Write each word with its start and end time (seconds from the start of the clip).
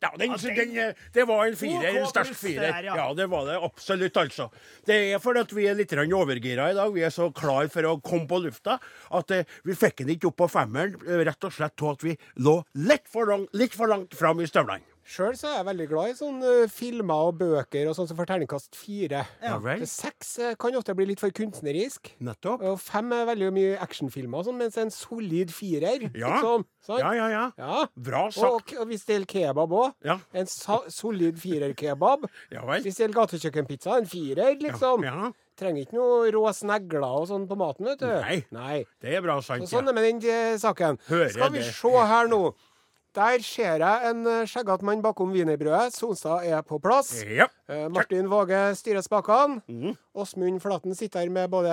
Ja, 0.00 0.08
den, 0.16 0.32
den, 0.32 0.94
det 1.12 1.24
var 1.28 1.46
en 1.46 1.56
firer. 1.56 1.98
En 2.00 2.06
sterk 2.08 2.32
firer. 2.34 2.82
ja. 2.82 3.14
Det 3.14 3.26
var 3.28 3.44
det 3.46 3.58
absolutt, 3.60 4.16
altså. 4.16 4.46
Det 4.86 4.96
er 5.12 5.20
fordi 5.20 5.42
at 5.44 5.52
vi 5.52 5.66
er 5.68 5.76
litt 5.76 5.92
overgira 5.92 6.70
i 6.72 6.74
dag. 6.78 6.94
Vi 6.94 7.04
er 7.04 7.12
så 7.12 7.28
klar 7.36 7.68
for 7.68 7.84
å 7.84 7.98
komme 8.00 8.26
på 8.26 8.40
lufta 8.40 8.78
at 9.10 9.30
eh, 9.36 9.44
vi 9.64 9.76
fikk 9.76 10.00
den 10.00 10.14
ikke 10.16 10.30
opp 10.32 10.38
på 10.40 10.48
femmeren, 10.48 10.96
eh, 11.04 11.20
rett 11.28 11.44
og 11.44 11.52
slett 11.52 11.84
av 11.84 11.92
at 11.98 12.06
vi 12.06 12.16
lå 12.40 12.62
litt 12.80 13.12
for, 13.12 13.28
langt, 13.28 13.52
litt 13.52 13.76
for 13.76 13.92
langt 13.92 14.16
fram 14.16 14.40
i 14.40 14.48
støvlene. 14.48 14.89
Sjøl 15.10 15.32
er 15.34 15.56
jeg 15.56 15.66
veldig 15.66 15.86
glad 15.90 16.10
i 16.12 16.14
sånne 16.14 16.50
eh, 16.62 16.70
filmer 16.70 17.30
og 17.32 17.38
bøker 17.40 17.88
og 17.90 17.96
sånn 17.98 18.06
som 18.06 18.18
får 18.20 18.28
terningkast 18.30 18.76
fire. 18.78 19.24
Ja 19.42 19.56
vel. 19.62 19.82
Seks 19.90 20.36
eh, 20.38 20.52
kan 20.60 20.76
ofte 20.78 20.94
bli 20.94 21.08
litt 21.10 21.22
for 21.22 21.34
kunstnerisk. 21.34 22.12
Nettopp. 22.22 22.62
Og 22.70 22.78
fem 22.78 23.10
er 23.16 23.26
veldig 23.32 23.48
mye 23.56 23.72
actionfilmer, 23.82 24.38
og 24.38 24.46
sånn, 24.46 24.60
mens 24.60 24.78
en 24.78 24.92
solid 24.94 25.50
firer 25.50 26.06
Ja. 26.14 26.30
liksom, 26.36 26.64
sånn. 26.86 27.02
Ja, 27.02 27.10
ja, 27.18 27.26
ja. 27.34 27.44
Ja. 27.58 27.82
Bra 27.98 28.22
Og, 28.28 28.36
sagt. 28.38 28.76
og 28.78 28.86
hvis 28.92 29.02
det 29.08 29.16
gjelder 29.18 29.32
kebab 29.34 29.74
òg. 29.80 29.92
Ja. 30.06 30.20
En 30.32 30.46
solid 30.46 31.42
firer-kebab. 31.42 32.28
Ja 32.54 32.62
vel. 32.66 32.82
Hvis 32.86 32.96
det 33.00 33.08
gjelder 33.08 33.18
gatekjøkkenpizza, 33.24 33.98
en 33.98 34.06
firer, 34.10 34.54
liksom. 34.62 35.02
Ja, 35.06 35.32
Trenger 35.60 35.84
ikke 35.84 35.98
noe 35.98 36.30
rå 36.32 36.40
snegler 36.56 37.02
og 37.04 37.26
sånn 37.28 37.42
på 37.50 37.56
maten, 37.60 37.84
vet 37.90 38.00
du. 38.00 38.06
Nei. 38.08 38.38
Nei. 38.54 38.78
det 39.04 39.18
er 39.18 39.20
bra 39.26 39.34
sant. 39.44 39.66
Så 39.68 39.74
sånn 39.74 39.90
er 39.90 39.92
det 39.92 39.96
med 39.98 40.06
den 40.22 40.30
eh, 40.32 40.54
saken. 40.62 40.96
Hører 41.10 41.34
Skal 41.34 41.52
vi 41.52 41.60
det. 41.60 41.74
se 41.76 41.90
her 42.14 42.30
nå. 42.32 42.38
Der 43.14 43.42
ser 43.42 43.82
jeg 43.82 44.10
en 44.10 44.26
eh, 44.30 44.44
skjeggete 44.46 44.86
mann 44.86 45.00
bakom 45.02 45.32
wienerbrødet. 45.34 45.96
Sonstad 45.96 46.44
er 46.46 46.60
på 46.62 46.78
plass. 46.78 47.24
Ja. 47.26 47.48
Eh, 47.66 47.88
Martin 47.90 48.28
Våge 48.30 48.60
styrer 48.78 49.02
spakene. 49.02 49.62
Mhm. 49.66 49.96
Åsmund 50.14 50.60
Flaten 50.62 50.94
sitter 50.94 51.24
her 51.24 51.30
med 51.30 51.50
både 51.50 51.72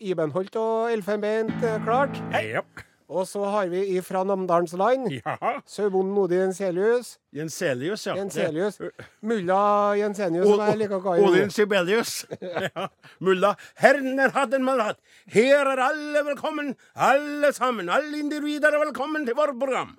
Ibenholt 0.00 0.56
og 0.58 0.92
Elfenbeint 0.92 1.62
eh, 1.62 1.78
klart. 1.86 2.18
Ja. 2.34 2.64
Og 3.12 3.28
så 3.28 3.44
har 3.44 3.68
vi 3.68 3.84
ifra 3.94 4.24
Namdalens 4.24 4.72
land 4.72 5.10
ja. 5.12 5.36
sauebonden 5.68 6.18
Odin 6.18 6.46
Jenselius. 6.46 7.18
Jenselius, 7.36 8.06
ja. 8.06 8.16
Jenselius. 8.16 8.78
Mulla 9.20 9.62
Jensenius, 10.00 10.48
som 10.48 10.62
jeg 10.66 10.80
liker 10.80 10.98
å 10.98 11.02
kalle 11.04 11.28
Odin. 11.28 11.52
Sibelius. 11.52 12.22
ja. 12.66 12.88
Mulla 13.20 13.54
Herner 13.78 14.32
hadden 14.34 14.64
malat. 14.66 14.98
Her 15.30 15.74
er 15.76 15.84
alle 15.90 16.24
velkommen, 16.32 16.74
alle 16.94 17.52
sammen. 17.54 17.92
Alle 17.92 18.24
individer 18.24 18.72
er 18.72 18.88
velkommen 18.88 19.28
til 19.28 19.38
vårt 19.38 19.60
program. 19.60 19.92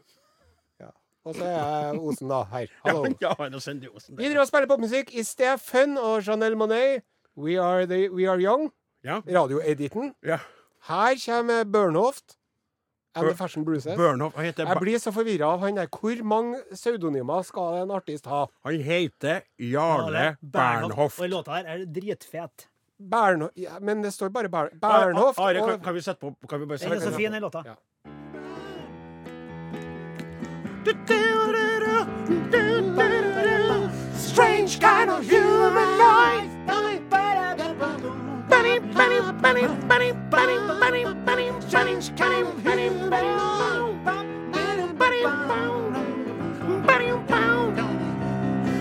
Og 1.25 1.35
så 1.35 1.45
er 1.47 1.55
jeg 1.55 1.99
Osen, 1.99 2.29
da. 2.29 2.41
Her. 2.51 2.67
Hallo. 2.85 3.05
ja, 3.21 3.33
ja, 3.39 3.59
sender 3.59 3.87
jeg 3.87 3.95
osen 3.95 4.17
Vi 4.17 4.27
driver 4.27 4.43
og 4.43 4.47
spiller 4.51 4.67
popmusikk 4.67 5.13
i 5.15 5.23
Stefan 5.23 5.95
Fun 5.95 5.97
og 5.97 6.27
Janelle 6.27 6.59
Monet. 6.59 7.03
We 7.37 7.55
are, 7.61 7.85
the, 7.87 8.09
we 8.11 8.27
are 8.29 8.39
young. 8.41 8.69
Ja. 9.03 9.21
Radioediten. 9.27 10.13
ja. 10.23 10.39
Her 10.83 11.15
kommer 11.25 11.63
Burnhoft. 11.63 12.35
And 13.15 13.25
Bur- 13.25 13.29
the 13.31 13.37
Fashion 13.37 13.63
Bruises. 13.65 13.95
Bernhoft, 13.97 14.35
han 14.35 14.45
heter, 14.45 14.67
Jeg 14.67 14.77
blir 14.81 14.97
så 14.97 15.11
forvirra 15.13 15.53
av 15.53 15.59
han 15.61 15.77
der. 15.77 15.87
Hvor 15.87 16.23
mange 16.25 16.59
pseudonymer 16.73 17.43
skal 17.45 17.83
en 17.83 17.91
artist 17.93 18.25
ha? 18.25 18.45
han 18.65 18.79
heter 18.81 19.43
Jarle 19.59 20.35
Bernhoft. 20.41 21.19
Og 21.21 21.29
låta 21.29 21.59
her 21.59 21.69
er 21.75 21.85
dritfet. 21.85 22.67
Bernhoft 22.97 23.57
Ja, 23.57 23.77
men 23.79 24.01
det 24.03 24.13
står 24.13 24.29
bare 24.33 24.49
Bernhoft. 24.49 25.39
Are, 25.39 25.61
kan, 25.61 25.79
kan 25.83 25.93
vi 25.93 26.01
sette 26.01 26.19
på 26.19 26.33
kan 26.49 26.59
vi 26.59 26.65
bare 26.65 26.77
Den 26.77 26.97
er 26.97 26.99
så 27.05 27.11
fin, 27.11 27.31
den 27.31 27.41
låta. 27.41 27.63
Ja. 27.65 27.75
Strange 34.15 34.79
kind 34.81 35.09
of 35.09 35.23
human 35.23 35.97
life. 35.97 36.49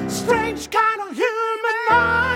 Strange 0.09 0.71
kind 0.71 1.01
of 1.01 1.17
human 1.17 1.79
life. 1.89 2.32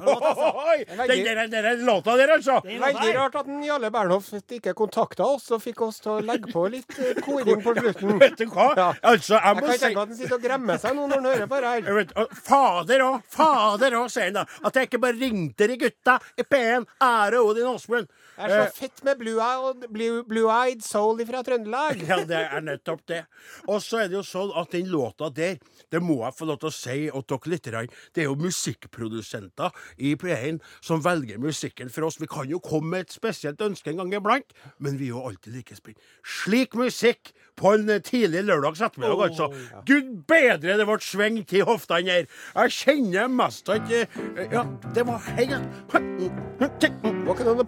Den 1.50 1.84
låta 1.86 2.16
der, 2.16 2.32
altså. 2.36 2.60
Veldig 2.64 3.14
rart 3.16 3.34
at 3.40 3.46
den 3.46 3.62
Jarle 3.64 3.90
Bernhoft 3.92 4.54
ikke 4.56 4.74
kontakta 4.76 5.26
oss 5.26 5.50
og 5.54 5.62
fikk 5.62 5.82
oss 5.86 6.00
til 6.02 6.12
å 6.16 6.18
legge 6.24 6.50
på 6.52 6.64
litt 6.72 6.98
eh, 6.98 7.18
koring 7.24 7.62
på 7.64 7.74
slutten. 7.76 8.16
Vet 8.22 8.38
du 8.38 8.46
hva? 8.50 8.68
Ja. 8.78 8.88
Altså, 9.12 9.36
jeg 9.36 9.60
Jeg 9.60 9.60
kan 9.60 9.82
tenke 9.84 9.90
at 9.90 10.12
han 10.12 10.18
sitter 10.18 10.36
og 10.36 10.44
gremmer 10.44 10.80
seg 10.82 10.96
nå 10.96 11.06
når 11.10 11.20
han 11.20 11.28
hører 11.30 11.50
på 11.50 11.60
det 11.60 11.74
her. 11.74 11.92
Vet, 12.00 12.14
og 12.20 12.34
fader 12.50 13.04
òg, 13.06 13.20
fader 13.36 13.98
òg, 14.00 14.08
sier 14.12 14.30
han 14.30 14.40
da. 14.40 14.46
At 14.66 14.78
jeg 14.78 14.90
ikke 14.90 15.02
bare 15.06 15.18
ringte 15.20 15.70
de 15.70 15.78
gutta 15.84 16.18
i 16.36 16.46
P1. 16.46 16.88
Ære 17.10 17.42
Odin 17.44 17.70
Åsmund. 17.74 18.10
Jeg 18.40 18.50
er 18.50 18.60
Eh, 18.60 18.70
så 18.70 18.76
fett 18.80 19.02
med 19.04 19.18
blue-eyed 19.20 19.86
blue, 19.92 20.22
blue 20.24 20.80
soul 20.84 21.20
fra 21.28 21.42
Trøndelag. 21.44 22.00
Ja, 22.10 22.22
det 22.24 22.40
er 22.40 22.62
nettopp 22.64 23.02
det. 23.08 23.24
Og 23.68 23.82
så 23.84 24.02
er 24.04 24.08
det 24.08 24.16
jo 24.16 24.24
sånn 24.26 24.52
at 24.56 24.72
den 24.72 24.88
låta 24.90 25.28
der, 25.34 25.58
det 25.92 26.00
må 26.02 26.20
jeg 26.24 26.36
få 26.38 26.48
lov 26.48 26.60
til 26.62 26.70
å 26.70 26.74
si 26.74 26.98
og 27.10 27.26
dere 27.28 27.52
litt, 27.52 27.68
det 28.14 28.24
er 28.24 28.28
jo 28.28 28.36
musikkprodusenter 28.40 29.70
i 29.98 30.14
P1 30.18 30.60
som 30.80 31.02
velger 31.04 31.40
musikken 31.42 31.92
for 31.92 32.08
oss. 32.08 32.20
Vi 32.20 32.28
kan 32.30 32.48
jo 32.50 32.62
komme 32.64 32.96
med 32.96 33.06
et 33.06 33.14
spesielt 33.14 33.60
ønske 33.60 33.92
en 33.92 34.00
gang 34.02 34.14
iblant, 34.16 34.56
men 34.78 34.96
vi 34.98 35.10
er 35.10 35.14
jo 35.14 35.26
alltid 35.28 35.54
like 35.54 35.76
spent. 35.76 36.00
Slik 36.24 36.74
musikk 36.78 37.34
på 37.60 37.74
en 37.76 37.88
eh, 37.92 38.00
tidlig 38.04 38.44
lørdags 38.48 38.80
ettermiddag, 38.80 39.30
altså. 39.30 39.50
Gud 39.88 40.24
bedre 40.30 40.78
det 40.80 40.86
ble 40.88 40.98
sving 41.04 41.42
til 41.48 41.66
hoftene 41.68 42.16
her. 42.20 42.30
Jeg 42.56 42.76
kjenner 42.78 43.28
mest 43.28 43.68
at 43.72 43.92
eh, 43.92 44.06
Ja, 44.50 44.64
det 44.94 45.04
var 45.06 45.20
helt 45.36 45.68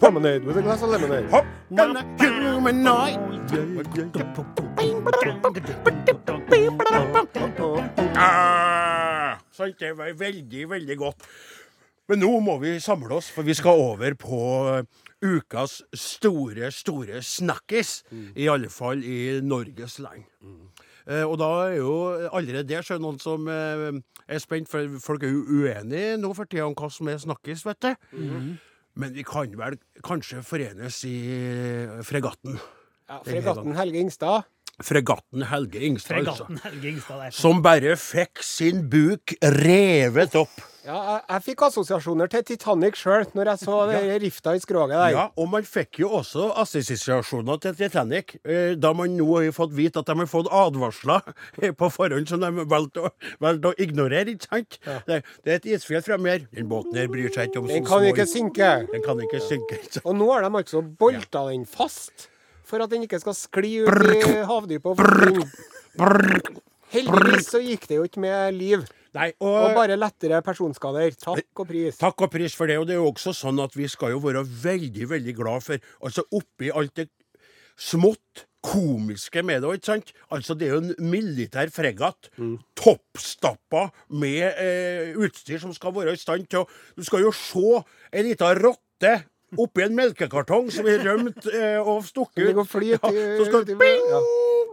promenade 0.03 0.43
with 0.43 0.57
a 0.57 0.62
glass 0.63 0.81
of 0.81 0.89
lemonade. 0.91 1.27
Hopp, 1.31 1.45
denne 1.69 2.03
humanoid. 2.19 3.19
Ah, 8.15 9.39
sant, 9.51 9.79
det 9.79 9.91
var 9.97 10.13
veldig, 10.19 10.69
veldig 10.69 10.97
godt. 10.97 11.27
Men 12.07 12.19
nå 12.19 12.31
må 12.43 12.57
vi 12.63 12.77
samle 12.83 13.15
oss, 13.19 13.29
for 13.31 13.47
vi 13.47 13.55
skal 13.55 13.79
over 13.79 14.15
på 14.19 14.39
eh, 14.71 14.83
ukas 15.23 15.81
store, 15.95 16.71
store 16.71 17.21
snakkis. 17.23 18.03
I 18.35 18.49
alle 18.51 18.69
fall 18.71 19.03
i 19.03 19.39
Norges 19.43 19.99
land. 20.03 20.25
Eh, 21.07 21.23
og 21.23 21.37
da 21.39 21.51
er 21.67 21.77
jo 21.81 21.93
allerede 22.31 22.67
der 22.67 22.83
så 22.83 22.95
er 22.95 22.99
det 23.01 23.03
noen 23.07 23.19
som 23.19 23.47
eh, 23.51 23.89
er 24.27 24.39
spent, 24.43 24.69
for 24.71 24.99
folk 25.03 25.23
er 25.23 25.31
jo 25.35 25.43
uenige 25.63 26.17
nå 26.19 26.31
for 26.35 26.47
tida 26.47 26.67
om 26.67 26.75
hva 26.75 26.87
som 26.91 27.07
er 27.11 27.19
snakkis, 27.23 27.65
vet 27.67 27.81
du. 27.83 27.95
Men 28.99 29.13
vi 29.15 29.23
kan 29.25 29.53
vel 29.57 29.79
kanskje 30.05 30.43
forenes 30.45 30.99
i 31.09 31.15
eh, 31.33 32.01
fregatten. 32.05 32.59
Ja, 33.09 33.21
fregatten 33.25 33.75
Helge 33.77 34.03
Ingstad. 34.03 34.49
Fregatten 34.81 35.45
Helge 35.51 35.85
Ingstad, 35.85 36.23
altså. 36.23 36.47
Fregatten 36.47 36.61
Helge 36.65 36.93
Ingstad 36.95 37.19
der. 37.21 37.33
Som 37.37 37.61
bare 37.61 37.97
fikk 37.99 38.41
sin 38.41 38.87
buk 38.89 39.35
revet 39.61 40.33
opp. 40.39 40.63
Ja, 40.83 40.97
jeg, 40.97 41.19
jeg 41.29 41.43
fikk 41.45 41.61
assosiasjoner 41.69 42.27
til 42.27 42.41
Titanic 42.49 42.97
sjøl 42.99 43.23
når 43.37 43.53
jeg 43.53 43.61
så 43.61 43.77
ja. 43.93 44.17
rifta 44.19 44.55
i 44.57 44.59
skroget 44.59 44.97
der. 44.97 45.13
Ja, 45.13 45.27
og 45.39 45.47
man 45.53 45.63
fikk 45.67 46.01
jo 46.01 46.09
også 46.17 46.49
assosiasjoner 46.59 47.61
til 47.63 47.77
Titanic, 47.77 48.33
eh, 48.43 48.73
da 48.75 48.91
man 48.97 49.13
nå 49.15 49.29
har 49.37 49.53
fått 49.55 49.77
vite 49.77 50.01
at 50.01 50.09
de 50.09 50.17
har 50.19 50.27
fått 50.27 50.49
advarsler 50.51 51.23
på 51.79 51.91
forhånd 51.93 52.27
som 52.33 52.43
de 52.43 52.67
valgte 52.67 53.05
å, 53.07 53.13
valgte 53.45 53.71
å 53.71 53.77
ignorere, 53.79 54.35
ikke 54.35 54.49
sant? 54.49 54.81
Det, 55.07 55.21
det 55.45 55.55
er 55.55 55.61
et 55.61 55.71
isfjell 55.77 56.03
fremme 56.03 56.33
her. 56.33 56.45
Den 56.51 56.67
båten 56.73 56.99
her 56.99 57.07
bryr 57.13 57.31
seg 57.31 57.53
ikke 57.53 57.63
om 57.63 57.71
Den 57.71 57.87
kan 57.87 58.03
små 58.03 58.11
ikke 58.11 58.27
synke. 58.33 58.75
Den 58.91 59.07
kan 59.07 59.23
ikke 59.23 59.43
synke. 59.45 59.79
ikke 59.79 59.99
sant? 60.01 60.05
Og 60.09 60.19
nå 60.19 60.33
har 60.33 60.43
de 60.43 60.51
altså 60.65 60.83
bolta 60.83 61.47
den 61.53 61.69
fast 61.69 62.27
for 62.67 62.83
at 62.83 62.91
den 62.91 63.05
ikke 63.07 63.21
skal 63.21 63.35
skli 63.37 63.79
ut 63.83 64.03
i 64.13 64.41
havdypet. 64.49 64.91
og 64.91 64.99
forsvinne. 64.99 66.59
Heldigvis 66.93 67.49
så 67.49 67.61
gikk 67.63 67.87
det 67.89 67.97
jo 67.97 68.05
ikke 68.05 68.21
med 68.21 68.53
liv, 68.53 68.83
Nei, 69.13 69.29
og 69.45 69.57
og, 69.59 69.75
bare 69.77 69.97
lettere 69.97 70.39
personskader. 70.45 71.13
Takk 71.21 71.61
og 71.61 71.67
pris. 71.69 71.97
Takk 72.01 72.23
og 72.25 72.31
pris 72.33 72.55
for 72.57 72.69
det. 72.69 72.79
Og 72.81 72.87
det 72.89 72.95
er 72.95 73.01
jo 73.01 73.11
også 73.11 73.33
sånn 73.37 73.61
at 73.61 73.75
vi 73.77 73.85
skal 73.89 74.15
jo 74.15 74.21
være 74.23 74.41
veldig, 74.41 75.09
veldig 75.11 75.35
glad 75.37 75.65
for 75.65 75.91
Altså 76.01 76.25
oppi 76.33 76.71
alt 76.73 76.95
det 76.97 77.09
smått 77.79 78.47
komiske 78.63 79.43
med 79.43 79.61
det 79.61 79.73
ikke 79.77 79.89
sant? 79.89 80.13
Altså, 80.31 80.55
det 80.57 80.67
er 80.67 80.73
jo 80.77 80.81
en 80.81 81.11
militær 81.11 81.69
fregatt. 81.73 82.31
Toppstappa 82.79 83.89
med 84.15 84.45
eh, 84.61 85.13
utstyr 85.19 85.61
som 85.61 85.73
skal 85.75 85.93
være 85.95 86.15
i 86.15 86.21
stand 86.21 86.47
til 86.49 86.63
å 86.63 86.67
Du 86.97 87.03
skal 87.05 87.25
jo 87.25 87.33
se 87.35 87.83
ei 88.13 88.25
lita 88.29 88.53
rotte 88.57 89.13
oppi 89.59 89.83
en 89.85 89.95
melkekartong 89.97 90.71
som 90.73 90.87
er 90.89 91.03
rømt 91.05 91.45
eh, 91.53 91.79
og 91.79 92.03
stukket 92.07 92.43
ut. 92.51 92.55
i- 93.13 93.37
så 93.39 93.45
skal 93.49 93.65
det 93.65 93.77
bing, 93.79 94.05
ja. 94.09 94.19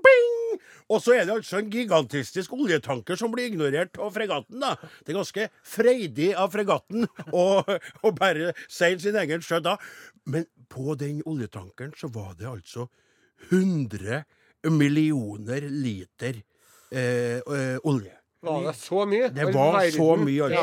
bing! 0.04 0.60
Og 0.90 0.98
så 1.04 1.14
er 1.14 1.24
det 1.28 1.34
altså 1.36 1.58
en 1.60 1.70
gigantistisk 1.70 2.52
oljetanker 2.52 3.16
som 3.16 3.30
blir 3.30 3.46
ignorert 3.52 3.98
av 4.02 4.10
fregatten. 4.14 4.58
da. 4.60 4.74
Det 5.06 5.12
er 5.14 5.18
ganske 5.20 5.48
freidig 5.62 6.32
av 6.34 6.50
fregatten 6.50 7.06
å, 7.32 7.44
å 8.02 8.12
bare 8.16 8.52
seile 8.68 8.98
sin 9.00 9.16
egen 9.16 9.40
sjø 9.40 9.60
da. 9.62 9.76
Men 10.26 10.46
på 10.68 10.96
den 10.98 11.22
oljetankeren 11.26 11.94
så 11.98 12.10
var 12.12 12.34
det 12.38 12.46
altså 12.50 12.88
100 13.50 14.24
millioner 14.70 15.60
liter 15.70 16.42
eh, 16.92 17.38
eh, 17.38 17.78
olje. 17.86 18.16
Var 18.40 18.62
det 18.64 18.72
så 18.78 19.02
mye? 19.04 19.26
Det 19.36 19.46
var 19.52 19.74
verden. 19.74 19.92
så 19.92 20.16
mye, 20.16 20.46
altså. 20.46 20.62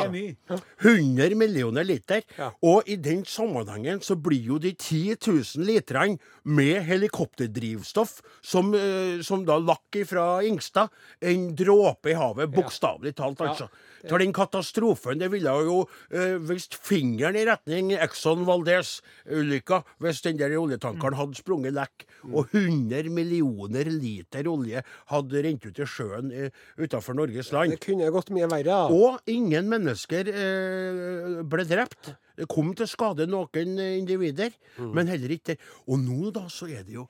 er 0.50 0.62
100 0.82 1.36
millioner 1.38 1.86
liter. 1.86 2.24
Ja. 2.38 2.48
Og 2.66 2.88
i 2.90 2.96
den 2.98 3.22
sammenhengen 3.24 4.00
så 4.02 4.16
blir 4.18 4.48
jo 4.50 4.58
de 4.58 4.72
10 4.74 5.14
000 5.22 5.66
literne 5.68 6.18
med 6.42 6.82
helikopterdrivstoff, 6.88 8.18
som, 8.42 8.74
eh, 8.74 9.22
som 9.22 9.44
da 9.46 9.60
lakk 9.62 10.00
fra 10.10 10.26
Ingstad, 10.42 10.90
en 11.22 11.52
dråpe 11.54 12.10
i 12.10 12.18
havet, 12.18 12.50
bokstavelig 12.50 13.14
talt, 13.14 13.46
altså. 13.46 13.70
For 14.08 14.22
den 14.22 14.32
katastrofen, 14.36 15.20
det 15.20 15.30
ville 15.32 15.52
jo 15.66 15.78
eh, 16.10 16.36
vist 16.48 16.76
fingeren 16.84 17.36
i 17.38 17.44
retning 17.48 17.92
Exxon 17.98 18.46
Valdez-ulykka 18.48 19.82
hvis 20.02 20.22
den 20.24 20.38
der 20.40 20.56
oljetankeren 20.58 21.18
hadde 21.18 21.38
sprunget 21.38 21.76
lekk, 21.76 22.06
og 22.32 22.48
100 22.56 23.10
millioner 23.14 23.90
liter 23.92 24.48
olje 24.50 24.82
hadde 25.12 25.44
rent 25.44 25.66
ut 25.68 25.82
i 25.82 25.88
sjøen 25.88 26.32
eh, 26.32 26.50
utafor 26.80 27.18
Norges 27.18 27.52
land. 27.54 27.76
Det 27.76 27.82
kunne 27.84 28.10
gått 28.14 28.32
mye 28.34 28.48
verre. 28.50 28.68
da. 28.68 28.80
Og 28.92 29.20
ingen 29.30 29.68
mennesker 29.70 30.32
eh, 30.32 31.40
ble 31.48 31.68
drept. 31.68 32.14
Det 32.38 32.46
kom 32.50 32.70
til 32.78 32.86
skade 32.86 33.26
noen 33.26 33.78
individer, 33.78 33.98
individer, 33.98 34.54
men 34.94 35.10
heller 35.10 35.32
ikke 35.34 35.56
Og 35.90 35.98
nå 36.00 36.30
da 36.34 36.44
så 36.52 36.68
er 36.70 36.84
det 36.86 36.94
jo 36.94 37.06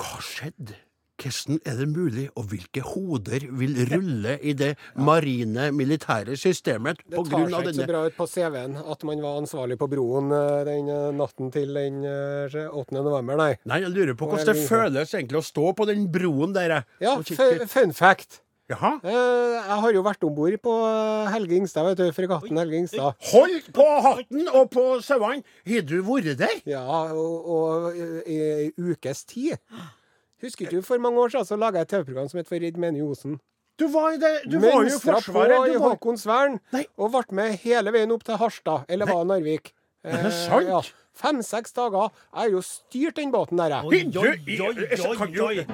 Hva 0.00 0.18
skjedde? 0.24 0.74
Hvordan 1.20 1.60
er 1.64 1.76
det 1.78 1.86
mulig, 1.92 2.24
og 2.34 2.48
hvilke 2.50 2.82
hoder 2.82 3.44
vil 3.60 3.76
rulle 3.90 4.34
i 4.42 4.52
det 4.58 4.72
marine 4.96 5.68
militære 5.72 6.34
systemet 6.40 6.98
Det 7.04 7.14
på 7.16 7.24
tar 7.28 7.44
grunn 7.44 7.54
av 7.54 7.62
seg 7.62 7.70
ikke 7.74 7.80
så 7.84 7.88
bra 7.92 8.00
ut 8.08 8.16
på 8.18 8.26
CV-en 8.32 8.76
at 8.82 9.04
man 9.06 9.22
var 9.22 9.38
ansvarlig 9.42 9.78
på 9.78 9.88
broen 9.92 10.32
eh, 10.34 10.62
den 10.68 10.90
eh, 10.90 11.10
natten 11.14 11.52
til 11.54 11.70
den 11.76 12.00
eh, 12.08 12.56
8. 12.66 12.98
november, 12.98 13.38
nei. 13.38 13.52
Nei, 13.64 13.80
jeg 13.86 13.94
lurer 13.94 14.18
på 14.18 14.26
hvordan 14.32 14.50
det 14.50 14.66
føles 14.68 15.14
egentlig 15.14 15.38
å 15.42 15.46
stå 15.46 15.70
på 15.78 15.86
den 15.92 16.08
broen 16.12 16.54
der. 16.56 16.80
Ja, 17.02 17.14
fun 17.22 17.94
fact. 17.94 18.40
Jaha? 18.72 18.94
Eh, 19.04 19.54
Jeg 19.54 19.80
har 19.82 19.92
jo 19.92 20.02
vært 20.06 20.22
om 20.24 20.32
bord 20.34 20.54
på 20.64 20.74
eh, 20.88 21.26
Helge 21.34 21.58
Ingstad, 21.58 21.84
vet 21.90 21.98
du. 22.00 22.06
Fregatten 22.16 22.56
Helge 22.56 22.78
Ingstad. 22.80 23.18
Hold 23.30 23.66
på 23.76 23.84
hatten 24.06 24.48
og 24.56 24.70
på 24.72 24.84
sauene! 25.04 25.44
Har 25.68 25.84
du 25.84 25.98
vært 26.06 26.38
der? 26.40 26.62
Ja, 26.68 26.84
og, 27.12 27.44
og 27.44 27.90
eh, 27.92 28.22
i 28.24 28.38
ei 28.40 28.70
ukes 28.80 29.24
tid. 29.28 29.60
Husker 30.42 30.70
du 30.70 30.80
for 30.82 30.98
mange 30.98 31.18
år 31.20 31.28
siden 31.34 31.46
så 31.46 31.56
laga 31.60 31.78
jeg 31.80 31.86
et 31.88 31.92
TV-program 31.94 32.28
som 32.30 32.38
het 32.40 32.48
For 32.48 32.58
Redd 32.62 32.76
Mene 32.80 33.02
Osen? 33.06 33.38
Du 33.78 33.88
var, 33.90 34.12
i 34.14 34.18
det, 34.22 34.32
du 34.50 34.58
var 34.62 34.70
jo 34.76 34.80
i 34.84 34.90
Mønstra 34.90 35.14
på 35.18 35.22
Forsvaret. 35.32 35.68
i 35.68 35.72
Du 35.72 35.78
var, 35.82 35.94
Håkonsvern 35.96 36.60
og 36.96 37.10
ble 37.14 37.22
med 37.40 37.56
hele 37.64 37.90
veien 37.94 38.12
opp 38.14 38.22
til 38.26 38.36
Harstad, 38.38 38.84
eller 38.88 39.06
var 39.10 39.24
det 39.24 39.30
Narvik? 39.32 39.72
Er 40.04 40.18
det 40.22 40.26
Eh, 40.26 40.36
sant? 40.44 40.68
Ja. 40.68 40.80
Fem-seks 41.14 41.72
dager. 41.74 42.10
Jeg 42.34 42.40
har 42.40 42.48
jo 42.50 42.60
styrt 42.62 43.16
den 43.16 43.32
båten 43.32 43.56
der, 43.56 43.68
jeg. 43.68 43.84
Oi, 43.84 44.02
oi, 44.04 44.28
oi, 44.28 44.36
jeg- 44.46 44.60
oi, 44.60 44.74
jeg- 44.90 45.40
oi, 45.40 45.58
oi. 45.58 45.66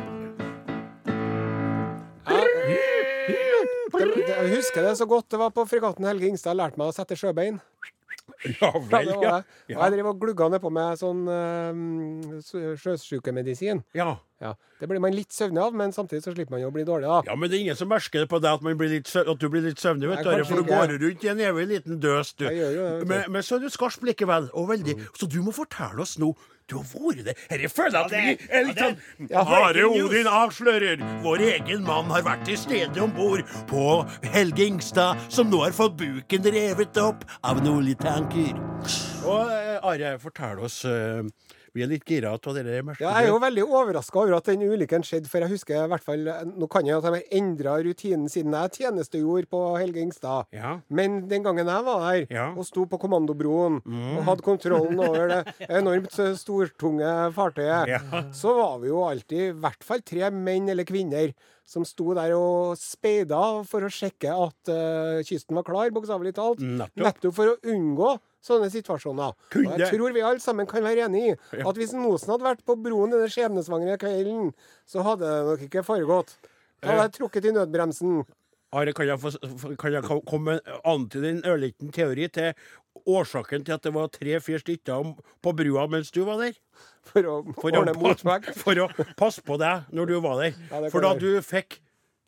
Jeg 3.11 4.55
husker 4.55 4.83
det 4.87 4.97
så 4.99 5.07
godt. 5.09 5.29
Det 5.31 5.39
var 5.41 5.51
på 5.51 5.65
fregatten 5.69 6.07
Helge 6.07 6.29
Ingstad 6.31 6.57
lærte 6.57 6.79
meg 6.81 6.91
å 6.91 6.95
sette 6.95 7.17
sjøbein. 7.19 7.61
Ja 8.61 8.73
vel, 8.75 9.13
ja. 9.13 9.19
var 9.21 9.45
ja. 9.69 9.77
Og 9.77 9.85
jeg 9.85 9.95
driver 9.97 10.11
og 10.13 10.25
glugga 10.25 10.51
nedpå 10.55 10.73
med 10.75 11.01
sånn 11.01 11.23
uh, 11.29 12.75
sjøsjukemedisin. 12.81 13.85
ja. 13.97 14.17
Ja. 14.41 14.55
Det 14.81 14.87
blir 14.89 15.03
man 15.05 15.13
litt 15.13 15.35
søvnig 15.37 15.61
av, 15.61 15.75
men 15.77 15.93
samtidig 15.93 16.23
så 16.25 16.33
slipper 16.33 16.55
man 16.55 16.63
jo 16.63 16.71
å 16.71 16.73
bli 16.73 16.85
dårlig, 16.89 17.05
da. 17.11 17.19
Ja, 17.29 17.35
men 17.37 17.51
det 17.53 17.59
er 17.59 17.65
ingen 17.67 17.77
som 17.77 17.91
merker 17.93 18.23
det 18.23 18.31
på 18.31 18.39
deg 18.41 18.49
at, 18.57 19.11
at 19.21 19.43
du 19.43 19.49
blir 19.53 19.67
litt 19.67 19.83
søvnig, 19.83 20.09
vet 20.09 20.25
du. 20.25 20.45
For 20.49 20.63
du 20.63 20.71
går 20.71 20.95
rundt 20.95 21.27
i 21.27 21.31
en 21.35 21.43
evig 21.45 21.67
liten 21.75 21.99
døs, 22.01 22.33
du. 22.41 22.47
Jeg 22.49 22.57
gjør 22.57 22.73
jo 22.79 22.87
det. 22.87 23.11
Men, 23.11 23.27
men 23.37 23.45
så 23.45 23.59
er 23.59 23.67
du 23.67 23.75
skarp 23.75 24.09
likevel, 24.09 24.49
og 24.57 24.71
veldig. 24.73 24.97
Så 25.13 25.29
du 25.29 25.43
må 25.45 25.53
fortelle 25.53 26.01
oss 26.01 26.17
nå. 26.23 26.33
Du 26.71 26.77
har 26.79 26.87
vært 26.87 27.25
det. 27.27 27.35
Dette 27.51 27.69
føler 27.75 27.97
jeg 27.97 28.05
at 28.05 28.13
vi 28.15 28.57
er 28.59 28.65
litt 28.69 28.79
sånn 28.79 28.97
det- 29.19 29.31
Ja, 29.33 29.43
Are. 29.43 29.87
Odin 29.91 30.29
avslører. 30.31 31.03
Vår 31.25 31.43
egen 31.51 31.83
mann 31.87 32.11
har 32.15 32.23
vært 32.23 32.45
til 32.47 32.57
stede 32.61 33.03
om 33.03 33.11
bord 33.17 33.43
på 33.71 33.87
Helge 34.31 34.67
Ingstad, 34.71 35.19
som 35.29 35.51
nå 35.51 35.65
har 35.65 35.75
fått 35.75 35.97
buken 35.99 36.47
revet 36.55 36.97
opp 37.03 37.25
av 37.43 37.59
en 37.59 37.67
oljetanker. 37.75 38.55
Og 39.27 39.51
eh, 39.51 39.79
Are, 39.83 40.15
fortell 40.23 40.63
oss 40.65 40.85
eh, 40.85 41.23
Vi 41.75 41.83
er 41.85 41.91
litt 41.91 42.05
gira 42.09 42.33
av 42.35 42.41
det 42.57 42.65
der 42.67 42.81
Ja, 43.01 43.13
jeg 43.21 43.25
er 43.25 43.29
jo 43.31 43.39
veldig 43.43 43.65
overraska 43.69 44.19
over 44.23 44.37
at 44.39 44.49
den 44.51 44.63
ulykken 44.67 45.05
skjedde, 45.07 45.29
for 45.31 45.41
jeg 45.45 45.53
husker 45.53 45.85
i 45.85 45.91
hvert 45.93 46.05
fall 46.05 46.25
Nå 46.51 46.69
kan 46.73 46.87
jeg 46.89 46.97
at 46.99 47.05
de 47.07 47.13
har 47.15 47.37
endra 47.41 47.77
rutinen 47.85 48.29
siden 48.33 48.53
jeg 48.57 48.73
tjenestegjorde 48.81 49.47
på 49.51 49.61
Helge 49.79 50.01
Ingstad. 50.03 50.49
Ja. 50.57 50.77
Men 50.89 51.21
den 51.31 51.45
gangen 51.47 51.67
jeg 51.71 51.85
var 51.87 52.03
her 52.09 52.27
Ja. 52.31 52.49
Mm. 52.51 52.59
og 52.59 52.67
sto 52.67 52.85
på 52.91 52.99
kommandobroen 53.01 53.81
og 53.87 54.25
hadde 54.27 54.43
kontrollen 54.47 54.99
over 55.01 55.29
det 55.31 55.55
enormt 55.81 56.15
stortunge 56.41 57.15
fartøyet, 57.37 57.89
Ja. 57.95 58.01
så 58.35 58.55
var 58.57 58.79
vi 58.83 58.89
jo 58.91 59.03
alltid 59.07 59.41
i 59.51 59.55
hvert 59.63 59.85
fall 59.87 60.03
tre 60.07 60.31
menn 60.35 60.69
eller 60.73 60.85
kvinner 60.89 61.33
som 61.71 61.85
sto 61.87 62.15
der 62.19 62.33
og 62.35 62.75
speida 62.81 63.39
for 63.69 63.87
å 63.87 63.91
sjekke 63.95 64.33
at 64.35 64.71
uh, 64.75 65.21
kysten 65.23 65.55
var 65.55 65.63
klar, 65.69 65.93
bokstavelig 65.95 66.33
talt. 66.35 66.59
Nettopp. 66.59 66.99
Nettopp 67.05 67.37
for 67.37 67.53
å 67.53 67.59
unngå 67.71 68.17
sånne 68.45 68.71
situasjoner. 68.73 69.35
Kunne- 69.53 69.75
Og 69.75 69.79
jeg 69.79 69.93
tror 69.99 70.13
vi 70.17 70.21
alle 70.25 70.41
sammen 70.41 70.67
kan 70.67 70.83
være 70.83 71.07
enig 71.09 71.25
i 71.33 71.61
at 71.61 71.77
hvis 71.77 71.93
Nosen 71.93 72.33
hadde 72.33 72.47
vært 72.47 72.65
på 72.65 72.77
broen 72.81 73.11
denne 73.13 73.29
skjebnesvangre 73.29 73.99
kvelden, 74.01 74.53
så 74.87 75.03
hadde 75.05 75.21
det 75.29 75.47
nok 75.51 75.65
ikke 75.69 75.85
foregått. 75.85 76.37
Da 76.81 76.89
hadde 76.95 77.09
jeg 77.11 77.17
trukket 77.21 77.45
i 77.51 77.53
nødbremsen. 77.53 78.23
Are, 78.73 78.93
kan 78.95 79.07
jeg, 79.09 79.19
få, 79.19 79.31
kan 79.77 79.93
jeg 79.93 80.03
komme 80.31 80.61
an 80.63 80.81
antyde 80.87 81.27
en 81.29 81.43
ørliten 81.43 81.91
teori 81.93 82.29
til 82.31 82.53
årsaken 83.11 83.65
til 83.67 83.75
at 83.75 83.83
det 83.83 83.93
var 83.95 84.07
tre-fire 84.15 84.61
stykker 84.63 85.11
på 85.43 85.53
brua 85.59 85.89
mens 85.91 86.13
du 86.15 86.23
var 86.25 86.39
der? 86.39 86.55
For 87.11 87.23
å 87.27 87.41
For 87.59 87.73
å, 87.75 87.85
for 88.63 88.75
å 88.85 88.89
passe 89.19 89.43
på 89.43 89.59
deg 89.59 89.91
når 89.93 90.07
du 90.13 90.21
var 90.23 90.39
der. 90.45 90.55
Ja, 90.71 90.83
For 90.93 91.01
da 91.03 91.15
du 91.19 91.41
fikk 91.43 91.81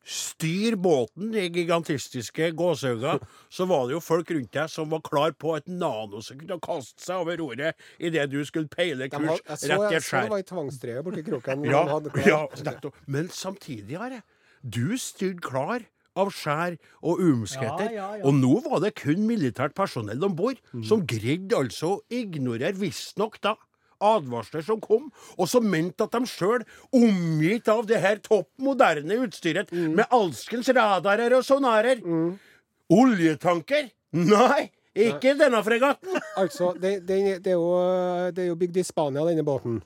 styr 0.04 0.76
båten 0.80 1.34
i 1.34 1.46
gigantistiske 1.52 2.50
gåsehauger, 2.58 3.22
så 3.52 3.66
var 3.70 3.86
det 3.86 3.96
jo 3.96 4.02
folk 4.02 4.30
rundt 4.34 4.52
deg 4.54 4.70
som 4.72 4.90
var 4.92 5.02
klar 5.06 5.34
på 5.38 5.54
et 5.58 5.68
nanosekund 5.70 6.50
å 6.56 6.60
kaste 6.62 7.04
seg 7.04 7.22
over 7.22 7.38
roret 7.40 7.78
idet 8.02 8.28
du 8.32 8.40
skulle 8.48 8.70
peile 8.72 9.08
kurs 9.12 9.28
hadde, 9.28 9.40
jeg 9.48 9.62
så, 9.62 9.70
rett 9.72 9.86
i 9.86 9.96
jeg 9.96 10.06
så 10.08 10.22
det 10.24 10.34
var 10.34 10.44
i 10.44 10.48
tvangstreet 10.50 11.06
borti 11.06 11.26
kroken. 11.26 11.64
Ja, 11.72 11.82
hadde 11.88 12.26
ja, 12.26 12.42
nettopp. 12.66 12.96
Men 13.06 13.28
samtidig, 13.32 13.96
Are, 13.96 14.22
du 14.62 14.96
styrte 15.00 15.42
klar 15.44 15.84
av 16.18 16.32
skjær 16.34 16.76
og 17.00 17.20
umskheter. 17.24 17.88
Ja, 17.88 17.94
ja, 17.96 18.08
ja. 18.20 18.24
Og 18.28 18.36
nå 18.36 18.58
var 18.66 18.82
det 18.84 18.92
kun 19.00 19.24
militært 19.28 19.76
personell 19.78 20.22
om 20.26 20.34
bord, 20.36 20.60
som 20.84 21.06
greide 21.08 21.56
altså 21.56 21.94
å 21.94 22.00
ignorere, 22.12 22.74
visstnok 22.76 23.38
da, 23.44 23.54
advarsler 24.02 24.64
som 24.66 24.80
kom, 24.82 25.08
og 25.38 25.48
som 25.48 25.64
mente 25.70 26.04
at 26.06 26.12
de 26.18 26.26
sjøl, 26.28 26.64
omgitt 26.92 27.68
av 27.72 27.86
det 27.88 28.00
her 28.02 28.18
topp 28.24 28.50
moderne 28.62 29.20
utstyret, 29.24 29.70
med 29.72 30.04
alskens 30.10 30.68
radarer 30.74 31.38
og 31.38 31.46
sonarer 31.46 32.02
Oljetanker? 32.92 33.88
Nei, 34.12 34.66
ikke 34.98 35.36
denne 35.40 35.62
fregatten! 35.64 36.18
Altså, 36.42 36.72
det, 36.80 36.98
det, 37.08 37.22
det, 37.44 37.54
er 37.54 37.56
jo, 37.60 37.72
det 38.34 38.44
er 38.46 38.52
jo 38.52 38.58
bygd 38.60 38.78
i 38.82 38.84
Spania, 38.84 39.24
denne 39.28 39.44
båten. 39.46 39.80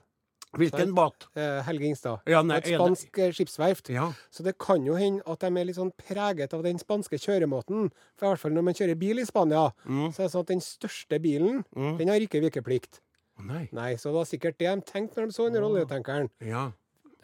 Hvilken 0.56 0.94
båt? 0.96 1.26
Eh, 1.37 1.58
Helge 1.66 1.85
Ingstad. 1.90 2.23
Ja, 2.30 2.38
nei, 2.46 2.56
Et 2.62 2.70
spansk 2.73 3.18
eh, 3.20 3.32
skipsverft. 3.35 3.90
Ja. 3.92 4.06
Så 4.32 4.44
det 4.46 4.54
kan 4.62 4.87
jo 4.88 4.94
hende 4.96 5.20
at 5.28 5.42
de 5.44 5.50
er 5.61 5.66
litt 5.68 5.76
sånn 5.76 5.90
preget 6.00 6.54
av 6.56 6.62
den 6.64 6.78
spanske 6.80 7.18
kjøremåten. 7.20 7.90
For 8.16 8.25
i 8.25 8.30
hvert 8.30 8.40
fall 8.40 8.54
når 8.56 8.64
man 8.70 8.78
kjører 8.78 8.96
bil 8.96 9.20
i 9.20 9.26
Spania, 9.28 9.66
Mm. 9.85 10.06
så 10.14 10.23
er 10.23 10.30
det 10.30 10.32
sånn 10.32 10.46
at 10.46 10.52
den 10.54 10.64
største 10.64 11.18
bilen, 11.20 11.61
den 11.76 12.08
har 12.08 12.25
ikke 12.25 12.40
vikeplikt. 12.46 13.02
Nei. 13.44 13.66
Nei, 13.76 13.92
så 14.00 14.10
det 14.10 14.16
var 14.16 14.28
sikkert 14.30 14.58
det 14.58 14.72
de 14.72 14.88
tenkte 14.88 15.20
når 15.20 15.30
de 15.30 15.36
så 15.36 15.46
under 15.50 15.68
oljetankeren. 15.68 16.30
Ja. 16.40 16.70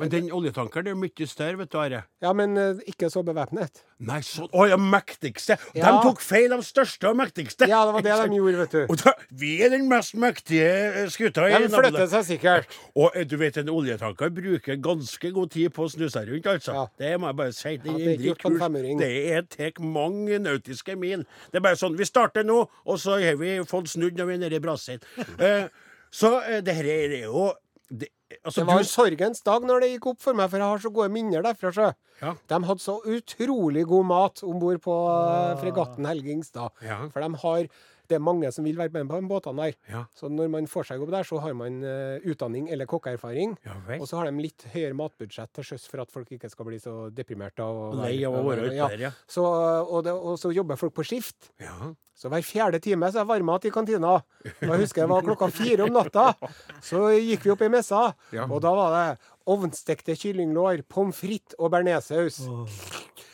Men 0.01 0.11
den 0.11 0.29
oljetankeren 0.35 0.89
er 0.91 0.97
mye 0.99 1.27
større, 1.29 1.59
vet 1.61 1.71
du, 1.73 1.77
Are. 1.79 2.01
Ja, 2.25 2.33
men 2.35 2.57
uh, 2.59 2.81
ikke 2.89 3.11
så 3.13 3.21
bevæpnet. 3.27 3.83
Nei, 4.03 4.19
sånn 4.27 4.49
Å 4.51 4.65
ja, 4.67 4.79
mektigste! 4.81 5.59
Ja. 5.77 5.93
De 5.93 6.07
tok 6.09 6.23
feil 6.25 6.55
av 6.57 6.65
største 6.67 7.11
og 7.13 7.19
mektigste! 7.21 7.69
Ja, 7.71 7.83
det 7.87 7.95
var 7.95 8.07
det 8.07 8.17
de 8.23 8.39
gjorde, 8.41 8.63
vet 8.65 8.75
du. 8.75 8.81
Og 8.89 8.99
da, 9.03 9.13
vi 9.43 9.53
er 9.63 9.71
den 9.75 9.87
mest 9.91 10.17
mektige 10.19 10.71
eh, 10.89 11.13
skuta 11.13 11.45
i 11.47 11.61
De 11.67 11.69
flytter 11.71 12.09
seg 12.15 12.27
sikkert. 12.33 12.81
Og 12.97 13.15
eh, 13.15 13.29
du 13.29 13.37
vet, 13.41 13.61
en 13.63 13.71
oljetanker 13.71 14.33
bruker 14.35 14.81
ganske 14.83 15.33
god 15.37 15.55
tid 15.55 15.77
på 15.77 15.87
å 15.87 15.93
snu 15.93 16.09
seg 16.11 16.33
rundt, 16.33 16.51
altså. 16.57 16.75
Ja. 16.81 16.89
Det 17.05 17.15
må 17.21 17.31
jeg 17.31 17.41
bare 17.45 17.57
si. 17.61 17.77
Den 17.85 17.93
Ja, 17.93 18.01
det 18.01 19.13
er 19.37 19.47
det 19.47 19.55
tar 19.55 19.87
mange 19.87 20.43
nautiske 20.43 20.99
mil. 20.99 21.27
Det 21.53 21.61
er 21.61 21.69
bare 21.69 21.79
sånn 21.79 22.01
Vi 22.01 22.09
starter 22.09 22.49
nå, 22.49 22.65
og 22.65 23.01
så 23.01 23.21
har 23.23 23.39
vi 23.39 23.55
fått 23.69 23.93
snudd 23.93 24.19
når 24.19 24.33
vi 24.33 24.39
er 24.41 24.45
nede 24.49 24.59
i 24.59 24.65
Brasil. 24.65 25.03
Eh, 25.43 25.69
så 26.13 26.37
uh, 26.39 26.59
det 26.65 26.77
her 26.79 26.89
er 26.93 27.19
jo 27.25 27.51
det, 27.93 28.09
altså, 28.41 28.63
Det 28.63 28.67
var 28.69 28.81
en 28.81 28.89
sorgens 28.89 29.43
dag 29.45 29.67
når 29.69 29.85
det 29.85 29.91
gikk 29.95 30.07
opp 30.15 30.23
for 30.25 30.39
meg, 30.39 30.49
for 30.51 30.63
jeg 30.63 30.73
har 30.73 30.83
så 30.85 30.93
gode 30.95 31.13
minner 31.13 31.45
derfra. 31.45 31.93
Ja. 32.23 32.35
De 32.49 32.61
hadde 32.69 32.85
så 32.85 32.99
utrolig 33.05 33.85
god 33.91 34.09
mat 34.09 34.43
om 34.47 34.61
bord 34.63 34.81
på 34.85 34.95
eh, 35.11 35.57
fregatten 35.61 36.09
Helge 36.09 36.33
Ingstad. 36.33 36.73
Ja. 36.87 37.03
For 37.13 37.25
de 37.25 37.43
har 37.45 37.69
det 38.13 38.19
er 38.19 38.25
mange 38.25 38.53
som 38.55 38.67
vil 38.69 38.79
være 38.79 38.93
med 38.95 39.11
på 39.11 39.21
de 39.21 39.31
båtene 39.31 39.67
der. 39.67 39.79
Ja. 39.91 40.05
Så 40.17 40.31
når 40.33 40.53
man 40.53 40.69
får 40.71 40.91
seg 40.91 41.03
jobb 41.03 41.15
der, 41.15 41.27
så 41.29 41.41
har 41.43 41.57
man 41.59 41.81
uh, 41.85 42.29
utdanning 42.29 42.69
eller 42.73 42.89
kokkeerfaring. 42.91 43.57
Ja. 43.65 43.79
Og 43.99 44.07
så 44.11 44.21
har 44.21 44.31
de 44.31 44.45
litt 44.45 44.67
høyere 44.75 44.97
matbudsjett 44.99 45.53
til 45.57 45.73
sjøs 45.73 45.89
for 45.91 46.05
at 46.05 46.13
folk 46.13 46.31
ikke 46.37 46.51
skal 46.53 46.69
bli 46.69 46.81
så 46.83 46.97
deprimerte. 47.15 47.65
Og, 47.65 47.99
Lei 48.03 48.21
og, 48.29 48.39
være 48.51 48.71
ja. 48.77 48.93
ja. 49.09 49.13
Så, 49.27 49.43
og, 49.43 50.03
det, 50.07 50.15
og 50.15 50.39
så 50.41 50.53
jobber 50.55 50.81
folk 50.81 50.97
på 51.01 51.09
skift. 51.09 51.53
ja. 51.63 51.93
Så 52.23 52.29
hver 52.31 52.45
fjerde 52.47 52.79
time 52.79 53.09
så 53.11 53.23
er 53.23 53.27
varmmat 53.27 53.65
i 53.67 53.71
kantina. 53.75 54.13
Og 54.21 54.69
jeg 54.69 54.83
husker 54.85 55.03
det 55.03 55.11
var 55.11 55.25
klokka 55.27 55.49
fire 55.51 55.89
om 55.89 55.97
natta. 55.97 56.29
Så 56.85 57.09
gikk 57.17 57.49
vi 57.49 57.51
opp 57.55 57.65
i 57.67 57.71
messa, 57.73 58.03
og 58.45 58.59
da 58.63 58.71
var 58.77 58.95
det 58.95 59.33
ovnstekte 59.51 60.15
kyllinglår, 60.21 60.85
pommes 60.87 61.19
frites 61.19 61.59
og 61.59 61.73
bearnéssaus. 61.75 62.45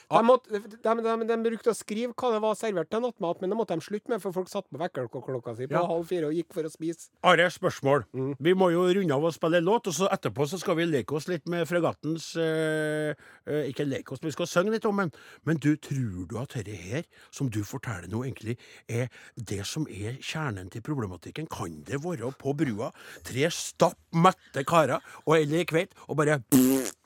De, 0.09 0.21
måtte- 0.25 0.49
de, 0.49 0.79
de, 1.05 1.27
de 1.29 1.37
brukte 1.45 1.69
å 1.73 1.77
skrive 1.77 2.15
hva 2.17 2.31
det 2.33 2.41
var 2.41 2.55
servert 2.57 2.88
til 2.88 3.03
nattmat, 3.05 3.41
men 3.43 3.50
det 3.53 3.59
måtte 3.59 3.77
de 3.77 3.85
slutte 3.85 4.09
med, 4.09 4.23
for 4.23 4.33
folk 4.33 4.49
satt 4.49 4.65
på 4.73 4.79
vekkerklokka 4.81 5.53
si 5.59 5.67
på 5.69 5.77
Ja. 5.77 5.83
halv 5.87 6.07
fire 6.09 6.31
og 6.31 6.33
gikk 6.38 6.55
for 6.57 6.65
å 6.65 6.71
spise. 6.73 7.11
Are, 7.29 7.49
spørsmål. 7.53 8.07
Mm. 8.17 8.31
Vi 8.41 8.55
må 8.57 8.71
jo 8.73 8.87
runde 8.88 9.15
av 9.19 9.27
og 9.29 9.35
spille 9.37 9.61
låt, 9.61 9.91
og 9.91 9.95
så 9.99 10.09
etterpå 10.15 10.47
så 10.49 10.59
skal 10.62 10.79
vi 10.81 10.87
leke 10.88 11.12
oss 11.19 11.29
litt 11.29 11.45
med 11.53 11.69
fregattens 11.69 12.31
eh, 12.41 13.12
eh, 13.45 13.69
Ikke 13.69 13.85
leke 13.85 14.12
oss, 14.17 14.23
men 14.23 14.31
vi 14.33 14.37
skal 14.38 14.49
synge 14.49 14.73
litt 14.79 14.88
om 14.88 14.97
den. 15.05 15.12
Men 15.45 15.61
du, 15.61 15.75
tror 15.77 16.25
du 16.31 16.38
at 16.41 16.57
dette 16.57 16.73
her, 16.73 17.05
som 17.31 17.50
du 17.53 17.61
forteller 17.69 18.09
nå, 18.09 18.25
egentlig 18.25 18.57
er 18.88 19.09
det 19.37 19.61
som 19.69 19.85
er 19.93 20.17
kjernen 20.25 20.71
til 20.73 20.81
problematikken? 20.88 21.47
Kan 21.53 21.83
det 21.85 22.00
være 22.05 22.33
på 22.41 22.57
brua 22.57 22.93
tre 23.29 23.50
stapp 23.53 23.99
mette 24.17 24.65
karer 24.65 25.05
og 25.27 25.37
eller 25.37 25.69
kveit, 25.69 25.93
og 26.09 26.17
bare 26.17 26.41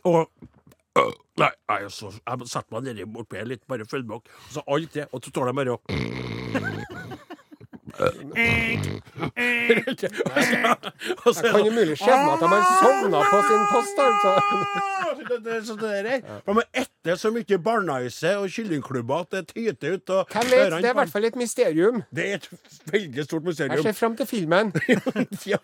og 0.06 0.28
Nei, 0.92 1.48
jeg, 1.48 1.84
er 1.86 1.88
så, 1.88 2.10
jeg 2.12 2.48
setter 2.50 2.74
meg 2.76 2.82
nedi 2.90 3.06
bortpå 3.08 3.38
her 3.40 3.46
litt, 3.48 3.62
bare 3.70 3.86
følg 3.88 4.04
med 4.10 4.26
så 4.52 4.60
alt 4.68 4.92
det, 4.92 5.06
og 5.12 5.22
så 5.24 5.32
står 5.32 5.48
de 5.48 5.54
bare 5.56 5.72
og 5.72 5.80
Det 10.02 11.50
kan 11.50 11.64
jo 11.66 11.72
mulig 11.72 11.96
skjønne 12.00 12.32
at 12.32 12.40
de 12.40 12.48
har 12.52 12.62
sovna 12.80 13.18
på 13.30 13.40
sin 13.48 13.64
post. 13.72 13.96
altså. 14.04 14.30
det, 15.28 15.38
det, 15.44 15.58
så 15.66 15.76
det 15.80 15.90
der. 16.06 16.20
For 16.46 16.52
man 16.58 16.64
etter 16.72 17.18
så 17.20 17.32
mye 17.34 17.58
barneise 17.62 18.34
og 18.40 18.48
kyllingklubber 18.52 19.26
at 19.26 19.36
det 19.36 19.42
tyter 19.52 19.98
ut. 19.98 20.14
Og 20.16 20.26
Hvem 20.32 20.50
vet? 20.50 20.72
Det 20.72 20.84
er 20.84 20.94
i 20.94 20.98
hvert 21.00 21.12
fall 21.12 21.28
et 21.28 21.36
mysterium. 21.36 22.02
Det 22.14 22.28
er 22.30 22.34
et 22.40 22.48
veldig 22.92 23.24
stort 23.28 23.44
mysterium. 23.44 23.76
Jeg 23.76 23.82
ser 23.90 23.98
frem 24.00 24.16
til 24.16 24.26
filmen. 24.26 24.72
Ja. 25.52 25.58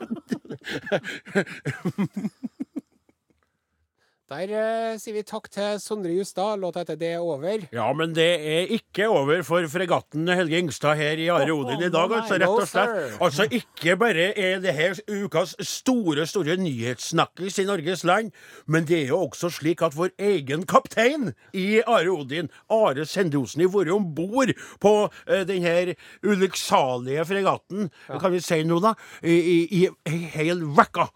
Der 4.29 4.51
eh, 4.53 4.97
sier 5.01 5.15
vi 5.17 5.23
takk 5.25 5.47
til 5.49 5.79
Sondre 5.81 6.13
Justad. 6.13 6.61
Låta 6.61 6.83
heter 6.83 6.97
'Det 7.01 7.13
er 7.15 7.19
over'. 7.19 7.65
ja, 7.73 7.93
men 7.95 8.13
det 8.13 8.29
er 8.37 8.67
ikke 8.77 9.09
over 9.09 9.43
for 9.43 9.65
fregatten 9.65 10.29
Helge 10.29 10.59
Ingstad 10.59 10.97
her 10.97 11.17
i 11.17 11.29
Are 11.29 11.51
Odin 11.51 11.81
i 11.81 11.89
dag, 11.89 12.13
altså, 12.13 12.35
rett 12.35 12.49
og 12.49 12.69
slett. 12.69 13.23
Altså, 13.23 13.49
ikke 13.51 13.97
bare 13.97 14.39
er 14.39 14.61
det 14.61 14.75
her 14.75 14.95
ukas 15.09 15.57
store, 15.61 16.27
store 16.27 16.57
nyhetssnakkis 16.57 17.59
i 17.59 17.65
Norges 17.65 18.05
land, 18.05 18.31
men 18.67 18.85
det 18.85 19.03
er 19.05 19.07
jo 19.07 19.19
også 19.19 19.49
slik 19.49 19.81
at 19.83 19.97
vår 19.97 20.11
egen 20.19 20.67
kaptein 20.67 21.33
i 21.55 21.81
Are 21.87 22.11
Odin, 22.13 22.51
Are 22.69 23.07
Sendosen, 23.07 23.63
har 23.63 23.69
vært 23.69 23.95
om 23.97 24.15
bord 24.15 24.53
på 24.81 25.09
eh, 25.27 25.47
den 25.49 25.63
her 25.63 25.95
ulykksalige 26.23 27.25
fregatten, 27.25 27.91
kan 28.21 28.33
vi 28.33 28.41
si 28.41 28.61
nå, 28.63 28.79
da, 28.79 28.93
i, 29.23 29.65
i, 29.73 29.89
hel 30.37 30.63
uke. 30.63 31.09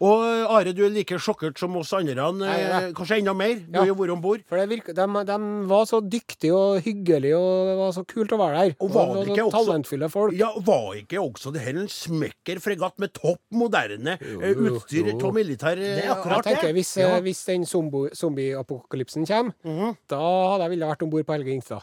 Og 0.00 0.26
eh, 0.26 0.50
Are, 0.50 0.72
du 0.72 0.84
er 0.84 0.90
like 0.90 1.14
sjokkert 1.14 1.58
som 1.58 1.76
oss 1.76 1.92
andre, 1.92 2.26
er 2.42 2.55
eh, 2.58 2.92
kanskje 2.92 3.18
enda 3.20 3.34
mer. 3.36 3.54
Du 3.66 3.78
Ja. 3.78 3.84
jo 3.84 3.94
vært 3.94 4.12
om 4.12 4.20
bord. 4.20 4.42
For 4.48 4.56
det 4.58 4.68
virker, 4.68 4.94
de, 4.94 5.06
de 5.24 5.38
var 5.68 5.84
så 5.86 6.00
dyktige 6.00 6.52
og 6.54 6.80
hyggelige, 6.82 7.36
og 7.36 7.66
det 7.70 7.76
var 7.78 7.92
så 7.92 8.04
kult 8.06 8.30
å 8.32 8.38
være 8.38 8.56
der. 8.66 8.76
Og 8.80 8.90
var 8.90 9.14
det 9.14 9.28
ikke 9.28 9.44
også- 9.46 9.64
talentfulle 9.66 10.10
folk. 10.10 10.34
Ja, 10.34 10.50
Var 10.66 10.94
ikke 11.02 11.18
også 11.20 11.52
det 11.52 11.62
her 11.62 11.76
en 11.78 11.88
smekker 11.88 12.58
fregatt 12.60 12.98
med 12.98 13.12
topp 13.12 13.38
moderne 13.52 14.18
eh, 14.20 14.54
utstyr 14.54 15.12
av 15.14 15.34
militær 15.34 15.76
eh, 15.76 15.96
Det 16.00 16.04
er 16.04 16.14
akkurat 16.14 16.44
det. 16.44 16.74
Hvis, 16.74 16.96
Ja. 16.96 17.16
eh, 17.16 17.20
hvis 17.22 17.44
den 17.46 17.64
zombieapokalypsen 17.64 19.26
kommer, 19.26 19.52
Mhm. 19.64 19.96
da 20.08 20.16
hadde 20.18 20.62
jeg 20.62 20.70
villet 20.70 20.88
vært 20.96 21.02
om 21.02 21.10
bord 21.10 21.26
på 21.26 21.32
Helge 21.36 21.52
Ingstad. 21.54 21.82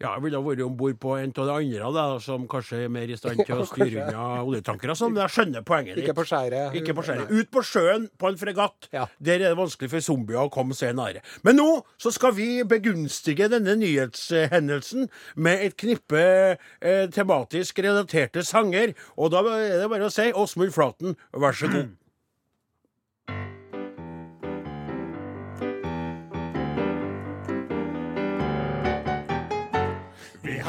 Ja, 0.00 0.14
jeg 0.16 0.22
ville 0.24 0.38
vært 0.40 0.62
om 0.64 0.76
bord 0.80 0.96
på 0.96 1.10
en 1.20 1.32
av 1.36 1.48
de 1.50 1.54
andre 1.58 1.88
da, 1.92 2.04
som 2.24 2.46
kanskje 2.48 2.86
er 2.86 2.92
mer 2.92 3.10
i 3.12 3.18
stand 3.20 3.42
til 3.44 3.58
å 3.60 3.66
styre 3.68 4.04
unna 4.06 4.38
oljetankere. 4.40 4.94
Sånn, 4.96 5.12
men 5.12 5.26
jeg 5.26 5.34
skjønner 5.34 5.64
poenget 5.68 5.98
ditt. 5.98 6.06
Ikke 6.06 6.14
på 6.16 6.24
skjæret. 6.30 6.78
Ikke 6.80 6.94
på 6.96 7.04
skjæret. 7.04 7.34
Ut 7.36 7.50
på 7.52 7.62
sjøen 7.68 8.06
på 8.16 8.30
en 8.30 8.40
fregatt. 8.40 8.88
Ja. 8.96 9.04
Der 9.20 9.42
er 9.42 9.50
det 9.50 9.58
vanskelig 9.60 9.92
for 9.92 10.06
zombier 10.06 10.46
å 10.46 10.52
komme 10.54 10.76
seg 10.78 10.96
nære. 10.96 11.20
Men 11.44 11.60
nå 11.60 11.68
så 12.00 12.14
skal 12.16 12.32
vi 12.38 12.48
begunstige 12.64 13.50
denne 13.52 13.76
nyhetshendelsen 13.82 15.10
med 15.36 15.66
et 15.68 15.76
knippe 15.84 16.24
eh, 16.56 17.04
tematisk 17.12 17.84
relaterte 17.84 18.40
sanger. 18.48 18.96
Og 19.20 19.34
da 19.36 19.44
er 19.52 19.82
det 19.82 19.92
bare 19.92 20.08
å 20.08 20.14
si 20.14 20.30
Åsmund 20.32 20.72
Flaten, 20.72 21.18
vær 21.36 21.60
så 21.60 21.68
god. 21.68 21.92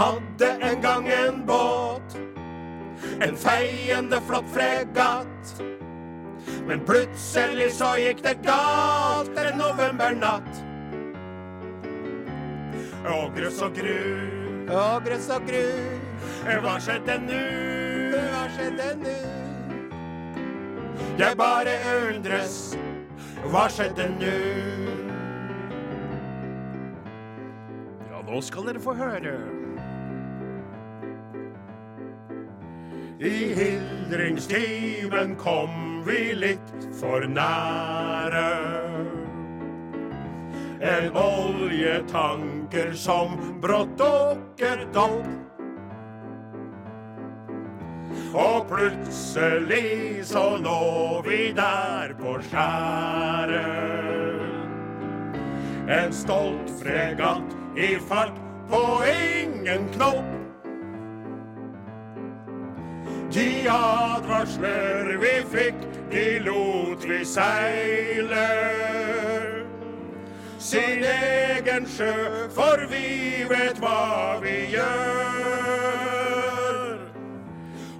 hadde 0.01 0.49
en 0.61 0.81
gang 0.81 1.07
en 1.07 1.45
båt, 1.45 2.17
en 3.21 3.37
feiende 3.37 4.21
flott 4.27 4.49
fregatt. 4.53 5.61
Men 6.67 6.81
plutselig 6.85 7.71
så 7.77 7.93
gikk 8.01 8.23
det 8.25 8.35
galt 8.45 9.37
en 9.37 9.57
novembernatt. 9.61 10.51
Og 13.11 13.33
grøss 13.35 13.61
og 13.65 13.73
gru, 13.77 13.97
Å, 14.71 14.83
grøss 15.03 15.29
og 15.33 15.45
gru, 15.49 15.65
hva 16.63 16.77
skjedde 16.79 17.17
nu? 17.25 17.39
hva 18.11 18.43
skjedde 18.55 18.89
nå? 19.01 19.15
Jeg 21.19 21.37
bare 21.37 21.73
undres, 22.07 22.57
hva 23.51 23.65
skjedde 23.73 24.07
nu? 24.19 24.35
Ja, 28.11 28.21
nå 28.27 28.41
skal 28.45 28.69
dere 28.69 28.83
få 28.83 28.95
høre. 28.97 29.35
I 33.21 33.53
hildringstimen 33.53 35.35
kom 35.35 36.03
vi 36.05 36.33
litt 36.33 36.87
for 36.97 37.21
nære. 37.29 38.47
En 40.81 41.11
oljetanker 41.21 42.95
som 42.97 43.37
brått 43.61 43.93
dukket 44.01 44.97
opp. 44.97 45.29
Og 48.33 48.65
plutselig 48.73 50.25
så 50.25 50.57
lå 50.65 51.21
vi 51.29 51.53
der 51.53 52.17
på 52.17 52.39
skjæret. 52.49 53.61
En 56.01 56.13
stolt 56.25 56.77
fregatt 56.81 57.57
i 57.77 57.93
fart 58.01 58.45
på 58.71 58.85
ingen 59.13 59.91
knopp. 59.93 60.40
De 63.31 63.69
advarsler 63.69 65.17
vi 65.17 65.43
fikk, 65.51 65.75
de 66.11 66.39
lot 66.43 67.05
vi 67.07 67.25
seile. 67.25 68.47
Sin 70.59 71.03
egen 71.07 71.87
sjø, 71.87 72.11
for 72.51 72.83
vi 72.91 73.45
vet 73.47 73.79
hva 73.79 74.35
vi 74.43 74.67
gjør. 74.73 74.91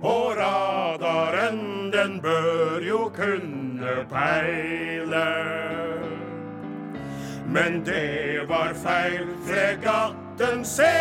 Og 0.04 0.36
radaren, 0.36 1.92
den 1.96 2.20
bør 2.20 2.84
jo 2.84 3.08
kunne 3.16 4.06
peile. 4.12 5.28
Men 7.48 7.86
det 7.88 8.50
var 8.52 8.74
feil, 8.84 9.28
fregatten 9.48 10.66
se, 10.66 10.96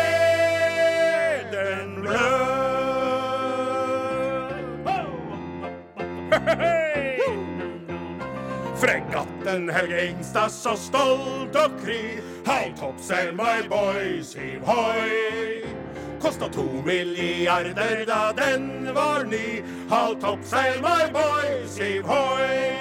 den 1.51 1.99
blør. 1.99 2.70
Fregatten 8.81 9.69
Helge 9.69 10.05
Ingstad 10.09 10.49
så 10.49 10.75
stolt 10.75 11.55
og 11.55 11.71
kry. 11.83 12.19
Hei, 12.47 12.73
toppseil, 12.79 13.33
my 13.37 13.61
boys, 13.69 14.33
hiv 14.33 14.65
hoi. 14.65 15.61
Kosta 16.21 16.49
to 16.49 16.65
milliarder 16.85 18.05
da 18.09 18.31
den 18.37 18.89
var 18.95 19.23
ny. 19.23 19.61
Halv 19.89 20.21
toppseil, 20.21 20.81
my 20.81 21.11
boys, 21.13 21.77
hiv 21.77 22.03
hoi. 22.09 22.80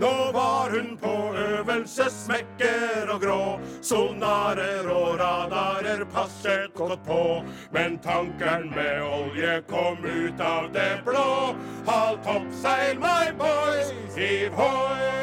Nå 0.00 0.30
var 0.34 0.70
hun 0.70 0.98
på 1.00 1.34
øvelse, 1.36 2.10
smekker 2.10 3.14
og 3.14 3.20
grå. 3.20 3.60
Sonarer 3.82 4.90
og 4.92 5.20
radarer 5.20 6.04
passet 6.12 6.74
godt 6.74 7.04
på. 7.06 7.44
Men 7.72 7.98
tankeren 7.98 8.72
med 8.76 9.02
olje 9.02 9.62
kom 9.68 10.04
ut 10.04 10.40
av 10.40 10.72
det 10.74 11.00
blå. 11.04 11.56
Halv 11.88 12.18
toppseil, 12.24 12.98
my 13.00 13.32
boys, 13.38 13.92
hiv 14.16 14.52
hoi. 14.52 15.16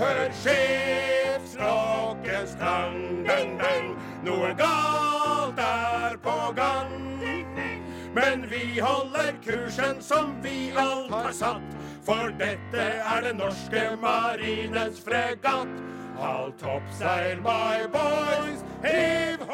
Hør 0.00 0.30
skipsrockens 0.40 2.56
klang, 2.56 3.26
deng, 3.28 3.60
deng. 3.60 3.96
Noe 4.24 4.54
galt 4.56 5.58
er 5.60 6.16
på 6.24 6.52
gang. 6.56 7.10
Men 8.14 8.50
vi 8.50 8.80
holder 8.80 9.34
kursen 9.44 10.02
som 10.02 10.34
vi 10.42 10.72
alt 10.76 11.12
har 11.12 11.32
satt. 11.32 11.76
For 12.10 12.32
dette 12.38 12.82
er 12.82 13.20
den 13.22 13.36
norske 13.38 13.82
marinens 14.02 14.98
fregatt. 15.00 15.76
Halv 16.18 16.56
toppseil, 16.58 17.38
my 17.38 17.86
boys, 17.92 18.64
hev 18.82 19.46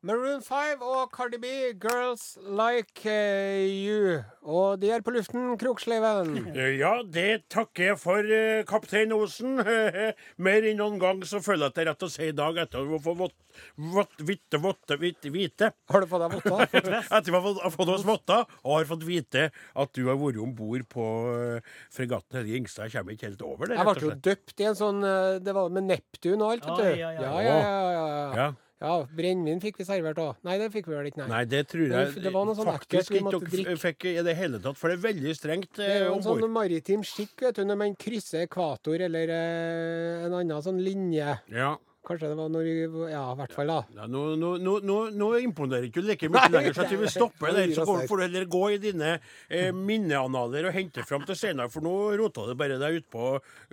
Maroon 0.00 0.40
5 0.40 0.80
og 0.80 1.10
Cardi 1.12 1.36
B, 1.36 1.48
'Girls 1.76 2.38
Like 2.40 3.04
eh, 3.04 3.68
You'. 3.68 4.22
Og 4.48 4.78
de 4.80 4.88
er 4.94 5.02
på 5.04 5.12
luften, 5.12 5.58
Kroksleiven. 5.60 6.30
Ja, 6.80 7.02
det 7.04 7.50
takker 7.52 7.90
jeg 7.90 7.98
for, 8.00 8.24
eh, 8.24 8.62
kaptein 8.64 9.12
Osen. 9.12 9.58
Mer 10.46 10.68
enn 10.70 10.80
noen 10.80 10.96
gang 11.02 11.20
så 11.28 11.42
føler 11.44 11.66
jeg 11.66 11.72
at 11.74 11.76
det 11.76 11.84
er 11.84 11.90
rett 11.90 12.06
å 12.06 12.08
si 12.14 12.30
i 12.30 12.36
dag 12.38 12.62
etter 12.64 12.80
å 12.80 13.00
få 13.04 13.12
vått, 13.18 13.36
vått, 13.76 14.24
vitte, 14.24 14.62
votte, 14.64 14.96
hvite, 15.02 15.34
hvite. 15.34 15.68
Har 15.92 16.00
du 16.00 16.08
fått 16.08 16.24
deg 16.24 16.38
votter? 16.38 16.96
Etter 17.18 17.36
å 17.36 17.44
ha 17.44 17.74
fått, 17.76 17.92
oss 17.98 18.08
votter 18.08 18.48
og 18.64 18.78
har 18.78 18.88
fått 18.94 19.04
vite 19.04 19.50
at 19.52 19.92
du 19.92 20.06
har 20.08 20.16
vært 20.16 20.40
om 20.40 20.56
bord 20.56 20.88
på 20.96 21.10
eh, 21.34 21.76
fregatten 21.92 22.40
Helge 22.40 22.56
Ingstad. 22.62 22.88
Jeg 22.88 22.96
kommer 22.96 23.18
ikke 23.18 23.28
helt 23.28 23.44
over 23.44 23.68
det, 23.68 23.76
Jeg 23.76 23.90
ble 23.92 24.08
jo 24.08 24.16
døpt 24.30 24.64
i 24.64 24.70
en 24.72 24.80
sånn 24.80 25.04
eh, 25.04 25.36
Det 25.44 25.58
var 25.60 25.68
med 25.76 25.90
Neptun 25.92 26.40
og 26.40 26.56
alt, 26.56 26.72
vet 26.72 26.80
du. 26.80 26.90
Ja, 27.04 27.12
ja, 27.20 27.30
ja. 27.44 27.46
ja, 27.52 27.94
ja. 28.00 28.26
Ja. 28.40 28.50
Ja 28.80 28.92
Brennevin 29.16 29.60
fikk 29.60 29.76
vi 29.78 29.84
servert 29.84 30.16
òg. 30.22 30.36
Nei, 30.46 30.56
det 30.58 30.70
fikk 30.72 30.86
vi 30.88 30.94
vel 30.96 31.10
ikke, 31.10 31.20
nei. 31.20 31.28
Nei, 31.28 31.44
det 31.44 31.66
tror 31.68 31.84
jeg 31.88 32.14
Det- 32.14 32.22
det 32.22 32.32
var 32.32 32.46
noe 32.46 32.54
sånn 32.54 32.70
ekkelt 32.72 32.90
faktisk 32.90 33.50
vi 33.50 33.64
ikke 33.64 33.78
fikk 33.78 34.04
i 34.18 34.22
det 34.22 34.36
hele 34.36 34.58
tatt, 34.58 34.76
for 34.76 34.88
det 34.88 34.98
er 34.98 35.12
veldig 35.12 35.34
strengt 35.36 35.72
Det 35.76 35.86
er 35.88 36.02
eh, 36.02 36.06
jo 36.08 36.14
en 36.14 36.22
sånn 36.22 36.50
maritim 36.50 37.02
skikk 37.04 37.40
vet 37.44 37.54
du, 37.56 37.64
når 37.64 37.76
man 37.76 37.94
krysser 37.94 38.46
ekvator 38.46 39.00
eller 39.00 39.28
eh, 39.28 40.24
en 40.26 40.32
annen 40.32 40.62
sånn 40.62 40.80
linje. 40.82 41.40
Ja. 41.50 41.76
Kanskje 42.00 42.30
det 42.30 42.36
var 42.38 42.48
når 42.48 42.64
vi 42.64 43.10
Ja, 43.12 43.26
i 43.32 43.36
hvert 43.36 43.52
fall, 43.52 43.68
da. 43.68 43.74
Ja, 43.94 44.06
nå, 44.08 44.22
nå, 44.40 44.54
nå, 44.58 44.94
nå, 45.12 45.26
imponerer 45.44 45.84
ikke 45.90 46.00
du 46.00 46.08
like 46.08 46.30
mye 46.32 46.48
lenger, 46.48 46.72
så 46.72 46.86
vi 46.88 47.10
stopper 47.12 47.52
der. 47.52 47.74
Så 47.76 47.84
går- 47.84 48.06
får 48.08 48.16
du 48.16 48.22
heller 48.24 48.46
gå 48.48 48.62
i 48.72 48.78
dine 48.80 49.10
eh, 49.50 49.68
minneanaler 49.76 50.70
og 50.70 50.72
hente 50.72 51.04
fram 51.04 51.26
til 51.28 51.36
senere, 51.36 51.68
for 51.70 51.84
nå 51.84 51.92
rota 52.16 52.46
det 52.48 52.56
bare 52.56 52.78
deg 52.80 53.02
utpå 53.02 53.26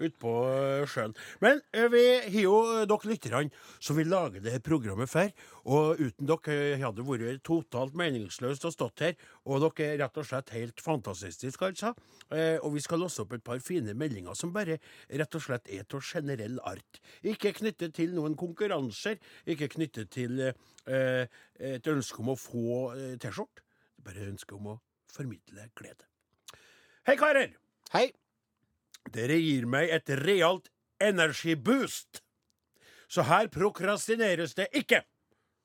ut 0.03 0.17
på 0.19 0.33
sjøen. 0.91 1.15
Men 1.39 1.61
eh, 1.71 1.87
vi 1.93 2.03
har 2.27 2.41
jo 2.43 2.57
eh, 2.81 2.85
dere 2.91 3.11
lytterne 3.13 3.49
som 3.79 3.95
vil 3.95 4.11
lage 4.11 4.43
det 4.43 4.57
her 4.57 4.59
programmet 4.65 5.07
for, 5.09 5.31
og 5.67 5.99
uten 5.99 6.29
dere 6.29 6.77
hadde 6.79 7.01
det 7.01 7.05
vært 7.07 7.43
totalt 7.45 7.95
meningsløst 7.99 8.65
å 8.67 8.71
stått 8.71 9.03
her, 9.03 9.15
og 9.43 9.65
dere 9.65 9.87
er 9.91 9.97
rett 10.03 10.19
og 10.21 10.27
slett 10.29 10.53
helt 10.55 10.83
fantastiske, 10.83 11.67
altså. 11.67 11.91
Eh, 12.31 12.55
og 12.61 12.77
vi 12.77 12.83
skal 12.83 13.01
låse 13.03 13.23
opp 13.23 13.35
et 13.35 13.43
par 13.43 13.59
fine 13.63 13.95
meldinger 13.97 14.37
som 14.37 14.53
bare 14.55 14.79
rett 15.09 15.35
og 15.35 15.43
slett 15.43 15.67
er 15.67 15.83
av 15.83 16.03
generell 16.03 16.61
art. 16.67 17.01
Ikke 17.27 17.51
knyttet 17.57 17.97
til 17.99 18.15
noen 18.15 18.37
konkurranser, 18.39 19.19
ikke 19.45 19.67
knyttet 19.75 20.11
til 20.15 20.39
eh, 20.47 21.27
et 21.59 21.91
ønske 21.91 22.23
om 22.23 22.31
å 22.31 22.37
få 22.39 22.93
eh, 22.95 23.17
T-skjorte. 23.19 23.65
Bare 24.07 24.23
et 24.23 24.31
ønske 24.31 24.55
om 24.55 24.71
å 24.71 24.77
formidle 25.11 25.67
glede. 25.75 26.07
Hei, 27.07 27.17
karer! 27.19 27.57
Hei. 27.91 28.07
Dere 29.11 29.35
gir 29.39 29.67
meg 29.67 29.91
et 29.91 30.15
realt 30.23 30.71
energiboost. 31.03 32.23
Så 33.07 33.23
her 33.27 33.47
prokrastineres 33.51 34.55
det 34.55 34.67
ikke. 34.75 35.03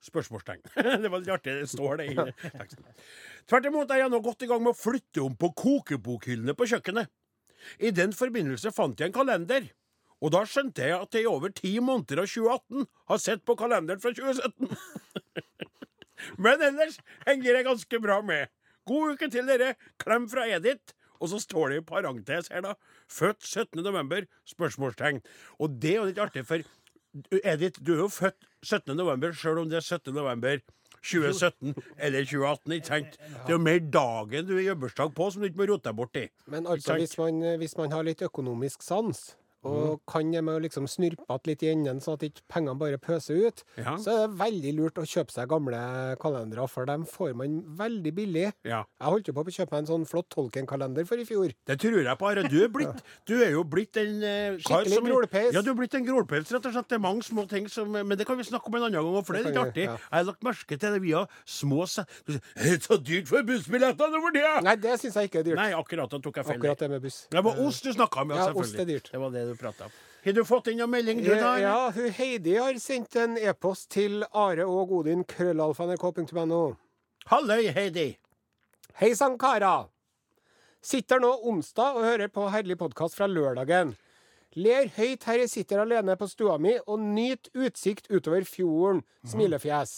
Spørsmålstegn. 0.03 0.63
det 1.03 1.11
var 1.11 1.21
litt 1.23 1.33
artig. 1.33 1.55
Det 1.63 1.69
står 1.71 2.01
det 2.01 2.09
i 2.11 2.17
teksten. 2.43 2.87
Tvert 3.51 3.69
imot 3.71 3.93
er 3.95 4.03
jeg 4.03 4.13
nå 4.13 4.23
godt 4.25 4.43
i 4.43 4.49
gang 4.51 4.63
med 4.65 4.75
å 4.75 4.79
flytte 4.79 5.23
om 5.23 5.37
på 5.39 5.53
kokebokhyllene 5.63 6.57
på 6.59 6.69
kjøkkenet. 6.73 7.11
I 7.79 7.93
den 7.95 8.15
forbindelse 8.17 8.73
fant 8.75 8.99
jeg 8.99 9.13
en 9.13 9.15
kalender. 9.15 9.69
Og 10.23 10.35
da 10.35 10.43
skjønte 10.47 10.87
jeg 10.87 10.95
at 10.97 11.15
jeg 11.15 11.27
i 11.27 11.31
over 11.31 11.53
ti 11.55 11.75
måneder 11.83 12.23
av 12.23 12.31
2018 12.31 12.89
har 13.11 13.23
sett 13.23 13.45
på 13.47 13.57
kalenderen 13.59 14.03
fra 14.03 14.13
2017. 14.15 14.71
Men 16.43 16.63
ellers 16.63 16.99
henger 17.27 17.59
jeg 17.59 17.67
ganske 17.67 18.03
bra 18.03 18.21
med. 18.27 18.51
God 18.87 19.15
uke 19.15 19.31
til 19.31 19.47
dere. 19.51 19.75
Klem 20.03 20.29
fra 20.31 20.47
Edith. 20.51 20.95
Og 21.23 21.31
så 21.31 21.39
står 21.39 21.71
det 21.71 21.77
i 21.79 21.87
parentes 21.87 22.51
her, 22.51 22.65
da. 22.65 22.75
Født 23.11 23.45
17. 23.47 23.83
november? 23.83 24.27
Spørsmålstegn. 24.51 25.21
Og 25.63 25.77
det 25.83 25.93
er 25.95 26.01
jo 26.01 26.09
litt 26.11 26.23
artig, 26.23 26.43
for 26.49 26.63
Edith, 27.43 27.79
du 27.79 27.93
er 27.95 28.03
jo 28.03 28.09
født 28.11 28.49
17. 28.63 28.95
november, 28.97 29.35
sjøl 29.35 29.65
om 29.65 29.71
det 29.71 29.81
er 29.81 29.87
17. 29.87 30.15
november 30.15 30.63
2017 31.03 31.75
eller 31.99 32.25
2018, 32.25 32.73
ikke 32.77 32.87
sant? 32.87 33.17
Det 33.19 33.51
er 33.51 33.57
jo 33.57 33.63
mer 33.63 33.81
dagen 33.93 34.47
du 34.47 34.55
har 34.57 34.79
bursdag 34.79 35.15
på, 35.17 35.31
som 35.35 35.43
du 35.43 35.49
ikke 35.51 35.63
må 35.65 35.69
rote 35.73 35.89
deg 35.89 35.99
bort 35.99 36.19
i. 36.21 36.27
Men 36.47 36.69
altså, 36.71 36.95
hvis 37.01 37.17
man, 37.19 37.43
hvis 37.59 37.75
man 37.81 37.95
har 37.95 38.07
litt 38.07 38.23
økonomisk 38.23 38.87
sans. 38.87 39.33
Og 39.65 40.01
kan 40.07 40.31
det 40.33 40.43
med 40.45 40.55
å 40.59 40.63
liksom 40.65 40.87
snurpe 40.91 41.23
igjen 41.27 41.47
litt 41.47 41.63
i 41.63 41.69
enden, 41.73 42.01
sånn 42.03 42.15
at 42.19 42.25
ikke 42.27 42.43
pengene 42.51 42.79
bare 42.79 42.99
pøser 42.99 43.47
ut, 43.47 43.63
Ja. 43.79 43.97
så 43.97 44.11
er 44.13 44.27
det 44.29 44.39
veldig 44.39 44.73
lurt 44.77 44.95
å 44.99 45.05
kjøpe 45.07 45.31
seg 45.31 45.49
gamle 45.49 46.17
kalendere, 46.19 46.69
for 46.69 46.85
dem 46.87 47.05
får 47.05 47.35
man 47.37 47.63
veldig 47.79 48.13
billig. 48.15 48.53
Ja. 48.65 48.85
Jeg 49.01 49.09
holdt 49.09 49.27
jo 49.29 49.33
på 49.35 49.45
å 49.45 49.55
kjøpe 49.55 49.73
meg 49.73 49.79
en 49.85 49.87
sånn 49.93 50.07
flott 50.09 50.29
Tolkien-kalender 50.31 51.07
for 51.07 51.17
i 51.17 51.25
fjor. 51.25 51.53
Det 51.67 51.79
tror 51.81 52.03
jeg 52.03 52.19
på, 52.19 52.27
Are. 52.31 52.43
Du 52.49 52.59
er, 52.65 52.69
blitt, 52.69 53.03
du 53.29 53.35
er 53.43 53.51
jo 53.53 53.63
blitt 53.65 53.97
en 53.97 54.23
eh, 54.23 54.57
kar 54.63 54.83
Skikkelig 54.85 54.95
som- 54.99 55.07
grålpeis. 55.07 55.53
Ja, 55.53 55.63
du 55.63 55.71
er 55.71 55.75
blitt 55.79 55.95
en 55.95 56.07
grålpeis, 56.07 56.51
rett 56.53 56.67
og 56.67 56.73
slett. 56.73 56.89
Det 56.89 56.97
er 56.99 57.05
mange 57.07 57.23
små 57.23 57.47
ting 57.49 57.69
som 57.69 57.91
Men 57.93 58.17
det 58.19 58.27
kan 58.27 58.37
vi 58.37 58.43
snakke 58.45 58.67
om 58.67 58.75
en 58.75 58.83
annen 58.89 58.99
gang, 59.13 59.25
for 59.25 59.33
det 59.35 59.45
er 59.47 59.51
litt 59.53 59.61
artig. 59.63 59.85
ja. 59.87 59.97
Jeg 59.97 60.19
har 60.19 60.25
lagt 60.25 60.43
merke 60.43 60.79
til 60.79 60.93
det 60.93 61.03
via 61.03 61.27
små 61.47 61.87
se- 61.89 62.05
så 62.83 62.97
dyrt 63.03 63.29
for 63.29 63.43
bussbilletter 63.43 64.11
nå 64.11 64.21
for 64.23 64.33
tida? 64.35 64.61
Nei, 64.63 64.77
det 64.77 64.99
syns 65.01 65.15
jeg 65.15 65.31
ikke 65.31 65.41
er 65.41 65.47
dyrt. 65.51 65.57
Nei, 65.57 65.71
akkurat. 65.73 66.11
Da 66.11 66.19
tok 66.19 66.37
jeg 66.37 66.45
feil. 66.47 66.59
Akkurat 66.59 66.79
det 66.79 66.91
med 66.91 67.03
buss. 67.03 67.27
Det 67.31 67.43
var 67.45 67.57
ost 67.63 67.83
du 67.85 67.93
snakka 67.93 68.23
om, 68.23 68.31
ja, 68.31 68.37
Ja, 68.37 68.47
selvfølgelig. 68.49 68.63
ost 68.63 68.81
er 68.81 68.85
dyrt. 68.91 69.11
Det 69.13 69.21
var 69.21 69.31
det 69.31 69.45
du 69.49 69.52
prata 69.59 69.89
om. 69.89 69.95
Har 70.25 70.33
du 70.37 70.45
fått 70.47 70.69
inn 70.71 70.81
en 70.85 70.91
melding, 70.91 71.23
du, 71.25 71.31
da? 71.35 71.57
Eh, 71.57 71.63
Ja, 71.65 71.91
hun 71.91 72.11
Heidi 72.15 72.55
har 72.57 72.77
sendt 72.79 73.17
en 73.19 73.37
e-post 73.39 73.89
til 73.91 74.23
Are 74.33 74.67
og 74.67 74.93
Odin, 75.01 75.25
krøllalfa.nrk.no. 75.25 76.61
Halløy, 77.31 77.67
Heidi. 77.75 78.07
Hei 79.01 79.15
sann, 79.19 79.39
karer. 79.39 79.89
Sitter 80.83 81.21
nå 81.23 81.31
onsdag 81.47 81.97
og 81.99 82.05
hører 82.07 82.31
på 82.35 82.49
herlig 82.51 82.77
podkast 82.79 83.15
fra 83.19 83.29
lørdagen. 83.31 83.95
Ler 84.59 84.91
høyt 84.99 85.25
her 85.25 85.39
jeg 85.41 85.49
sitter 85.51 85.81
alene 85.81 86.17
på 86.21 86.27
stua 86.29 86.59
mi 86.61 86.75
og 86.87 86.99
nyter 87.01 87.55
utsikt 87.67 88.11
utover 88.13 88.45
fjorden. 88.45 89.01
Smilefjes. 89.25 89.95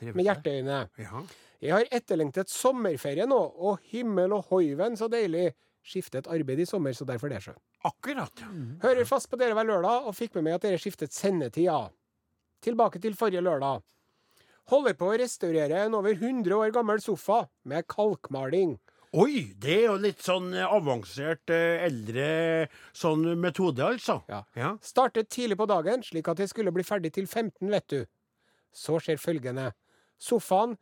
Med 0.00 0.22
hjerteøyne. 0.24 0.82
Ja. 1.00 1.22
Jeg 1.60 1.72
har 1.74 1.88
etterlengtet 1.92 2.48
sommerferie 2.48 3.26
nå, 3.28 3.36
og 3.36 3.80
himmel 3.90 4.32
og 4.32 4.46
hoiven 4.52 4.94
så 4.96 5.08
deilig. 5.12 5.50
Skiftet 5.86 6.28
arbeid 6.28 6.60
i 6.60 6.66
sommer, 6.68 6.92
så 6.92 7.06
derfor 7.08 7.32
det, 7.32 7.40
sjø. 7.44 7.54
Akkurat. 7.88 8.42
ja. 8.42 8.50
Hører 8.82 9.08
fast 9.08 9.30
på 9.30 9.38
dere 9.40 9.56
hver 9.56 9.68
lørdag, 9.68 10.06
og 10.06 10.16
fikk 10.16 10.36
med 10.36 10.48
meg 10.48 10.58
at 10.58 10.66
dere 10.66 10.80
skiftet 10.80 11.14
sendetid, 11.16 11.64
ja. 11.70 11.86
Tilbake 12.60 13.00
til 13.00 13.16
forrige 13.16 13.40
lørdag. 13.44 13.80
Holder 14.70 14.94
på 14.94 15.08
å 15.08 15.16
restaurere 15.18 15.86
en 15.86 15.96
over 15.98 16.12
100 16.12 16.52
år 16.54 16.74
gammel 16.74 17.00
sofa 17.02 17.46
med 17.66 17.88
kalkmaling. 17.90 18.76
Oi, 19.18 19.56
det 19.58 19.72
er 19.74 19.86
jo 19.88 19.96
litt 19.98 20.20
sånn 20.22 20.52
eh, 20.54 20.62
avansert 20.70 21.50
eh, 21.50 21.80
eldre 21.82 22.26
sånn 22.94 23.24
metode, 23.42 23.82
altså. 23.82 24.20
Ja. 24.30 24.44
ja. 24.54 24.68
Startet 24.86 25.32
tidlig 25.34 25.56
på 25.58 25.66
dagen, 25.66 26.04
slik 26.06 26.30
at 26.30 26.38
jeg 26.38 26.52
skulle 26.52 26.70
bli 26.76 26.84
ferdig 26.86 27.10
til 27.16 27.26
15, 27.26 27.66
vet 27.72 27.88
du. 27.90 28.04
Så 28.70 29.00
skjer 29.02 29.18
følgende. 29.18 29.72
Sofaen 30.22 30.76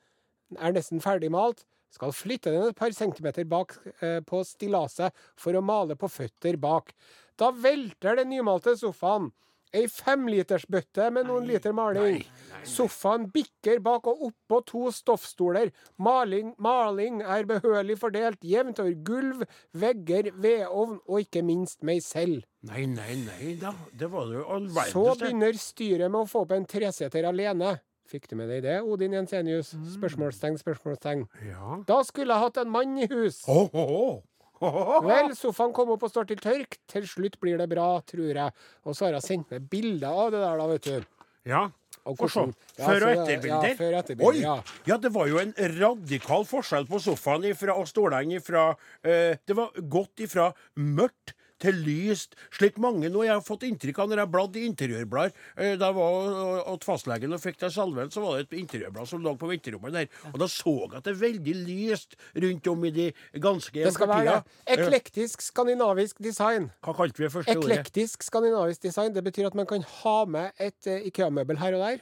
er 0.60 0.76
nesten 0.76 1.00
ferdigmalt. 1.00 1.64
Skal 1.94 2.12
flytte 2.12 2.52
den 2.52 2.68
et 2.68 2.78
par 2.78 2.92
centimeter 2.96 3.46
bak 3.48 3.74
eh, 4.00 4.20
på 4.26 4.42
stillaset 4.44 5.14
for 5.40 5.56
å 5.56 5.64
male 5.64 5.96
på 5.98 6.10
føtter 6.12 6.58
bak. 6.60 6.92
Da 7.38 7.50
velter 7.54 8.18
den 8.20 8.32
nymalte 8.34 8.76
sofaen. 8.78 9.30
Ei 9.76 9.84
femlitersbøtte 9.92 11.10
med 11.12 11.26
noen 11.28 11.44
liter 11.48 11.74
maling. 11.76 12.22
Sofaen 12.64 13.26
bikker 13.32 13.82
bak 13.84 14.06
og 14.08 14.22
oppå 14.30 14.60
to 14.68 14.86
stoffstoler. 14.94 15.68
Maling, 16.00 16.54
maling 16.56 17.20
er 17.20 17.44
behørig 17.48 17.98
fordelt 18.00 18.44
jevnt 18.48 18.80
over 18.80 18.96
gulv, 19.04 19.44
vegger, 19.76 20.30
vedovn 20.40 21.02
og 21.04 21.20
ikke 21.20 21.44
minst 21.44 21.84
meg 21.84 22.00
selv. 22.04 22.46
Nei, 22.68 22.86
nei, 22.90 23.12
nei 23.26 23.52
da. 23.60 23.74
Det 23.92 24.08
var 24.12 24.32
jo 24.32 24.46
all 24.48 24.70
verdens 24.72 24.96
Så 24.96 25.04
begynner 25.20 25.60
styret 25.60 26.08
med 26.10 26.24
å 26.24 26.30
få 26.30 26.46
opp 26.46 26.56
en 26.56 26.66
treseter 26.68 27.28
alene. 27.28 27.76
Fikk 28.08 28.28
du 28.30 28.36
med 28.40 28.48
deg 28.48 28.62
det, 28.64 28.78
Odin 28.88 29.12
Jensenius? 29.12 29.74
Mm. 29.76 29.84
Spørsmålstegn, 29.98 30.56
spørsmålstegn. 30.62 31.26
Ja. 31.44 31.78
Da 31.88 31.98
skulle 32.08 32.32
jeg 32.32 32.44
hatt 32.46 32.60
en 32.62 32.70
mann 32.72 32.94
i 32.96 33.08
hus. 33.10 33.42
Oh, 33.52 33.68
oh, 33.76 34.22
ho. 34.62 35.00
Vel, 35.04 35.34
sofaen 35.38 35.74
kom 35.76 35.92
opp 35.94 36.06
og 36.08 36.10
står 36.10 36.30
til 36.32 36.40
tørk. 36.42 36.78
Til 36.90 37.04
slutt 37.06 37.36
blir 37.42 37.60
det 37.60 37.68
bra, 37.70 37.90
tror 38.08 38.32
jeg. 38.32 38.56
Og 38.88 38.96
så 38.96 39.06
har 39.06 39.18
jeg 39.18 39.26
sendt 39.26 39.52
med 39.54 39.68
bilder 39.70 40.08
av 40.24 40.32
det 40.32 40.40
der, 40.40 40.56
da, 40.62 40.66
vet 40.72 40.88
du. 40.88 41.06
Ja. 41.52 41.66
Og 42.08 42.16
hvordan- 42.16 42.54
Ja, 42.78 42.86
Før 42.86 43.04
og 43.04 43.10
etterbilder? 43.12 43.68
Ja, 43.68 43.74
før 43.76 43.98
etterbilder, 43.98 44.28
Oi! 44.32 44.40
ja. 44.40 44.56
Ja, 44.86 44.96
det 44.96 45.12
var 45.12 45.26
jo 45.28 45.38
en 45.38 45.52
radikal 45.58 46.44
forskjell 46.48 46.86
på 46.88 47.00
sofaen 47.04 47.44
ifra, 47.44 47.76
og 47.76 47.86
stolene 47.86 48.38
ifra 48.40 48.70
eh, 49.04 49.36
Det 49.44 49.54
var 49.56 49.68
gått 49.76 50.16
ifra 50.24 50.54
mørkt 50.76 51.34
til 51.62 51.78
lyst, 51.84 52.36
slik 52.54 52.76
mange 52.82 53.08
nå 53.10 53.24
jeg 53.26 53.32
har 53.34 53.42
fått 53.44 53.64
inntrykk 53.68 53.98
av 54.04 54.10
når 54.12 54.22
jeg 54.22 54.30
bladde 54.34 54.60
i 54.60 54.66
interiørblader. 54.68 55.32
Eh, 55.56 55.76
Da 55.80 55.88
jeg 55.90 55.96
var 55.98 56.64
hos 56.68 56.84
fastlegen 56.86 57.32
og 57.34 57.40
fikk 57.42 57.58
den 57.60 57.70
salven, 57.74 58.10
så 58.14 58.22
var 58.22 58.36
det 58.38 58.46
et 58.48 58.58
interiørblad 58.60 59.08
som 59.10 59.22
lå 59.24 59.32
på 59.40 59.50
venterommet 59.50 59.92
der. 59.96 60.08
Og 60.32 60.38
da 60.42 60.46
så 60.50 60.74
jeg 60.84 60.94
at 61.00 61.04
det 61.08 61.14
er 61.16 61.20
veldig 61.22 61.54
lyst 61.66 62.14
rundt 62.34 62.66
om 62.72 62.84
i 62.84 62.90
de 62.90 63.08
ganske 63.40 63.72
Det 63.84 63.94
skal 63.94 64.08
være 64.12 64.36
eklektisk 64.66 65.42
skandinavisk 65.42 66.18
design. 66.22 66.70
Hva 66.84 66.94
kalte 66.96 67.18
vi 67.18 67.26
det 67.26 67.32
første 67.32 67.56
ordet? 67.56 67.70
Eklektisk 67.70 68.22
skandinavisk 68.22 68.82
design, 68.82 69.14
det 69.14 69.24
betyr 69.24 69.46
at 69.50 69.54
man 69.58 69.66
kan 69.66 69.82
ha 69.82 70.18
med 70.24 70.52
et 70.58 70.86
eh, 70.86 71.06
Ikea-møbel 71.10 71.58
her 71.58 71.74
og 71.74 71.84
der, 71.86 71.98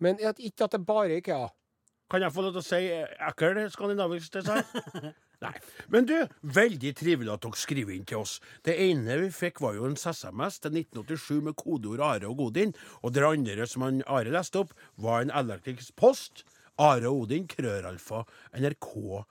men 0.00 0.16
at, 0.24 0.38
ikke 0.38 0.64
at 0.64 0.72
det 0.72 0.86
bare 0.86 1.10
er 1.12 1.20
Ikea. 1.22 1.46
Kan 2.10 2.20
jeg 2.22 2.32
få 2.34 2.42
lov 2.44 2.52
til 2.52 2.60
å 2.60 2.66
si 2.66 2.80
eh, 2.92 3.14
ekkel 3.28 3.62
skandinavisk 3.72 4.32
design? 4.40 4.64
Nei. 5.42 5.52
Men 5.92 6.06
du, 6.08 6.16
veldig 6.56 6.92
trivelig 6.96 7.32
at 7.34 7.42
dere 7.44 7.58
skriver 7.58 7.92
inn 7.94 8.06
til 8.08 8.22
oss. 8.22 8.40
Det 8.64 8.74
ene 8.86 9.16
vi 9.22 9.30
fikk, 9.34 9.60
var 9.64 9.74
jo 9.76 9.84
en 9.88 9.98
SMS 9.98 10.60
til 10.62 10.72
1987 10.78 11.40
med 11.48 11.56
kodeord 11.60 12.00
Are 12.04 12.26
og 12.30 12.36
Godin. 12.40 12.74
Og 13.02 13.14
det 13.14 13.26
andre 13.26 13.66
som 13.68 13.82
han 13.86 14.02
Are 14.06 14.30
leste 14.32 14.58
opp, 14.62 14.72
var 14.96 15.18
en 15.24 15.34
elektrisk 15.34 15.96
post. 16.00 16.44
Are 16.78 17.08
og 17.10 17.26
Odin, 17.26 17.46
krøralfa, 17.50 18.24
nrk.no. 18.58 19.24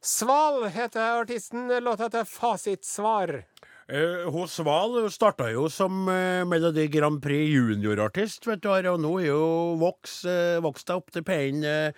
Sval 0.00 0.64
heter 0.72 1.20
artisten. 1.20 1.68
Låta 1.84 2.02
heter 2.08 2.24
Fasitsvar. 2.24 3.44
Eh, 3.90 4.26
hos 4.30 4.52
Sval 4.54 4.94
starta 5.10 5.48
jo 5.50 5.64
som 5.72 6.04
eh, 6.12 6.44
Melodi 6.46 6.84
Grand 6.92 7.18
Prix 7.22 7.50
juniorartist, 7.50 8.46
vet 8.46 8.62
du, 8.62 8.68
og 8.70 9.00
nå 9.02 9.10
er 9.18 9.30
jo 9.32 9.40
voks, 9.80 10.20
eh, 10.30 10.58
vokst 10.62 10.92
opp 10.94 11.10
til 11.10 11.24
pen 11.26 11.64
eh, 11.66 11.90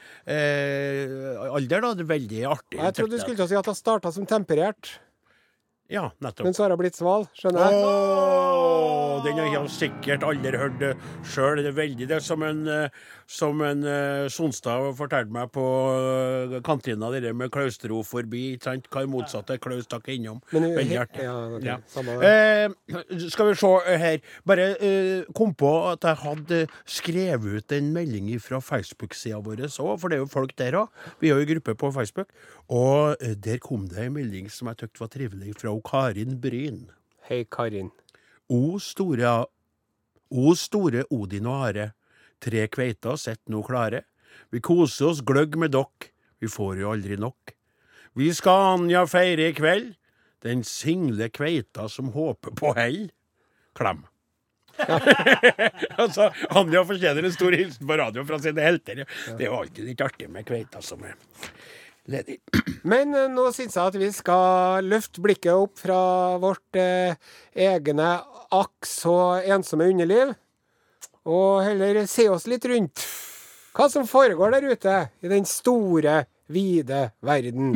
alder, 1.53 1.85
da. 1.85 1.93
Det 1.99 2.07
er 2.07 2.13
veldig 2.15 2.45
artig. 2.49 2.81
Jeg 2.81 2.97
trodde 2.97 3.19
du 3.19 3.25
skulle 3.27 3.49
si 3.51 3.59
at 3.61 3.69
hun 3.69 3.77
starta 3.77 4.13
som 4.15 4.29
temperert, 4.29 4.95
Ja, 5.93 6.07
nettopp. 6.25 6.47
men 6.47 6.55
så 6.57 6.65
har 6.65 6.73
hun 6.73 6.81
blitt 6.81 6.97
sval. 6.97 7.27
Skjønner 7.37 7.69
jeg? 7.69 7.83
Åh, 7.85 9.19
den 9.27 9.39
har 9.39 9.51
jeg 9.53 9.73
sikkert 9.75 10.25
aldri 10.27 10.57
hørt 10.57 10.85
sjøl. 11.29 11.61
Det 11.61 11.69
er 11.69 11.77
veldig 11.77 12.09
det 12.09 12.21
som 12.25 12.43
en, 12.47 12.63
eh, 12.69 13.03
som 13.29 13.61
en 13.65 13.85
eh, 13.85 14.29
Sonstad 14.33 14.89
fortalte 14.99 15.33
meg 15.35 15.51
på 15.53 15.65
eh, 15.93 16.57
kantina, 16.65 17.11
det 17.13 17.23
der 17.27 17.37
med 17.37 17.53
klaustroforbi. 17.53 18.55
ikke 18.55 18.71
sant? 18.71 18.89
Hva 18.93 19.05
er 19.05 19.11
motsatte? 19.13 19.59
Klaus 19.63 19.87
takk 19.91 20.09
innom. 20.15 20.41
Men 20.55 20.71
Veldig 20.79 20.99
artig. 21.03 21.27
Ja, 21.27 21.37
okay. 21.59 21.69
Ja. 21.69 21.77
samme. 21.93 22.17
Eh, 22.25 23.29
skal 23.29 23.51
vi 23.53 23.59
se 23.61 23.73
her. 24.07 24.19
Bare 24.49 24.71
eh, 24.81 25.29
kom 25.37 25.53
på 25.55 25.75
at 25.93 26.09
jeg 26.09 26.23
hadde 26.25 26.63
skrevet 26.89 27.61
ut 27.61 27.77
en 27.77 27.93
melding 27.95 28.33
fra 28.41 28.63
Facebook-sida 28.65 29.43
vår 29.45 29.67
òg, 29.69 29.99
for 30.01 30.09
det 30.09 30.17
er 30.19 30.25
jo 30.25 30.31
folk 30.33 30.57
der 30.57 30.81
òg. 30.81 31.05
Vi 31.21 31.31
er 31.31 31.41
jo 31.41 31.51
gruppe 31.53 31.77
på 31.79 31.93
Facebook. 31.95 32.33
Og 32.73 33.17
eh, 33.21 33.37
der 33.37 33.61
kom 33.63 33.87
det 33.91 34.07
en 34.07 34.17
melding 34.17 34.49
som 34.53 34.71
jeg 34.71 34.83
syntes 34.83 35.03
var 35.03 35.13
trivelig, 35.13 35.55
fra 35.61 35.73
Karin 35.85 36.39
Bryn. 36.41 36.87
Hei, 37.29 37.45
Karin. 37.51 37.91
O 38.53 38.79
store, 38.83 39.33
o 40.31 40.55
store 40.59 41.05
Odin 41.11 41.49
og 41.49 41.67
Are, 41.69 41.89
tre 42.43 42.67
kveiter 42.73 43.19
sett 43.21 43.43
nå 43.53 43.63
klare. 43.67 44.05
Vi 44.53 44.61
koser 44.65 45.11
oss 45.13 45.23
gløgg 45.25 45.57
med 45.61 45.75
dokk, 45.77 46.11
vi 46.43 46.51
får 46.51 46.81
jo 46.83 46.93
aldri 46.93 47.19
nok. 47.21 47.55
Vi 48.19 48.29
skal 48.37 48.75
Anja 48.75 49.05
feire 49.09 49.49
i 49.49 49.57
kveld, 49.57 49.93
den 50.45 50.65
single 50.67 51.31
kveita 51.33 51.87
som 51.89 52.11
håper 52.17 52.57
på 52.59 52.73
hell. 52.77 53.05
Klem. 53.79 54.03
altså, 56.03 56.29
Anja 56.51 56.83
fortjener 56.89 57.25
en 57.25 57.35
stor 57.35 57.55
hilsen 57.57 57.89
på 57.89 57.97
radio 58.01 58.25
fra 58.29 58.41
sine 58.43 58.65
helter. 58.65 59.05
Det 59.07 59.47
er 59.47 59.49
jo 59.49 59.61
alltid 59.63 59.89
litt 59.89 60.05
artig 60.05 60.29
med 60.33 60.49
kveita 60.49 60.83
som 60.85 61.05
er 61.07 61.17
ledig. 62.11 62.39
Men 62.89 63.15
eh, 63.15 63.31
nå 63.31 63.49
syns 63.55 63.77
jeg 63.77 63.93
at 63.93 63.99
vi 64.01 64.11
skal 64.15 64.87
løfte 64.89 65.23
blikket 65.25 65.53
opp 65.55 65.79
fra 65.83 66.01
vårt 66.43 66.79
eh, 66.79 67.15
egne 67.55 68.15
akk 68.53 68.89
så 68.89 69.17
ensomme 69.43 69.91
underliv, 69.93 70.35
og 71.29 71.63
heller 71.67 72.03
se 72.11 72.29
oss 72.33 72.49
litt 72.51 72.67
rundt. 72.69 73.05
Hva 73.73 73.89
som 73.89 74.05
foregår 74.09 74.53
der 74.53 74.73
ute 74.75 74.97
i 75.25 75.31
den 75.31 75.47
store, 75.49 76.25
vide 76.53 77.07
verden. 77.25 77.73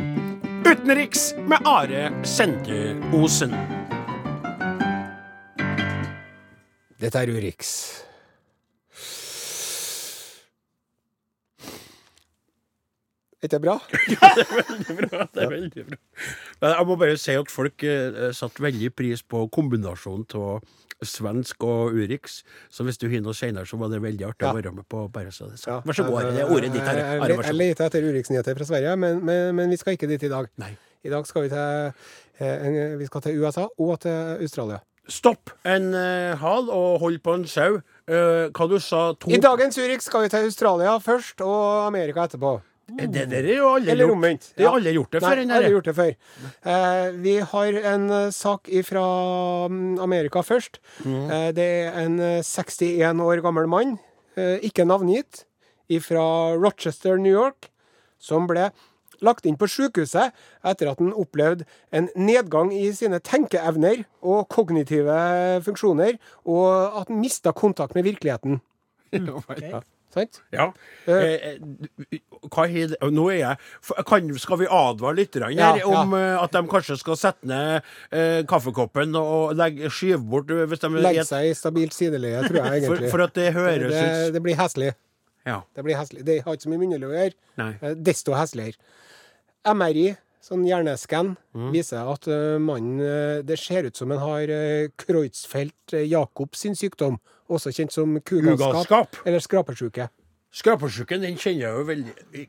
Utenriks 0.67 1.31
med 1.47 1.65
Are 1.65 2.11
Sende 2.27 2.91
Osen. 3.17 3.55
Dette 6.97 7.23
er 7.23 7.31
Urix. 7.31 7.71
Er 13.43 13.49
det 13.53 13.59
bra? 13.61 13.75
bra, 13.77 15.27
det 15.33 15.43
er 15.43 15.51
veldig 15.51 15.83
bra. 15.91 15.97
Men 16.61 16.71
jeg 16.73 16.87
må 16.89 16.95
bare 16.97 17.17
si 17.21 17.35
at 17.37 17.51
folk 17.53 17.83
eh, 17.85 18.31
satte 18.33 18.63
veldig 18.65 18.89
pris 18.97 19.21
på 19.23 19.43
kombinasjonen 19.53 20.25
av 20.39 21.05
svensk 21.05 21.61
og 21.67 21.93
Urix. 21.93 22.39
Så 22.73 22.81
hvis 22.87 22.97
du 22.97 23.05
har 23.11 23.21
noe 23.21 23.35
senere, 23.37 23.69
så 23.69 23.77
var 23.77 23.91
det 23.93 23.99
veldig 24.01 24.25
artig 24.31 24.47
å 24.49 24.55
være 24.57 24.71
med 24.73 24.87
på. 24.89 25.03
bare 25.13 25.29
så 25.31 25.51
det 25.51 25.59
Så. 25.61 25.69
Ja. 25.69 25.79
Vær 25.85 25.93
så 25.99 26.07
god, 26.07 26.31
Det 26.33 26.41
er 26.41 26.49
ordet 26.55 26.71
ditt. 26.73 26.81
her. 26.81 26.97
Jeg, 26.97 27.21
jeg, 27.29 27.39
jeg 27.45 27.57
leter 27.59 27.85
etter 27.85 28.07
Urix-nyheter 28.09 28.57
fra 28.57 28.65
Sverige, 28.71 28.95
men, 28.97 29.19
men, 29.25 29.55
men 29.59 29.69
vi 29.69 29.77
skal 29.77 29.93
ikke 29.93 30.09
dit 30.09 30.23
i 30.25 30.31
dag. 30.33 30.49
Nei. 30.57 30.71
I 31.05 31.11
dag 31.13 31.27
skal 31.29 31.45
vi 31.45 31.51
til, 31.53 31.91
eh, 32.41 32.95
vi 32.97 33.05
skal 33.05 33.21
til 33.27 33.37
USA 33.43 33.67
og 33.69 33.99
til 34.01 34.41
Australia. 34.41 34.79
Stopp 35.07 35.53
en 35.63 35.93
eh, 35.95 36.33
hal 36.41 36.65
og 36.73 36.97
hold 37.05 37.21
på 37.23 37.37
en 37.37 37.45
sau. 37.47 37.77
Eh, 38.09 38.49
hva 38.49 38.65
du 38.67 38.75
sa 38.83 39.11
to 39.15 39.29
I 39.31 39.37
dagens 39.39 39.77
Urix 39.79 40.09
skal 40.09 40.25
vi 40.25 40.33
til 40.33 40.49
Australia 40.49 40.97
først, 40.99 41.45
og 41.45 41.85
Amerika 41.85 42.25
etterpå. 42.25 42.57
Det, 42.87 43.25
der 43.27 43.43
er 43.43 43.57
jo 43.57 43.73
alle 43.75 43.91
Eller 43.91 44.05
gjort. 44.05 44.15
omvendt. 44.15 44.45
Det 44.55 44.63
har 44.65 44.77
alle 44.79 44.93
gjort 44.95 45.11
det 45.11 45.21
før. 45.21 45.39
Nei, 45.43 45.55
aldri 45.57 45.71
gjort 45.73 45.87
det 45.89 45.95
før. 45.97 46.11
Eh, 46.71 47.07
vi 47.19 47.33
har 47.51 47.79
en 47.93 48.09
eh, 48.15 48.29
sak 48.31 48.69
fra 48.87 49.05
mm, 49.67 49.97
Amerika 49.99 50.39
først. 50.39 50.79
Mm. 51.03 51.17
Eh, 51.29 51.47
det 51.57 51.65
er 51.67 51.97
en 52.05 52.19
eh, 52.23 52.41
61 52.41 53.19
år 53.27 53.41
gammel 53.43 53.67
mann, 53.67 53.97
eh, 54.39 54.57
ikke 54.63 54.85
navngitt, 54.87 55.43
fra 56.03 56.55
Rochester, 56.55 57.17
New 57.19 57.31
York, 57.31 57.69
som 58.19 58.47
ble 58.47 58.71
lagt 59.23 59.45
inn 59.49 59.55
på 59.57 59.67
sykehuset 59.71 60.35
etter 60.67 60.89
at 60.91 60.99
han 60.99 61.13
opplevde 61.15 61.65
en 61.95 62.09
nedgang 62.15 62.73
i 62.75 62.91
sine 62.93 63.19
tenkeevner 63.23 64.03
og 64.21 64.47
kognitive 64.53 65.15
funksjoner, 65.65 66.17
og 66.45 66.67
at 67.01 67.07
han 67.11 67.19
mista 67.19 67.51
kontakt 67.51 67.95
med 67.99 68.07
virkeligheten. 68.07 68.61
Ja. 69.17 69.79
Sant? 70.17 70.39
Ja. 70.53 70.67
Eh, 71.07 71.33
eh, 71.53 72.19
det? 72.91 72.97
Nå 73.13 73.27
er 73.31 73.37
jeg 73.39 74.05
kan, 74.09 74.27
Skal 74.41 74.59
vi 74.63 74.67
advare 74.69 75.15
litt 75.21 75.37
her 75.37 75.49
Ja, 75.55 75.71
om 75.87 76.13
ja. 76.17 76.43
at 76.43 76.51
de 76.55 76.63
kanskje 76.71 76.97
skal 76.99 77.17
sette 77.19 77.47
ned 77.47 77.81
eh, 78.11 78.41
kaffekoppen 78.49 79.15
og 79.19 79.55
legge, 79.57 79.89
skyve 79.93 80.19
bort 80.27 80.51
eh, 80.51 80.65
hvis 80.69 80.83
de 80.83 80.91
Legge 80.97 81.25
seg 81.27 81.51
i 81.51 81.55
stabilt 81.57 81.95
sideleie, 81.95 82.43
tror 82.47 82.59
jeg 82.63 82.83
egentlig. 82.83 83.11
for 83.13 83.23
at 83.27 83.35
det 83.37 83.51
høres 83.55 83.91
det, 83.93 84.05
ut 84.27 84.33
det 84.37 84.43
blir 84.45 84.57
heslig. 84.59 84.93
ja. 85.47 85.61
Det 85.75 85.83
blir 85.85 85.97
heslig. 85.99 86.25
Det 86.27 86.41
har 86.45 86.57
ikke 86.57 86.67
så 86.67 86.71
mye 86.73 86.81
munnhell 86.83 87.07
å 87.07 87.13
gjøre. 87.13 87.35
Eh, 87.63 87.93
Desto 87.95 88.35
hesligere. 88.37 88.77
MRI, 89.67 90.15
sånn 90.47 90.63
hjerneskann, 90.67 91.33
Mm. 91.57 91.71
viser 91.73 92.07
at 92.13 92.27
eh, 92.31 92.57
mannen 92.61 93.01
eh, 93.01 93.41
Det 93.43 93.57
ser 93.59 93.83
ut 93.89 93.95
som 93.97 94.11
han 94.13 94.19
har 94.21 94.47
uh, 94.47 94.87
Kreutzfeldt-Jacobs 95.01 96.55
sin 96.63 96.75
sykdom, 96.77 97.17
også 97.49 97.71
kjent 97.75 97.91
som 97.95 98.19
kugalskap 98.21 99.17
eller 99.25 99.39
skrapesjuke. 99.43 100.09
Skrapesjuken, 100.57 101.21
den 101.21 101.35
kjenner 101.37 101.65
jeg 101.65 101.73
jo 101.75 101.83
veldig 101.85 102.13
I, 102.33 102.45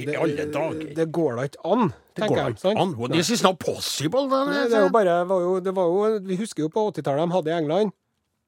i, 0.00 0.06
i 0.10 0.16
alle 0.16 0.46
dager. 0.50 0.94
Det 0.96 1.06
går 1.12 1.36
da 1.36 1.44
ikke 1.50 1.66
an, 1.74 1.90
Det 2.14 2.22
tenker 2.22 2.40
jeg. 2.40 2.54
ikke 2.56 2.72
an. 2.80 2.94
Well, 2.98 3.12
This 3.12 3.30
is 3.30 3.42
not 3.44 3.58
possible. 3.60 4.24
Det 4.30 4.72
er 4.72 4.86
jo 4.86 4.92
bare, 4.94 5.18
var 5.28 5.40
jo, 5.44 5.52
det 5.60 5.74
var 5.76 5.90
jo, 5.92 6.18
Vi 6.24 6.38
husker 6.40 6.64
jo 6.64 6.70
på 6.72 6.86
80-tallet 6.90 7.28
de 7.28 7.36
hadde 7.36 7.52
i 7.52 7.58
England. 7.58 7.92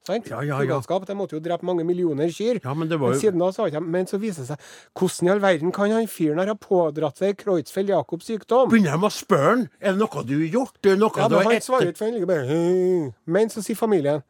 Sant? 0.07 0.29
Ja, 0.31 0.41
ja, 0.47 0.61
ja. 0.63 0.79
De 1.07 1.17
måtte 1.19 1.35
jo 1.37 1.43
drepe 1.43 1.67
mange 1.67 1.85
millioner 1.87 2.31
kyr. 2.31 2.61
Ja, 2.63 2.75
men 2.79 2.91
det 2.91 3.01
var 3.03 3.15
Men 3.15 3.21
siden 3.21 3.43
da 3.43 3.51
så 3.55 3.65
har 3.65 3.75
de 3.75 3.83
Men 3.83 4.07
så 4.07 4.21
viser 4.23 4.45
det 4.45 4.55
seg 4.55 5.01
Hvordan 5.01 5.29
i 5.29 5.33
all 5.35 5.43
verden 5.43 5.75
kan 5.75 5.95
han 5.95 6.07
fyren 6.11 6.39
her 6.43 6.53
ha 6.53 6.57
pådratt 6.61 7.19
seg 7.19 7.37
Kreutzfeldt-Jakobs 7.43 8.31
sykdom? 8.31 8.71
Begynner 8.71 8.95
de 8.95 9.09
å 9.09 9.13
spørre 9.13 9.51
han, 9.51 9.67
er 9.81 9.97
det 9.97 10.03
noe 10.05 10.25
du 10.27 10.35
har 10.39 10.49
gjort? 10.61 10.79
Er 10.85 10.95
det 10.95 11.03
noe 11.03 11.21
Ja, 11.21 11.29
du 11.31 11.37
har 11.41 11.61
svarer 11.65 11.91
ikke, 11.91 11.99
for 11.99 12.07
han 12.07 12.17
ligger 12.17 12.31
bare. 12.31 13.13
Men 13.27 13.53
så 13.53 13.65
sier 13.67 13.79
familien 13.79 14.23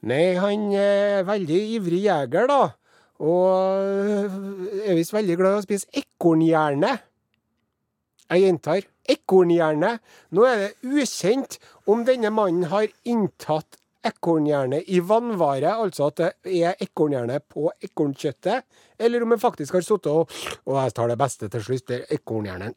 Nei, 0.00 0.32
han 0.40 0.70
er 0.72 1.26
veldig 1.28 1.58
ivrig 1.76 2.06
jeger, 2.06 2.46
da. 2.48 2.70
Og 3.20 4.32
er 4.80 4.96
visst 4.96 5.12
veldig 5.12 5.36
glad 5.36 5.58
i 5.58 5.60
å 5.60 5.64
spise 5.66 5.90
ekornhjerne. 6.00 6.94
Jeg 8.30 8.46
gjentar 8.46 8.86
ekornhjerne. 9.10 9.90
Nå 10.32 10.46
er 10.48 10.62
det 10.62 10.70
ukjent 10.86 11.58
om 11.90 12.06
denne 12.08 12.30
mannen 12.32 12.70
har 12.72 12.88
inntatt 13.04 13.79
ekornhjerne 14.06 14.80
i 14.88 15.00
vannvare, 15.04 15.74
altså 15.84 16.06
at 16.10 16.16
det 16.46 16.54
er 16.64 16.78
ekornhjerne 16.80 17.40
på 17.52 17.70
ekornkjøttet, 17.84 18.64
eller 18.98 19.22
om 19.26 19.32
en 19.36 19.42
faktisk 19.42 19.76
har 19.76 19.84
sittet 19.84 20.08
og 20.12 20.30
Og 20.66 20.76
jeg 20.78 20.94
tar 20.96 21.08
det 21.12 21.18
beste 21.20 21.48
til 21.52 21.62
slutt, 21.64 21.86
det 21.88 22.00
er 22.02 22.16
ekornhjernen. 22.18 22.74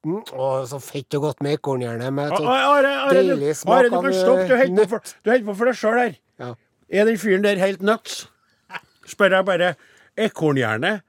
Mm, 0.00 0.22
Å, 0.32 0.46
så 0.64 0.78
fett 0.80 1.12
og 1.18 1.26
godt 1.26 1.42
med 1.44 1.58
ekornhjerne. 1.58 2.08
Med 2.14 2.32
sånn 2.32 2.46
Are, 2.48 2.94
Are, 3.04 3.12
du- 3.12 3.34
deilig 3.34 3.52
smak 3.58 3.84
av, 3.84 4.02
kan 4.02 4.14
stoppe. 4.16 4.46
Du 4.48 4.56
holder 4.56 4.86
på 4.86 4.88
for, 4.88 5.14
du 5.24 5.30
på 5.50 5.56
for 5.58 5.70
deg 5.70 5.76
sjøl 5.76 5.98
her. 6.00 6.14
Ja. 6.40 6.54
Er 6.90 7.04
den 7.10 7.18
fyren 7.20 7.44
der 7.44 7.60
helt 7.60 7.82
nuts? 7.84 8.22
Spør 9.06 9.36
jeg 9.36 9.44
bare. 9.50 9.74
Ekornhjerne? 10.16 11.00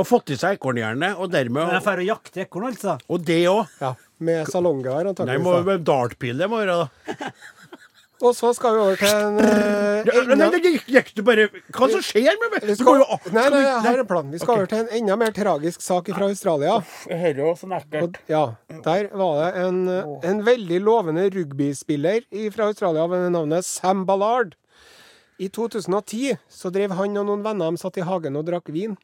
har 0.00 0.06
fått 0.06 0.30
i 0.30 0.36
seg 0.38 0.56
ekornhjerne, 0.56 1.12
og 1.18 1.28
Men 1.28 1.34
jeg 1.34 1.46
dermed 1.50 1.82
drar 1.84 1.98
og 2.00 2.06
jakter 2.06 2.44
ekorn, 2.44 2.66
altså. 2.70 2.96
Og 3.10 3.24
det 3.26 3.40
òg. 3.50 3.72
Ja, 3.82 3.94
med 4.20 4.46
salonggevær, 4.46 5.02
Nei, 5.02 5.10
antakeligvis. 5.10 5.44
må 5.44 5.54
med 5.66 5.84
dartpil 5.84 6.38
det 6.38 6.48
må 6.50 6.60
være, 6.62 6.76
da. 6.78 7.30
Og 8.20 8.34
så 8.36 8.50
skal 8.52 8.74
vi 8.76 8.80
over 8.84 8.98
til 9.00 9.08
en 9.08 9.38
eh, 9.44 10.04
enda- 10.04 10.50
nei, 10.52 10.60
gikk, 10.60 10.86
gikk 10.92 11.10
du 11.16 11.22
bare 11.24 11.46
Hva 11.72 11.88
som 11.88 12.02
skjer 12.04 12.36
med 12.42 12.52
meg? 12.52 12.66
skal, 12.76 13.00
nei, 13.32 13.46
nei, 13.54 13.62
jeg 13.64 13.80
har 13.86 14.02
en 14.02 14.08
plan. 14.10 14.28
Vi 14.32 14.40
skal 14.42 14.58
over 14.58 14.68
til 14.68 14.82
en 14.82 14.90
enda 15.00 15.16
mer 15.22 15.32
tragisk 15.36 15.80
sak 15.84 16.10
fra 16.12 16.28
Australia. 16.28 16.76
Hører 17.08 17.40
jo 17.40 17.54
sånn 17.56 17.72
ekkelt. 17.78 18.20
Ja, 18.28 18.42
Der 18.84 19.08
var 19.16 19.40
det 19.40 19.64
en, 19.64 19.80
en 20.32 20.42
veldig 20.44 20.80
lovende 20.84 21.28
rugbyspiller 21.32 22.26
fra 22.52 22.68
Australia 22.68 23.06
ved 23.08 23.30
navnet 23.32 23.64
Sam 23.68 24.04
Ballard. 24.08 24.56
I 25.40 25.48
2010 25.48 26.36
så 26.52 26.68
drev 26.74 26.92
han 26.98 27.16
og 27.16 27.24
noen 27.30 27.44
venner 27.46 27.72
de 27.72 27.80
satt 27.80 27.96
i 27.96 28.04
hagen 28.04 28.36
og 28.36 28.44
drakk 28.50 28.68
vin. 28.74 28.98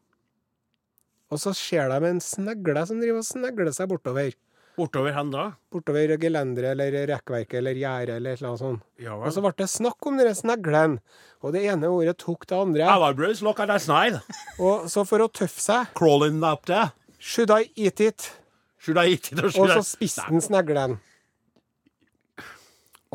Og 1.33 1.41
så 1.43 1.55
ser 1.57 1.89
de 1.91 2.11
en 2.13 2.21
snegle 2.23 2.85
som 2.87 3.01
driver 3.01 3.23
og 3.25 3.27
snegler 3.27 3.73
seg 3.75 3.89
bortover. 3.91 4.35
Bortover 4.77 5.15
hen 5.17 5.31
da? 5.33 5.45
Bortover 5.73 6.13
gelenderet 6.21 6.75
eller 6.75 7.07
rekkverket 7.09 7.59
eller 7.63 7.79
gjerdet 7.81 8.19
eller 8.19 8.35
et 8.35 8.41
eller 8.41 8.51
annet 8.51 8.61
sånt. 8.61 8.83
Ja 9.01 9.17
Og 9.17 9.33
så 9.33 9.41
ble 9.45 9.55
det 9.57 9.69
snakk 9.73 10.09
om 10.09 10.19
denne 10.21 10.35
sneglen, 10.37 10.99
og 11.41 11.55
det 11.57 11.65
ene 11.71 11.89
ordet 11.89 12.17
tok 12.21 12.45
det 12.51 12.59
andre. 12.59 12.91
Bruce, 13.17 13.45
look 13.45 13.61
at 13.61 13.73
that. 13.73 14.21
Og 14.61 14.91
så 14.93 15.07
for 15.09 15.25
å 15.25 15.31
tøffe 15.33 15.65
seg 15.65 15.95
Crawling 15.97 16.43
up 16.45 16.67
there. 16.69 16.93
Should 17.19 17.51
I 17.51 17.71
eat 17.75 18.01
it? 18.01 18.31
Should 18.79 19.01
I 19.01 19.17
eat 19.17 19.33
it 19.33 19.41
or 19.41 19.49
Og 19.49 19.73
så 19.79 19.83
spiste 19.83 20.29
han 20.29 20.45
sneglen. 20.45 20.99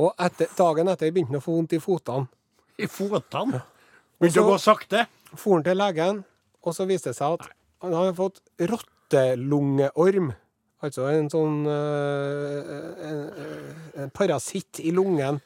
Og 0.01 0.13
etter, 0.17 0.49
dagen 0.57 0.89
etter 0.89 1.11
begynte 1.13 1.35
han 1.35 1.41
å 1.41 1.45
få 1.45 1.55
vondt 1.59 1.77
i 1.77 1.81
fotene. 1.83 2.25
I 2.81 2.87
fotene? 2.89 3.61
Begynte 4.17 4.41
å 4.41 4.53
gå 4.53 4.61
sakte? 4.61 5.05
for 5.35 5.55
han 5.55 5.65
til 5.65 5.79
legen, 5.79 6.23
og 6.61 6.75
så 6.75 6.85
viste 6.89 7.11
det 7.11 7.17
seg 7.17 7.37
at 7.37 7.51
han 7.81 7.95
hadde 7.95 8.15
fått 8.17 8.41
rottelungeorm. 8.71 10.33
Altså 10.81 11.05
en 11.13 11.27
sånn 11.29 11.59
øh, 11.69 12.71
en, 13.05 13.19
en 14.01 14.09
parasitt 14.15 14.79
i 14.81 14.91
lungen. 14.95 15.37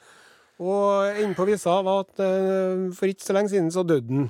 Og 0.63 1.09
enden 1.11 1.33
på 1.35 1.43
visa 1.49 1.81
var 1.83 2.05
at 2.05 2.21
øh, 2.23 2.85
for 2.95 3.11
ikke 3.11 3.25
så 3.25 3.35
lenge 3.35 3.51
siden 3.51 3.71
så 3.75 3.83
døde 3.83 4.07
han. 4.13 4.29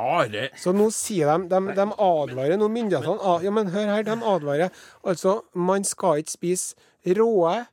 Are 0.00 0.48
Så 0.56 0.72
nå 0.72 0.86
sier 0.96 1.28
de, 1.28 1.48
de, 1.50 1.74
de 1.76 1.84
advarer 2.00 2.56
nå 2.56 2.70
myndighetene 2.72 3.34
Ja, 3.44 3.50
men 3.52 3.68
hør 3.68 3.90
her, 3.92 4.02
de 4.06 4.14
advarer. 4.16 4.70
Altså, 5.04 5.42
man 5.54 5.84
skal 5.84 6.22
ikke 6.22 6.32
spise 6.32 6.74
råe 7.18 7.66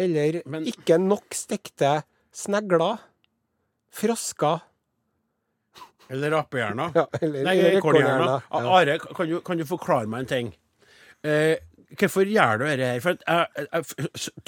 eller 0.00 0.40
Men- 0.48 0.64
ikke 0.66 0.96
nok 0.98 1.36
stekte 1.36 1.98
snegler, 2.34 2.96
frosker 3.94 4.62
Eller 6.10 6.32
apehjerner? 6.40 6.90
ja, 6.96 7.04
eller, 7.20 7.44
Nei, 7.46 7.54
ekornhjerner, 7.76 8.42
Ja. 8.50 8.64
Are, 8.78 8.98
kan 9.14 9.28
du, 9.30 9.38
kan 9.40 9.58
du 9.60 9.64
forklare 9.68 10.06
meg 10.10 10.24
en 10.24 10.26
ting? 10.32 10.50
Eh, 11.24 11.56
hvorfor 12.00 12.28
gjør 12.28 12.60
du 12.60 12.64
dette 12.66 12.88
her? 12.88 13.00
For 13.04 13.16
jeg, 13.20 13.66
jeg, 13.72 13.84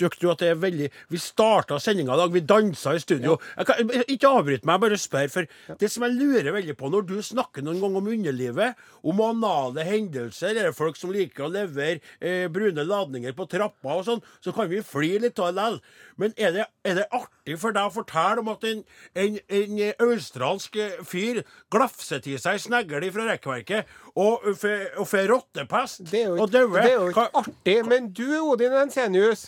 jeg, 0.00 0.10
du 0.20 0.28
at 0.32 0.42
det 0.42 0.50
er 0.52 0.60
veldig 0.60 0.88
Vi 1.12 1.20
starta 1.20 1.78
sendinga 1.82 2.16
i 2.16 2.20
dag, 2.20 2.34
vi 2.34 2.42
dansa 2.44 2.94
i 2.96 3.02
studio. 3.02 3.36
Kan, 3.66 3.92
ikke 4.06 4.30
avbryt 4.30 4.66
meg, 4.68 4.80
bare 4.82 4.98
spør. 5.00 5.30
For 5.32 5.76
det 5.80 5.90
som 5.92 6.06
jeg 6.06 6.16
lurer 6.16 6.52
veldig 6.56 6.76
på, 6.78 6.90
når 6.92 7.06
du 7.08 7.16
snakker 7.24 7.64
noen 7.64 7.80
gang 7.82 7.98
om 8.00 8.10
underlivet, 8.16 8.82
om 9.06 9.22
anale 9.24 9.86
hendelser, 9.86 10.56
er 10.56 10.70
det 10.70 10.76
folk 10.76 10.98
som 10.98 11.12
liker 11.14 11.46
å 11.46 11.52
levere 11.52 12.00
eh, 12.20 12.46
brune 12.52 12.84
ladninger 12.86 13.34
på 13.36 13.48
trappa 13.50 13.98
og 14.00 14.06
sånn, 14.08 14.24
så 14.44 14.54
kan 14.56 14.70
vi 14.70 14.82
flire 14.84 15.26
litt 15.26 15.40
av 15.42 15.54
det. 15.56 15.68
Men 16.20 16.34
er 16.40 16.54
det, 16.54 16.66
er 16.86 17.00
det 17.00 17.08
artig 17.14 17.58
for 17.60 17.76
deg 17.76 17.88
å 17.88 17.94
fortelle 17.94 18.42
om 18.42 18.50
at 18.52 18.64
en, 18.68 18.82
en, 19.18 19.38
en 19.60 19.82
australsk 20.06 20.78
fyr 21.06 21.42
glafser 21.72 22.22
til 22.24 22.40
seg 22.40 22.60
snegler 22.62 23.08
fra 23.14 23.28
rekkverket 23.30 23.92
og 24.16 24.44
får 24.56 24.86
og 25.02 25.14
rottepest 25.30 26.06
og 26.40 26.46
dauer? 26.52 26.82
Artig. 27.40 27.76
Men 27.88 28.08
du, 28.16 28.26
Odin 28.40 28.74
Ensenius, 28.82 29.46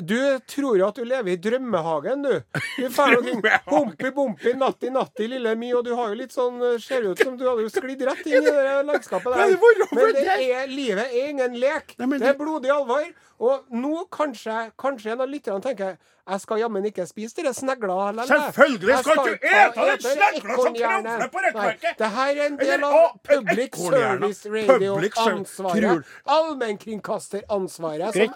du 0.00 0.18
tror 0.50 0.78
jo 0.78 0.86
at 0.88 0.98
du 0.98 1.04
lever 1.06 1.34
i 1.34 1.38
drømmehagen, 1.40 2.22
du. 2.26 2.36
Du 2.76 2.86
Drømmehagen. 2.88 3.42
Hompi-bompi, 3.72 4.54
natti-natti, 4.58 5.28
lille 5.32 5.54
mi, 5.58 5.72
og 5.76 5.84
du 5.86 5.92
har 5.98 6.12
jo 6.12 6.20
litt 6.22 6.34
sånn 6.34 6.60
Ser 6.82 7.04
ut 7.08 7.20
som 7.20 7.36
du 7.38 7.44
hadde 7.48 7.64
jo 7.66 7.72
sklidd 7.72 8.02
rett 8.06 8.24
inn 8.28 8.42
i 8.42 8.52
det 8.52 8.78
landskapet 8.88 9.34
er 9.34 9.52
der. 9.54 9.84
Men 9.92 10.14
det 10.16 10.38
er, 10.46 10.70
livet 10.70 11.12
er 11.12 11.28
ingen 11.32 11.58
lek. 11.62 11.94
Det 11.98 12.32
er 12.32 12.38
blodig 12.38 12.72
alvor. 12.74 13.06
Og 13.42 13.72
nå 13.74 14.04
kanskje, 14.14 14.68
kanskje 14.78 15.16
en 15.16 15.24
av 15.24 15.30
lytterne 15.30 15.64
tenker 15.64 15.96
jeg 16.22 16.40
skal 16.40 16.60
jammen 16.62 16.84
ikke 16.86 17.02
spise 17.10 17.34
dere 17.34 17.50
snegla 17.54 17.96
heller. 18.06 18.28
Selvfølgelig 18.30 18.98
skal, 19.02 19.16
skal 19.16 19.24
du 19.26 19.32
ete 19.50 19.86
den 19.88 20.02
snegla 20.04 20.56
som 20.62 20.76
kravler 20.76 21.28
på 21.32 21.42
rekkverket. 21.46 21.96
Det 21.98 22.10
her 22.14 22.30
er 22.30 22.46
en 22.46 22.58
del 22.60 22.84
av 22.86 22.98
public 23.26 23.78
service 23.80 24.46
radio-ansvaret. 24.46 26.04
Allmennkringkasteransvaret, 26.38 28.14
som 28.14 28.34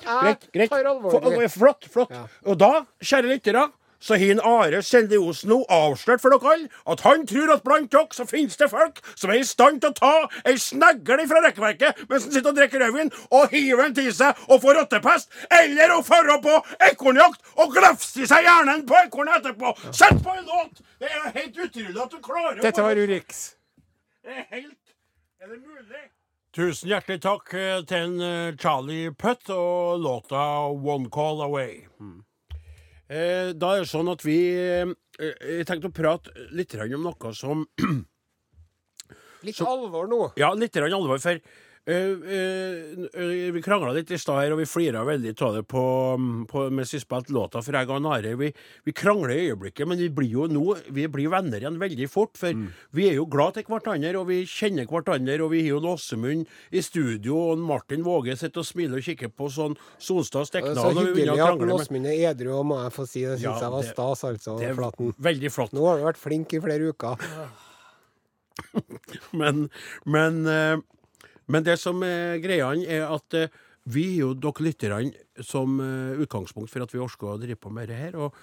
jeg 0.57 0.69
tar 0.69 0.91
alvorlig. 0.91 1.51
Flott, 1.55 1.87
flott. 1.93 2.15
Og 2.47 2.59
da, 2.59 2.73
kjære 3.03 3.31
lyttere, 3.37 3.69
så 4.07 4.19
har 4.21 4.41
Are 4.47 4.83
Sende 4.87 5.19
Osen 5.19 5.51
nå 5.51 5.59
avslørt 5.73 6.23
for 6.23 6.35
dere 6.35 6.53
alle 6.53 6.69
at 6.93 7.03
han 7.07 7.27
tror 7.27 7.53
at 7.57 7.65
blant 7.67 7.91
dere 7.93 8.15
så 8.15 8.27
finnes 8.29 8.57
det 8.61 8.71
folk 8.71 9.01
som 9.15 9.33
er 9.33 9.41
i 9.43 9.47
stand 9.47 9.83
til 9.83 9.91
å 9.93 9.99
ta 9.99 10.15
ei 10.47 10.57
snegle 10.63 11.27
fra 11.31 11.43
rekkverket 11.47 12.05
mens 12.07 12.29
han 12.29 12.35
sitter 12.35 12.53
og 12.53 12.59
drikker 12.61 12.83
rødvin, 12.85 13.13
og 13.35 13.51
hiver 13.53 13.83
den 13.87 13.97
til 13.99 14.13
seg 14.15 14.47
og 14.47 14.61
får 14.63 14.81
rottepest, 14.81 15.31
eller 15.61 15.95
å 15.97 16.03
dra 16.07 16.39
på 16.43 16.57
ekornjakt 16.91 17.55
og 17.57 17.75
glefse 17.75 18.23
i 18.23 18.29
seg 18.31 18.47
hjernen 18.47 18.85
på 18.89 18.99
ekornet 19.03 19.41
etterpå. 19.41 19.75
Sett 19.91 20.23
på 20.23 20.35
en 20.35 20.47
låt! 20.47 20.83
Det 21.01 21.11
er 21.11 21.33
helt 21.35 21.59
utrolig 21.67 22.03
at 22.03 22.13
du 22.13 22.21
klarer 22.25 22.61
Dette 22.63 22.85
var 22.85 22.97
Urix. 22.97 23.57
det 24.25 24.37
er 24.37 24.47
helt 24.51 24.95
Er 25.43 25.51
det 25.53 25.59
mulig? 25.61 26.07
Tusen 26.57 26.89
hjertelig 26.89 27.21
takk 27.21 27.53
eh, 27.53 27.83
til 27.85 28.07
en 28.07 28.23
eh, 28.25 28.55
Charlie 28.57 29.11
Putt 29.13 29.51
og 29.53 30.01
låta 30.01 30.47
'One 30.73 31.11
Call 31.13 31.43
Away'. 31.45 31.85
Eh, 33.07 33.53
da 33.55 33.77
er 33.77 33.85
det 33.85 33.91
sånn 33.93 34.09
at 34.11 34.25
vi 34.27 34.35
eh, 34.59 34.89
Jeg 35.23 35.67
tenkte 35.69 35.93
å 35.93 35.95
prate 35.95 36.33
litt 36.59 36.75
om 36.75 37.05
noe 37.07 37.31
som 37.39 37.63
Litt 39.47 39.61
alvor 39.63 40.09
nå. 40.11 40.19
Ja, 40.41 40.49
litt 40.59 40.75
alvor, 40.81 41.21
for 41.23 41.31
eh, 41.31 41.39
eh, 41.39 41.39
eh, 41.39 41.66
vi 41.87 43.61
krangla 43.65 43.93
litt 43.95 44.11
i 44.11 44.19
stad 44.19 44.41
her, 44.43 44.53
og 44.55 44.59
vi 44.59 44.67
flira 44.67 45.05
veldig 45.07 45.35
av 45.47 45.53
det 45.55 45.63
på, 45.71 45.83
på, 46.51 46.63
mens 46.75 46.91
vi 46.95 46.99
spilte 46.99 47.31
låta. 47.35 47.61
For 47.63 47.77
jeg 47.79 47.91
og 47.95 48.01
Nare. 48.03 48.33
vi, 48.41 48.49
vi 48.87 48.95
krangler 48.97 49.31
i 49.37 49.45
øyeblikket, 49.51 49.87
men 49.87 50.01
vi 50.03 50.09
blir 50.11 50.33
jo 50.33 50.47
nå 50.51 50.65
Vi 50.91 51.05
blir 51.13 51.31
venner 51.31 51.63
igjen 51.63 51.79
veldig 51.79 52.09
fort. 52.11 52.35
For 52.41 52.59
vi 52.97 53.07
er 53.11 53.15
jo 53.21 53.27
glad 53.31 53.55
til 53.55 53.69
hverandre, 53.71 54.17
og 54.19 54.27
vi 54.33 54.41
kjenner 54.51 54.89
hverandre. 54.91 55.39
Og 55.47 55.53
vi 55.55 55.63
har 55.63 55.77
jo 55.77 55.83
Åsemund 55.87 56.49
i 56.75 56.83
studio, 56.83 57.37
og 57.53 57.63
Martin 57.63 58.03
Våge 58.07 58.35
sitter 58.37 58.65
og 58.65 58.67
smiler 58.67 58.99
og 58.99 59.07
kikker 59.07 59.31
på 59.31 59.47
sånn 59.55 59.77
Solstad 60.03 60.49
Stekna. 60.51 60.75
så 60.75 60.91
hyggelig 60.91 61.39
at 61.39 61.63
Åsmund 61.77 62.11
er 62.11 62.33
edru, 62.33 62.57
må 62.67 62.81
jeg 62.83 62.97
få 62.97 63.07
si. 63.07 63.23
Det 63.23 63.39
syns 63.39 63.47
Ja, 63.47 63.55
jeg 63.63 63.71
var 63.77 63.83
det- 63.87 63.93
stas, 63.95 64.25
altså. 64.27 64.59
Det 64.59 64.75
Flaten. 64.75 65.15
veldig 65.23 65.53
flott. 65.55 65.73
Nå 65.73 65.87
har 65.87 65.99
du 65.99 66.03
vært 66.09 66.19
flink 66.19 66.53
i 66.53 66.59
flere 66.61 66.91
uker. 66.91 67.15
Men, 69.37 69.67
men, 70.09 70.47
eh, 70.49 70.79
men 71.47 71.67
det 71.67 71.79
som 71.81 72.03
er 72.07 72.41
greia, 72.43 72.73
er 72.75 73.09
at 73.09 73.39
eh, 73.39 73.65
vi 73.87 74.09
er 74.17 74.23
jo 74.25 74.35
dere 74.35 74.67
lytterne 74.67 75.43
som 75.47 75.81
eh, 75.83 76.23
utgangspunkt 76.25 76.73
for 76.73 76.83
at 76.83 76.95
vi 76.95 77.03
orker 77.03 77.35
å 77.35 77.41
drive 77.41 77.61
på 77.61 77.71
med 77.73 77.93
det 77.93 78.01
her. 78.01 78.17
og 78.19 78.35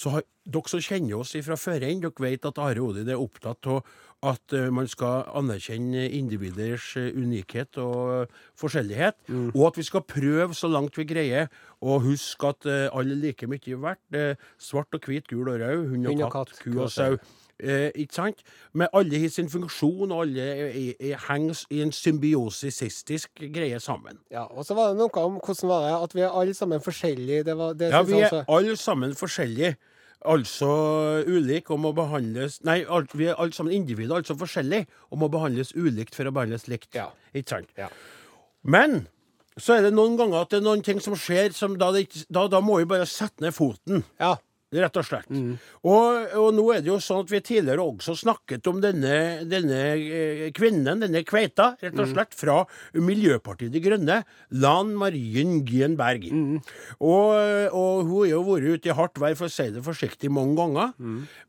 så 0.00 0.12
har, 0.14 0.22
Dere 0.50 0.70
som 0.70 0.80
kjenner 0.80 1.18
oss 1.20 1.34
fra 1.44 1.56
før 1.58 1.82
enn, 1.84 2.00
dere 2.00 2.22
vet 2.24 2.46
at 2.48 2.58
Are 2.62 2.80
Odin 2.80 3.10
er 3.10 3.20
opptatt 3.20 3.66
av 3.68 3.82
at 4.30 4.54
eh, 4.56 4.68
man 4.72 4.88
skal 4.88 5.26
anerkjenne 5.36 6.06
individers 6.16 6.92
unikhet 6.96 7.80
og 7.80 8.30
forskjellighet. 8.60 9.18
forskjellighet. 9.26 9.52
Og 9.56 9.66
at 9.66 9.80
vi 9.80 9.86
skal 9.88 10.06
prøve 10.06 10.56
så 10.56 10.70
langt 10.70 10.96
vi 11.00 11.08
greier 11.08 11.50
å 11.80 11.98
huske 12.04 12.52
at 12.52 12.68
alle 12.70 13.16
er 13.16 13.22
like 13.24 13.48
mye 13.50 13.82
verdt. 13.82 14.40
Svart 14.60 14.96
og 14.96 15.08
hvit, 15.08 15.28
gul 15.28 15.48
og 15.48 15.60
rød, 15.60 15.86
hund 15.92 16.12
og 16.12 16.26
katt, 16.36 16.58
ku 16.60 16.74
og 16.76 16.92
sau. 16.92 17.16
Eh, 17.62 17.90
ikke 17.94 18.14
sant? 18.14 18.42
Men 18.72 18.88
alle 18.96 19.18
har 19.20 19.28
sin 19.28 19.48
funksjon, 19.52 20.10
og 20.12 20.22
alle 20.22 20.40
er- 20.40 20.72
er- 20.72 20.94
er- 21.12 21.20
henger 21.28 21.64
i 21.70 21.82
en 21.82 21.92
symbiosisistisk 21.92 23.30
greie 23.52 23.78
sammen. 23.80 24.18
Ja, 24.30 24.44
og 24.44 24.64
så 24.64 24.74
var 24.74 24.88
det 24.88 24.98
noe 24.98 25.10
om 25.24 25.38
hvordan 25.40 25.68
var 25.68 25.86
det 25.88 26.02
at 26.02 26.14
vi 26.14 26.20
er 26.20 26.30
alle 26.40 26.54
sammen 26.54 26.80
forskjellige. 26.80 27.44
Det 27.44 27.56
var, 27.56 27.72
det 27.74 27.90
Ja, 27.90 28.02
vi 28.02 28.20
er 28.20 28.44
alle 28.48 28.76
sammen 28.76 29.14
forskjellige. 29.14 29.76
Altså 30.26 31.24
ulike 31.26 31.70
og 31.72 31.80
må 31.80 31.92
behandles 31.96 32.58
Nei, 32.62 32.84
alt, 32.88 33.14
vi 33.16 33.24
er 33.30 33.34
alle 33.40 33.52
sammen 33.56 33.72
individer, 33.72 34.14
altså 34.16 34.34
forskjellige, 34.36 34.86
og 35.10 35.18
må 35.18 35.28
behandles 35.32 35.72
ulikt 35.72 36.14
for 36.14 36.24
å 36.24 36.32
behandles 36.32 36.66
likt. 36.68 36.94
Ja. 36.94 37.06
Ikke 37.34 37.48
sant? 37.48 37.68
Ja. 37.78 37.88
Men 38.62 39.06
så 39.58 39.78
er 39.78 39.82
det 39.82 39.94
noen 39.94 40.18
ganger 40.18 40.42
at 40.42 40.50
det 40.50 40.60
er 40.60 40.66
noen 40.66 40.82
ting 40.84 41.00
som 41.00 41.14
skjer 41.14 41.54
som 41.56 41.78
da, 41.80 41.90
det 41.92 42.26
da, 42.30 42.46
da 42.48 42.60
må 42.60 42.78
vi 42.82 42.84
bare 42.84 43.06
sette 43.08 43.40
ned 43.40 43.54
foten. 43.56 44.04
Ja. 44.20 44.36
Rett 44.70 44.98
og 45.00 45.06
slett. 45.06 45.30
Og, 45.82 46.34
og 46.38 46.48
nå 46.54 46.64
er 46.74 46.82
det 46.84 46.92
jo 46.92 47.00
sånn 47.02 47.24
at 47.24 47.30
vi 47.32 47.40
tidligere 47.42 47.82
også 47.82 48.14
snakket 48.20 48.68
om 48.70 48.78
denne, 48.82 49.42
denne 49.50 49.80
eh, 49.98 50.44
kvinnen, 50.54 51.02
denne 51.02 51.24
kveita, 51.26 51.72
rett 51.82 51.98
og 51.98 52.12
slett, 52.12 52.36
fra 52.38 52.60
Miljøpartiet 52.94 53.74
De 53.74 53.82
Grønne, 53.82 54.20
Lan 54.62 54.92
Marien 55.00 55.64
Gien 55.66 55.96
Berg. 55.98 56.28
Og, 57.02 57.34
og 57.74 58.04
hun 58.06 58.14
har 58.20 58.30
jo 58.30 58.44
vært 58.46 58.76
ute 58.76 58.92
i 58.92 58.96
hardt 59.00 59.18
vær, 59.18 59.34
for 59.38 59.50
å 59.50 59.54
si 59.54 59.66
det 59.74 59.82
forsiktig, 59.86 60.30
mange 60.30 60.54
ganger. 60.60 60.94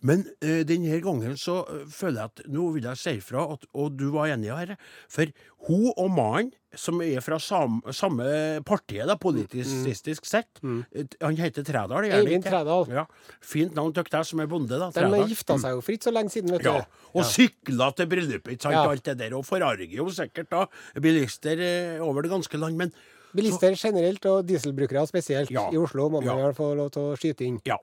Men 0.01 0.25
uh, 0.41 0.61
denne 0.67 0.97
gangen 1.05 1.37
så 1.37 1.61
eh, 1.69 1.85
føler 1.91 2.23
jeg 2.23 2.31
at 2.31 2.43
nå 2.57 2.71
vil 2.75 2.89
jeg 2.89 3.01
si 3.03 3.15
fra, 3.21 3.45
at, 3.53 3.69
og 3.77 3.93
du 4.01 4.07
var 4.15 4.33
enig 4.33 4.49
herre. 4.49 4.79
for 5.11 5.29
hun 5.67 5.91
og 5.93 6.09
mannen, 6.09 6.51
som 6.75 7.01
er 7.01 7.19
fra 7.21 7.37
sam, 7.39 7.81
samme 7.91 8.23
partiet, 8.63 9.05
da, 9.07 9.15
politisk 9.15 10.25
sett, 10.25 10.47
Mm. 10.63 10.85
han 11.21 11.35
heter 11.37 11.63
Trædal, 11.63 12.05
Eivind? 12.11 12.43
Trædal. 12.45 12.87
Ja. 12.89 13.05
Fint 13.41 13.73
navn 13.75 13.93
til 13.93 14.03
deg 14.03 14.25
som 14.25 14.39
er 14.39 14.47
bonde, 14.47 14.69
da. 14.79 14.89
De 14.89 14.99
har 15.03 15.27
gifta 15.27 15.57
seg 15.59 15.71
jo 15.75 15.81
fritt 15.81 16.03
så 16.03 16.11
lenge 16.13 16.31
siden, 16.31 16.51
vet 16.51 16.63
du. 16.63 16.69
Ja, 16.69 16.85
og 17.13 17.23
sykla 17.25 17.91
til 17.95 18.07
bryllupet, 18.07 18.53
ikke 18.55 18.61
sant, 18.61 18.73
Ja. 18.73 18.89
alt 18.89 19.03
det 19.03 19.17
der, 19.17 19.33
og 19.35 19.43
forarger 19.45 19.89
jo 19.91 20.05
sikkert 20.09 20.49
da 20.49 20.65
bilister 20.99 21.59
eh, 21.59 21.99
over 22.01 22.21
det 22.21 22.31
ganske 22.31 22.57
land, 22.57 22.77
men 22.77 22.93
Bilister 23.33 23.71
generelt, 23.79 24.25
og 24.25 24.45
dieselbrukere 24.45 25.07
spesielt. 25.07 25.49
Ja. 25.49 25.69
I 25.71 25.77
Oslo 25.77 26.09
må 26.09 26.19
man 26.21 26.37
Ja. 26.37 26.51
få 26.51 26.75
lov 26.75 26.91
til 26.91 27.01
å 27.01 27.15
skyte 27.15 27.45
inn. 27.47 27.61
ja. 27.65 27.77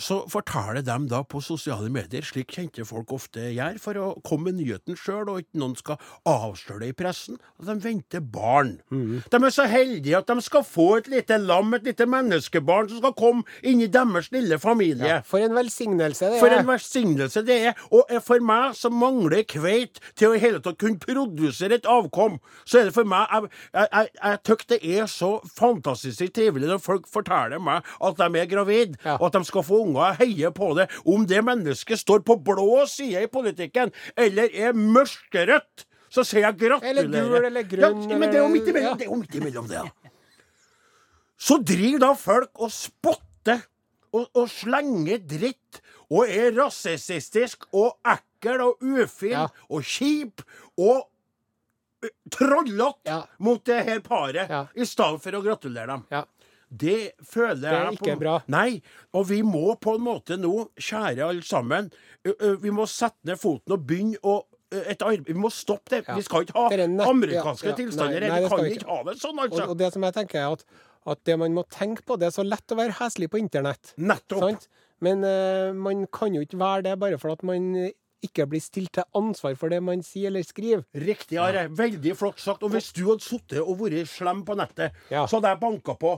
Så 0.00 0.24
forteller 0.32 0.82
de 0.82 0.94
da 1.08 1.20
på 1.22 1.38
sosiale 1.44 1.86
medier, 1.92 2.24
slik 2.26 2.50
kjente 2.50 2.82
folk 2.88 3.12
ofte 3.14 3.44
gjør, 3.54 3.76
for 3.78 3.94
å 4.00 4.06
komme 4.26 4.48
med 4.50 4.56
nyheten 4.58 4.96
sjøl, 4.98 5.28
og 5.30 5.38
ikke 5.44 5.60
noen 5.60 5.76
skal 5.78 6.00
avsløre 6.26 6.80
det 6.82 6.88
i 6.90 6.96
pressen, 6.98 7.36
at 7.60 7.68
de 7.68 7.76
venter 7.84 8.20
barn. 8.20 8.72
Mm. 8.90 9.20
De 9.30 9.38
er 9.46 9.54
så 9.54 9.66
heldige 9.70 10.18
at 10.18 10.26
de 10.32 10.42
skal 10.42 10.64
få 10.66 10.88
et 10.98 11.10
lite 11.12 11.38
lam, 11.38 11.70
et 11.78 11.86
lite 11.86 12.06
menneskebarn, 12.10 12.88
som 12.90 12.98
skal 13.04 13.14
komme 13.18 13.44
inn 13.62 13.84
i 13.84 13.86
deres 13.86 14.32
lille 14.34 14.58
familie. 14.58 15.20
For 15.30 15.38
en 15.46 15.54
velsignelse 15.54 16.32
det 16.34 16.40
For 16.42 16.50
er. 16.50 16.58
en 16.64 16.66
velsignelse 16.72 17.44
det 17.46 17.60
er. 17.70 17.84
Og 17.94 18.10
for 18.26 18.42
meg 18.42 18.74
som 18.74 18.98
mangler 18.98 19.44
kveit 19.46 20.00
til 20.18 20.32
å 20.32 20.34
i 20.34 20.42
hele 20.42 20.58
tatt 20.64 20.80
kunne 20.82 20.98
produsere 21.02 21.78
et 21.78 21.86
avkom, 21.86 22.40
så 22.66 22.80
er 22.82 22.90
det 22.90 22.96
for 22.96 23.06
meg 23.06 23.30
Jeg, 23.34 23.48
jeg, 23.74 23.88
jeg, 23.92 24.08
jeg 24.24 24.42
tykker 24.50 24.68
det 24.74 24.80
er 24.98 25.06
så 25.10 25.30
fantastisk 25.54 26.34
trivelig 26.34 26.68
når 26.72 26.82
folk 26.82 27.06
forteller 27.10 27.62
meg 27.62 27.86
at 28.02 28.18
de 28.18 28.40
er 28.42 28.50
gravid, 28.50 28.98
Ja. 29.04 29.16
og 29.20 29.28
at 29.30 29.38
de 29.38 29.44
skal 29.48 29.62
få 29.62 29.83
unger. 29.84 30.16
Heier 30.20 30.50
på 30.56 30.72
det. 30.78 30.88
Om 31.04 31.26
det 31.30 31.42
mennesket 31.46 32.00
står 32.00 32.24
på 32.26 32.36
blå 32.44 32.82
side 32.90 33.22
i 33.24 33.30
politikken, 33.30 33.92
eller 34.16 34.48
er 34.52 34.72
mørkerødt, 34.76 35.86
så 36.14 36.22
sier 36.26 36.44
jeg 36.48 36.58
gratulerer. 36.60 36.90
Eller 36.90 37.08
gul 37.10 37.44
eller 37.50 37.62
grønn, 37.68 38.02
Ja, 38.10 38.18
men 38.18 38.30
det 38.30 38.38
er 38.38 38.44
jo 38.44 38.50
midt 38.52 38.68
imellom, 38.70 38.98
det. 38.98 39.06
Er 39.06 39.10
jo 39.10 39.20
midt 39.22 39.34
imellom 39.40 39.70
det, 39.70 39.80
ja. 39.82 40.10
Så 41.44 41.58
driver 41.66 41.98
da 42.04 42.12
folk 42.16 42.60
og 42.62 42.70
spotter 42.72 43.64
og, 44.14 44.28
og 44.38 44.46
slenger 44.48 45.18
dritt 45.26 45.80
og 46.14 46.30
er 46.30 46.52
rasistisk 46.54 47.66
og 47.74 47.96
ekkel 48.06 48.62
og 48.62 48.84
ufin 48.84 49.32
Ja. 49.34 49.48
og 49.68 49.82
kjip 49.82 50.44
og 50.78 51.08
uh, 52.04 52.10
trollete 52.30 53.10
Ja. 53.10 53.18
mot 53.42 53.64
det 53.66 53.80
her 53.88 54.00
paret, 54.06 54.46
Ja. 54.48 54.66
i 54.76 54.84
stedet 54.86 55.20
for 55.24 55.32
å 55.32 55.42
gratulere 55.42 55.86
dem. 55.90 56.04
Det 56.74 57.14
føler 57.22 57.54
jeg 57.54 57.62
Det 57.62 57.80
er 57.80 57.92
ikke 57.92 58.10
ikke 58.10 58.20
bra. 58.22 58.34
Nei, 58.50 58.80
og 59.14 59.28
vi 59.30 59.40
må 59.46 59.76
på 59.80 59.96
en 59.98 60.04
måte 60.04 60.38
nå, 60.40 60.52
kjære 60.80 61.28
alle 61.28 61.46
sammen, 61.46 61.90
vi 62.62 62.74
må 62.74 62.86
sette 62.90 63.28
ned 63.28 63.40
foten 63.40 63.76
og 63.76 63.86
begynne 63.86 64.20
å. 64.22 64.42
Vi 64.74 65.36
må 65.38 65.52
stoppe 65.54 65.92
det. 65.92 66.00
Ja. 66.08 66.16
Vi 66.18 66.24
skal 66.26 66.46
ikke 66.46 66.56
ha 66.56 66.70
er 66.74 66.82
amerikanske 66.88 67.68
ja, 67.68 67.74
ja. 67.74 67.78
tilstander 67.78 68.24
Nei, 68.24 68.30
nei, 68.32 68.40
Vi 68.42 68.48
kan 68.50 68.70
ikke 68.72 68.88
ha 68.90 69.02
det 69.06 69.14
sånn, 69.20 69.42
altså. 69.44 69.66
og 69.70 69.76
det 69.78 69.90
som 69.94 70.06
jeg 70.08 70.16
tenker 70.16 70.40
er 70.40 70.56
at, 70.56 70.64
at 71.14 71.20
det 71.28 71.36
man 71.38 71.54
må 71.54 71.62
tenke 71.70 72.02
på, 72.02 72.16
det 72.18 72.26
er 72.30 72.34
så 72.34 72.42
lett 72.46 72.74
å 72.74 72.78
være 72.80 72.96
heslig 72.98 73.28
på 73.30 73.38
internett. 73.38 73.92
Nettopp. 74.02 74.48
Sant? 74.48 74.66
Men 75.04 75.22
uh, 75.22 75.70
man 75.76 76.08
kan 76.10 76.34
jo 76.34 76.42
ikke 76.42 76.58
være 76.58 76.88
det 76.88 76.96
bare 77.02 77.20
for 77.22 77.36
at 77.36 77.44
man 77.46 77.70
ikke 78.24 78.46
blir 78.48 78.62
stilt 78.62 78.94
til 78.96 79.06
ansvar 79.18 79.56
for 79.60 79.72
det 79.72 79.80
man 79.84 80.02
sier 80.04 80.30
eller 80.32 80.44
skriver. 80.46 80.84
Riktig, 80.96 81.38
Are. 81.40 81.66
Veldig 81.70 82.14
flott 82.18 82.40
sagt. 82.42 82.64
Og 82.64 82.72
hvis 82.74 82.92
du 82.96 83.04
hadde 83.10 83.24
sittet 83.24 83.60
og 83.62 83.78
vært 83.82 84.10
slem 84.10 84.42
på 84.46 84.56
nettet, 84.58 84.96
så 85.10 85.36
hadde 85.36 85.52
jeg 85.52 85.62
banka 85.62 85.96
på. 86.00 86.16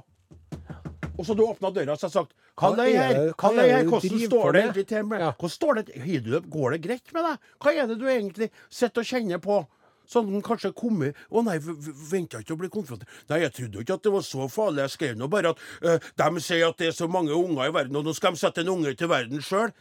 Og 1.16 1.24
så 1.24 1.32
hadde 1.32 1.40
du 1.40 1.46
åpna 1.46 1.70
døra 1.72 1.94
og 1.94 2.00
så 2.00 2.10
sagt 2.12 2.34
det 2.56 2.84
er 2.88 2.96
her? 2.96 3.16
er 3.16 3.56
det 3.56 3.62
er 3.62 3.72
her? 3.76 3.88
Hvordan 3.88 4.20
står 4.20 4.52
det 4.52 4.60
egentlig 4.62 4.86
til 4.88 5.06
med? 5.06 5.20
Hvordan 5.20 5.52
står 5.52 5.74
det 5.74 6.42
Går 6.50 6.70
det 6.70 6.82
greit 6.82 7.12
med 7.12 7.26
deg? 7.26 7.48
Hva 7.60 7.72
er 7.72 7.88
det 7.90 7.96
du 8.00 8.06
egentlig 8.08 8.50
sitter 8.70 9.04
og 9.04 9.10
kjenner 9.10 9.40
på? 9.44 9.58
Sånn 10.06 10.28
den 10.30 10.42
kanskje 10.44 10.70
kommer 10.76 11.16
Å 11.30 11.42
nei, 11.46 11.56
venta 11.58 12.40
ikke 12.40 12.54
å 12.54 12.60
bli 12.60 12.70
konfrontert. 12.72 13.10
Nei, 13.30 13.40
jeg 13.42 13.54
trodde 13.56 13.82
ikke 13.82 13.96
at 13.98 14.04
det 14.06 14.12
var 14.14 14.24
så 14.26 14.46
farlig. 14.52 14.84
Jeg 14.84 14.94
skrev 14.94 15.16
nå 15.18 15.28
bare 15.32 15.52
at 15.52 15.64
uh, 15.82 16.10
de 16.22 16.44
sier 16.44 16.66
at 16.68 16.78
det 16.78 16.92
er 16.92 16.96
så 16.96 17.08
mange 17.10 17.34
unger 17.34 17.66
i 17.66 17.74
verden, 17.74 17.98
og 17.98 18.06
nå 18.06 18.14
skal 18.16 18.36
de 18.36 18.40
sette 18.40 18.62
en 18.62 18.72
unge 18.76 18.94
til 18.98 19.10
verden 19.10 19.42
sjøl. 19.42 19.74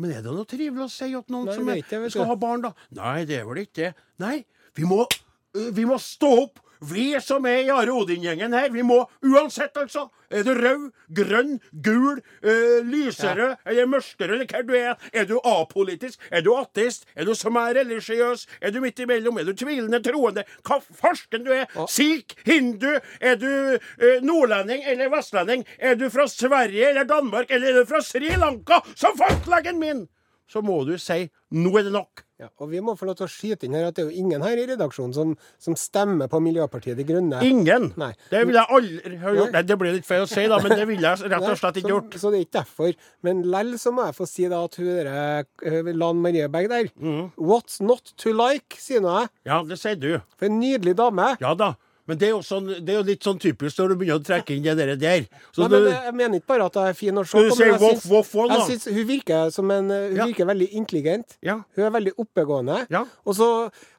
Men 0.00 0.16
er 0.16 0.24
det 0.24 0.32
noe 0.32 0.48
trivelig 0.48 0.88
å 0.88 0.90
si 0.90 1.12
at 1.14 1.28
noen 1.30 1.50
Nei, 1.50 1.58
som 1.58 1.70
er 1.70 1.82
vet 1.84 2.16
skal 2.16 2.30
ha 2.32 2.38
barn, 2.40 2.64
da? 2.64 2.72
Nei, 2.96 3.20
det 3.28 3.38
er 3.42 3.46
vel 3.46 3.62
ikke 3.62 3.76
det. 3.82 3.92
Nei, 4.24 4.38
vi 4.74 4.88
må, 4.88 5.04
uh, 5.04 5.70
vi 5.76 5.86
må 5.88 6.00
stå 6.02 6.32
opp. 6.46 6.63
Vi 6.90 7.14
som 7.22 7.46
er 7.48 7.62
i 7.64 7.70
Are 7.72 7.92
Odin-gjengen 7.92 8.52
her, 8.52 8.70
vi 8.72 8.82
må 8.82 9.00
uansett, 9.24 9.76
altså. 9.80 10.08
Er 10.30 10.42
du 10.42 10.50
rød, 10.56 10.88
grønn, 11.14 11.60
gul, 11.84 12.20
øh, 12.42 12.86
lyserød 12.86 13.54
eller 13.66 13.86
mørkerød, 13.86 14.34
eller 14.34 14.48
hva 14.50 14.62
du 14.66 14.72
er? 14.74 14.94
Er 15.12 15.28
du 15.28 15.38
apolitisk? 15.44 16.20
Er 16.30 16.42
du 16.42 16.54
ateist? 16.58 17.06
Er 17.14 17.24
du 17.24 17.34
som 17.38 17.56
er 17.56 17.76
religiøs? 17.78 18.46
Er 18.60 18.74
du 18.74 18.80
midt 18.80 18.98
imellom? 18.98 19.38
Er 19.38 19.44
du 19.44 19.52
tvilende, 19.52 20.02
troende? 20.02 20.44
Hva 20.66 20.80
farsken 20.82 21.46
du 21.46 21.52
er? 21.54 21.70
Sikh? 21.88 22.34
Hindu? 22.46 22.98
Er 23.20 23.38
du 23.38 23.46
øh, 23.78 24.18
nordlending 24.22 24.82
eller 24.90 25.12
vestlending? 25.14 25.64
Er 25.78 25.94
du 25.94 26.08
fra 26.10 26.26
Sverige 26.28 26.88
eller 26.88 27.04
Danmark, 27.04 27.46
eller 27.50 27.68
er 27.68 27.80
du 27.80 27.86
fra 27.86 28.02
Sri 28.02 28.34
Lanka, 28.36 28.80
som 28.96 29.16
fastlegen 29.18 29.78
min? 29.80 30.06
Så 30.48 30.60
må 30.60 30.82
du 30.84 30.98
si 30.98 31.28
nå 31.54 31.76
er 31.78 31.86
det 31.86 31.92
nok. 31.94 32.23
Ja, 32.42 32.48
og 32.58 32.66
vi 32.72 32.80
må 32.82 32.96
få 32.98 33.06
lov 33.06 33.14
til 33.20 33.28
å 33.28 33.30
skyte 33.30 33.68
inn 33.68 33.76
her 33.78 33.84
at 33.86 33.94
det 33.94 34.02
er 34.02 34.08
jo 34.10 34.22
ingen 34.24 34.42
her 34.42 34.58
i 34.58 34.64
redaksjonen 34.66 35.12
som, 35.14 35.34
som 35.62 35.76
stemmer 35.78 36.26
på 36.32 36.40
Miljøpartiet 36.42 36.98
De 36.98 37.04
Grønne. 37.06 37.38
Ingen. 37.46 37.92
Nei. 38.00 38.08
Det 38.32 38.40
ville 38.48 38.58
jeg 38.58 38.74
aldri 38.78 39.18
ha 39.22 39.34
gjort. 39.36 39.52
Nei. 39.54 39.62
Det 39.68 39.76
blir 39.78 39.94
litt 40.00 40.08
feil 40.08 40.24
å 40.24 40.26
si, 40.26 40.48
da, 40.50 40.58
men 40.64 40.74
det 40.74 40.88
ville 40.90 41.12
jeg 41.14 41.30
rett 41.30 41.46
og 41.46 41.60
slett 41.60 41.78
ikke 41.78 41.92
gjort. 41.92 42.18
Så 42.18 42.32
det 42.34 42.40
er 42.40 42.46
ikke 42.48 42.56
derfor. 42.58 42.98
Men 43.28 43.44
lell 43.54 43.70
så 43.78 43.94
må 43.94 44.08
jeg 44.08 44.18
få 44.18 44.26
si 44.26 44.48
da 44.50 44.64
at 44.66 44.80
hun 44.80 44.90
derre 44.90 45.22
eh, 45.62 45.92
Lan 45.94 46.22
Marie 46.26 46.50
Berg 46.50 46.72
der 46.74 46.90
Mm. 46.98 47.30
What's 47.38 47.78
not 47.84 48.10
to 48.20 48.32
like, 48.34 48.76
sier 48.82 49.00
nå 49.04 49.14
jeg. 49.20 49.30
Ja, 49.46 49.62
det 49.66 49.78
sier 49.80 49.96
du. 49.98 50.10
For 50.38 50.50
en 50.50 50.58
nydelig 50.58 50.96
dame. 50.98 51.34
Ja 51.42 51.54
da. 51.58 51.74
Men 52.06 52.18
det 52.20 52.28
er, 52.28 52.40
sånn, 52.44 52.66
det 52.84 52.92
er 52.92 52.98
jo 52.98 53.04
litt 53.08 53.24
sånn 53.24 53.38
typisk 53.40 53.78
når 53.80 53.88
du 53.88 53.94
begynner 54.02 54.18
å 54.20 54.24
trekke 54.24 54.52
inn 54.52 54.62
det 54.66 54.74
der. 54.76 54.90
der. 55.00 55.22
Så 55.56 55.64
Nei, 55.64 55.70
men 55.72 55.86
jeg 55.92 56.14
mener 56.18 56.40
ikke 56.40 56.50
bare 56.52 56.66
at 56.68 56.74
hun 56.76 56.88
er 56.90 56.96
fin 56.98 57.14
å 57.16 57.24
se 57.24 57.32
på, 57.32 57.56
men 57.56 57.68
jeg 57.70 57.80
syns- 57.80 58.04
woff, 58.10 58.34
woff, 58.34 58.50
jeg 58.52 58.66
syns 58.68 58.84
hun 58.92 59.06
virker 59.08 59.50
som 59.54 59.70
en 59.70 59.90
eh, 59.90 60.08
Hun 60.10 60.16
Ja. 60.16 60.26
virker 60.26 60.44
veldig 60.50 60.68
intelligent. 60.76 61.36
Ja. 61.42 61.62
Hun 61.76 61.84
er 61.86 61.90
veldig 61.90 62.12
oppegående. 62.20 62.86
Ja. 62.90 63.04
Og 63.24 63.34
så 63.38 63.48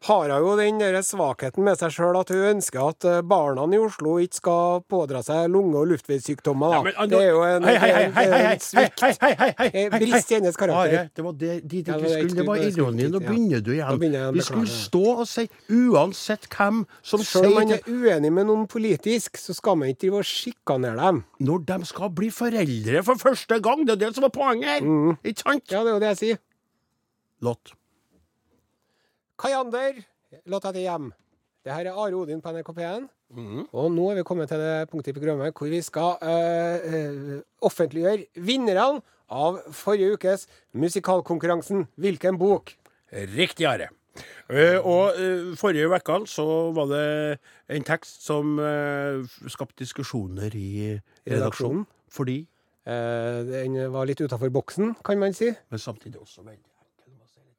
har 0.05 0.29
hun 0.29 0.45
jo 0.45 0.55
den 0.57 0.77
der 0.79 1.01
svakheten 1.01 1.63
med 1.65 1.77
seg 1.79 1.89
sjøl 1.97 2.19
at 2.19 2.29
hun 2.29 2.45
ønsker 2.55 2.89
at 2.89 3.05
eh, 3.05 3.21
barna 3.21 3.65
i 3.73 3.77
Oslo 3.81 4.19
ikke 4.21 4.35
skal 4.35 4.81
pådra 4.87 5.23
seg 5.25 5.49
lunge- 5.49 5.75
og 5.81 5.87
luftveissykdommer. 5.89 6.75
Ja, 6.85 6.93
ah, 7.01 7.05
det 7.09 7.19
er 7.23 7.31
jo 7.31 7.41
en, 7.41 7.63
hei, 7.63 7.77
hei, 7.77 8.29
hei, 8.29 8.57
svikt. 8.61 9.01
brist 9.97 10.31
i 10.31 10.35
hennes 10.37 10.55
karakter. 10.55 11.09
Det 11.15 11.23
var 11.25 11.33
det, 11.33 11.67
de, 11.67 11.81
ikke 11.81 11.97
det 12.01 12.11
skulle. 12.11 12.35
Det 12.35 12.47
var 12.47 12.61
det 12.61 12.69
ironien. 12.77 13.11
Nå 13.11 13.19
begynner 13.25 13.61
du 13.65 13.71
igjen. 13.73 14.33
Vi 14.35 14.41
skulle 14.45 14.67
stå 14.69 15.03
og 15.21 15.27
si 15.29 15.47
uansett 15.69 16.47
hvem 16.53 16.85
som 17.01 17.19
sier 17.25 17.61
er 17.65 17.94
uenig 17.95 18.31
med 18.33 18.47
noen 18.49 18.67
politisk, 18.71 19.37
så 19.39 19.55
skal 19.55 19.77
man 19.79 19.91
ikke 19.91 20.05
drive 20.05 20.21
og 20.21 20.27
sjikanere 20.29 20.99
dem. 20.99 21.23
når 21.39 21.65
de 21.69 21.85
skal 21.85 22.11
bli 22.15 22.29
foreldre 22.29 23.03
for 23.03 23.15
første 23.21 23.59
gang. 23.59 23.85
Det 23.87 23.95
er 23.95 24.01
det 24.05 24.15
som 24.15 24.27
er 24.27 24.33
poenget 24.35 24.69
her. 24.69 25.17
Ikke 25.23 25.41
sant? 25.41 25.71
Ja, 25.71 25.83
det 25.83 25.91
er 25.91 25.97
jo 25.97 26.03
det 26.03 26.11
jeg 26.13 26.21
sier. 26.21 26.37
Låt. 27.41 27.73
Kajander, 29.39 29.99
låta 30.47 30.71
til 30.71 30.85
hjem. 30.85 31.11
Det 31.65 31.73
her 31.73 31.89
er 31.89 31.97
Are 31.97 32.15
Odin 32.15 32.41
på 32.41 32.51
NRK 32.53 32.71
P1. 32.77 33.07
Mm. 33.35 33.65
Og 33.73 33.89
nå 33.91 34.11
er 34.11 34.19
vi 34.19 34.23
kommet 34.27 34.47
til 34.51 34.61
det 34.61 34.87
punktet 34.91 35.15
i 35.15 35.19
programmet 35.19 35.55
hvor 35.57 35.67
vi 35.71 35.81
skal 35.81 36.21
øh, 36.21 36.93
øh, 36.93 37.39
offentliggjøre 37.65 38.27
vinnerne 38.37 39.01
av 39.33 39.57
forrige 39.73 40.13
ukes 40.13 40.45
musikalkonkurransen 40.77 41.87
Hvilken 41.97 42.37
bok? 42.37 42.75
Riktig, 43.11 43.65
Are. 43.65 43.89
Eh, 44.49 44.77
og 44.79 45.17
eh, 45.19 45.55
forrige 45.59 45.87
uke 45.89 46.19
så 46.29 46.45
var 46.75 46.85
det 46.91 47.39
en 47.69 47.83
tekst 47.83 48.23
som 48.25 48.59
uh, 48.59 49.23
skapte 49.49 49.81
diskusjoner 49.83 50.53
i 50.55 50.99
redaksjonen. 51.27 51.85
Fordi 52.09 52.45
Eh, 52.85 53.39
den 53.49 53.79
var 53.89 54.05
litt 54.05 54.19
utafor 54.21 54.51
boksen, 54.53 54.91
kan 55.03 55.17
man 55.17 55.33
si. 55.33 55.47
Men 55.73 55.79
samtidig 55.81 56.19
også 56.21 56.43
veldig. 56.45 56.67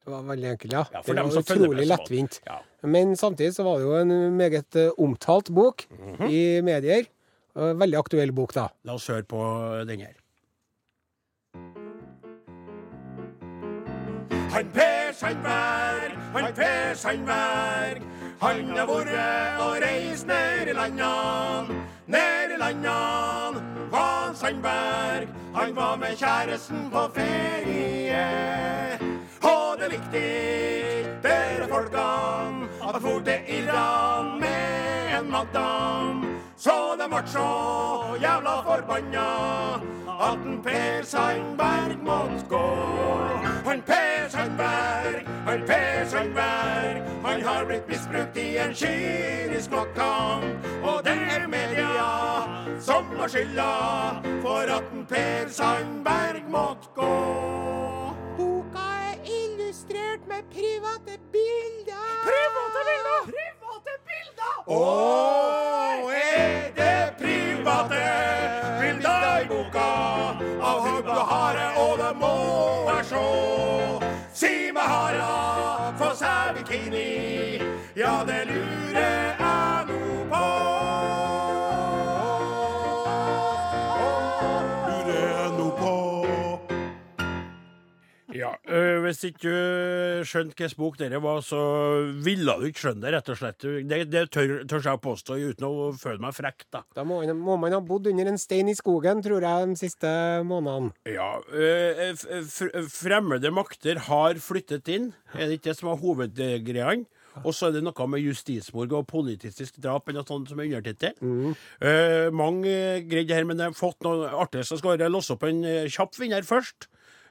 Det 0.05 0.07
var 0.13 0.21
veldig 0.23 0.47
enkelt, 0.53 0.71
ja. 0.71 0.83
Ja, 0.93 1.01
det 1.03 1.15
var 1.17 1.41
utrolig 1.41 1.87
lettvint. 1.89 2.37
Ja. 2.47 2.61
Men 2.87 3.11
samtidig 3.19 3.51
så 3.57 3.65
var 3.67 3.81
det 3.81 3.89
jo 3.89 3.97
en 3.99 4.37
meget 4.39 4.75
eh, 4.79 4.93
omtalt 4.97 5.51
bok 5.51 5.83
Mhm. 5.91 6.29
i 6.31 6.61
medier. 6.61 7.03
Veldig 7.55 7.97
aktuell 7.99 8.31
bok, 8.31 8.53
da. 8.55 8.69
La 8.85 8.93
oss 8.95 9.07
høre 9.11 9.23
på 9.27 9.43
den 9.85 9.99
her. 9.99 10.15
Han 14.55 14.71
Per 14.71 15.11
Sandberg, 15.11 16.16
han 16.33 16.53
Per 16.53 16.95
Sandberg. 16.95 18.01
Han 18.41 18.77
har 18.77 18.85
vært 18.85 19.61
og 19.63 19.77
reist 19.81 20.27
ned 20.27 20.67
i 20.69 20.73
landene, 20.77 21.81
ned 22.05 22.53
i 22.53 22.59
landene. 22.59 23.63
var 23.91 24.33
Sandberg, 24.33 25.27
han 25.55 25.75
var 25.75 25.95
med 25.95 26.15
kjæresten 26.17 26.89
på 26.91 27.07
ferie. 27.15 28.25
Og 29.41 29.79
det 29.79 29.89
likte 29.91 30.21
viktig 30.21 31.21
dere 31.23 31.67
folkene 31.71 32.67
at 32.89 33.01
for 33.01 33.19
til 33.25 33.39
Iran 33.57 34.39
med 34.39 35.17
en 35.19 35.31
madam. 35.31 36.25
Så 36.57 36.77
de 36.99 37.09
ble 37.09 37.23
så 37.25 37.49
jævla 38.21 38.55
forbanna 38.69 39.27
at 40.29 40.45
en 40.45 40.61
Per 40.63 41.03
Sandberg 41.03 41.97
måtte 42.03 42.45
gå. 42.49 43.46
Han 43.67 43.81
Per 43.81 44.29
Sandberg, 44.29 45.27
han 45.45 45.63
Per 45.67 46.05
Sandberg, 46.05 47.01
han 47.23 47.41
har 47.41 47.65
blitt 47.65 47.89
misbrukt 47.89 48.37
i 48.37 48.57
en 48.63 48.71
kynisk 48.75 49.71
maktkamp. 49.71 50.69
Og 50.83 51.03
det 51.03 51.17
er 51.35 51.47
media 51.51 52.05
som 52.79 53.11
har 53.19 53.27
skylda 53.27 53.67
for 54.45 54.71
at 54.77 54.87
en 54.95 55.03
Per 55.11 55.51
Sandberg 55.51 56.47
måtte 56.47 56.95
gå. 56.95 57.11
Boka 58.39 58.87
er 59.11 59.19
illustrert 59.35 60.23
med 60.31 60.47
private 60.55 61.19
bilder. 61.35 62.09
Private 62.23 62.87
bilder! 62.87 63.31
Private 63.35 63.99
bilder! 64.07 64.53
Og 64.79 65.66
bikini, 76.55 77.61
ja, 77.95 78.23
det 78.27 78.41
lurer 78.47 78.99
jeg 79.39 79.66
Hvis 89.07 89.23
ikke 89.29 89.47
du 89.47 90.25
skjønte 90.27 90.53
hvilken 90.57 90.77
bok 90.81 90.97
dette 90.99 91.19
var, 91.23 91.39
så 91.45 91.59
ville 92.25 92.55
du 92.59 92.65
ikke 92.67 92.83
skjønne 92.85 93.03
det, 93.05 93.13
rett 93.15 93.31
og 93.33 93.39
slett. 93.39 93.65
Det, 93.87 93.99
det 94.11 94.23
tør, 94.35 94.53
tør 94.67 94.83
jeg 94.89 95.01
påstå 95.05 95.37
uten 95.47 95.67
å 95.67 95.89
føle 95.97 96.19
meg 96.23 96.35
frekk, 96.35 96.65
da. 96.75 96.83
Da 96.97 97.05
må, 97.07 97.21
man- 97.23 97.39
må 97.47 97.55
man 97.61 97.75
ha 97.77 97.79
bodd 97.79 98.09
under 98.11 98.27
en 98.33 98.37
stein 98.41 98.67
i 98.71 98.75
skogen, 98.77 99.23
tror 99.23 99.45
jeg, 99.47 99.69
de 99.71 99.79
siste 99.79 100.11
månedene. 100.47 100.91
Ja, 101.09 101.29
f 102.11 102.25
f 102.43 102.57
Fremmede 102.97 103.51
makter 103.55 104.03
har 104.09 104.39
flyttet 104.43 104.89
inn. 104.91 105.13
Er 105.33 105.47
det 105.47 105.59
ikke 105.61 105.71
det 105.71 105.77
som 105.79 105.93
er 105.93 106.01
hovedgreiene? 106.03 107.07
Og 107.45 107.53
så 107.53 107.67
er 107.67 107.75
det 107.75 107.83
noe 107.85 108.05
med 108.09 108.23
justismord 108.25 108.93
og 108.97 109.03
politisk 109.11 109.75
drap 109.77 110.07
eller 110.09 110.23
noe 110.23 110.25
sånt 110.25 110.49
som 110.49 110.57
er 110.63 110.71
undertittel. 110.71 111.53
Eh, 111.85 112.29
mange 112.33 112.71
greide 113.05 113.35
her, 113.37 113.45
men 113.45 113.61
jeg 113.61 113.69
har 113.69 113.77
fått 113.77 114.01
noe 114.07 114.31
artig, 114.41 114.63
så 114.65 114.79
skal 114.79 114.97
jeg 114.97 115.13
låse 115.13 115.35
opp 115.35 115.45
en 115.45 115.59
eh, 115.63 115.83
kjapp 115.93 116.17
vinner 116.17 116.41
først. 116.47 116.87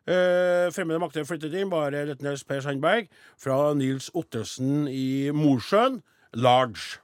Eh, 0.06 0.68
fremmede 0.70 1.00
makter 1.02 1.26
flyttet 1.26 1.54
inn, 1.58 1.70
bare 1.72 2.04
løytnant 2.06 2.46
Per 2.46 2.60
Sandberg, 2.62 3.08
fra 3.42 3.58
Nils 3.74 4.06
Ottesen 4.14 4.86
i 4.86 5.32
Mosjøen. 5.34 5.98
Large. 6.36 7.00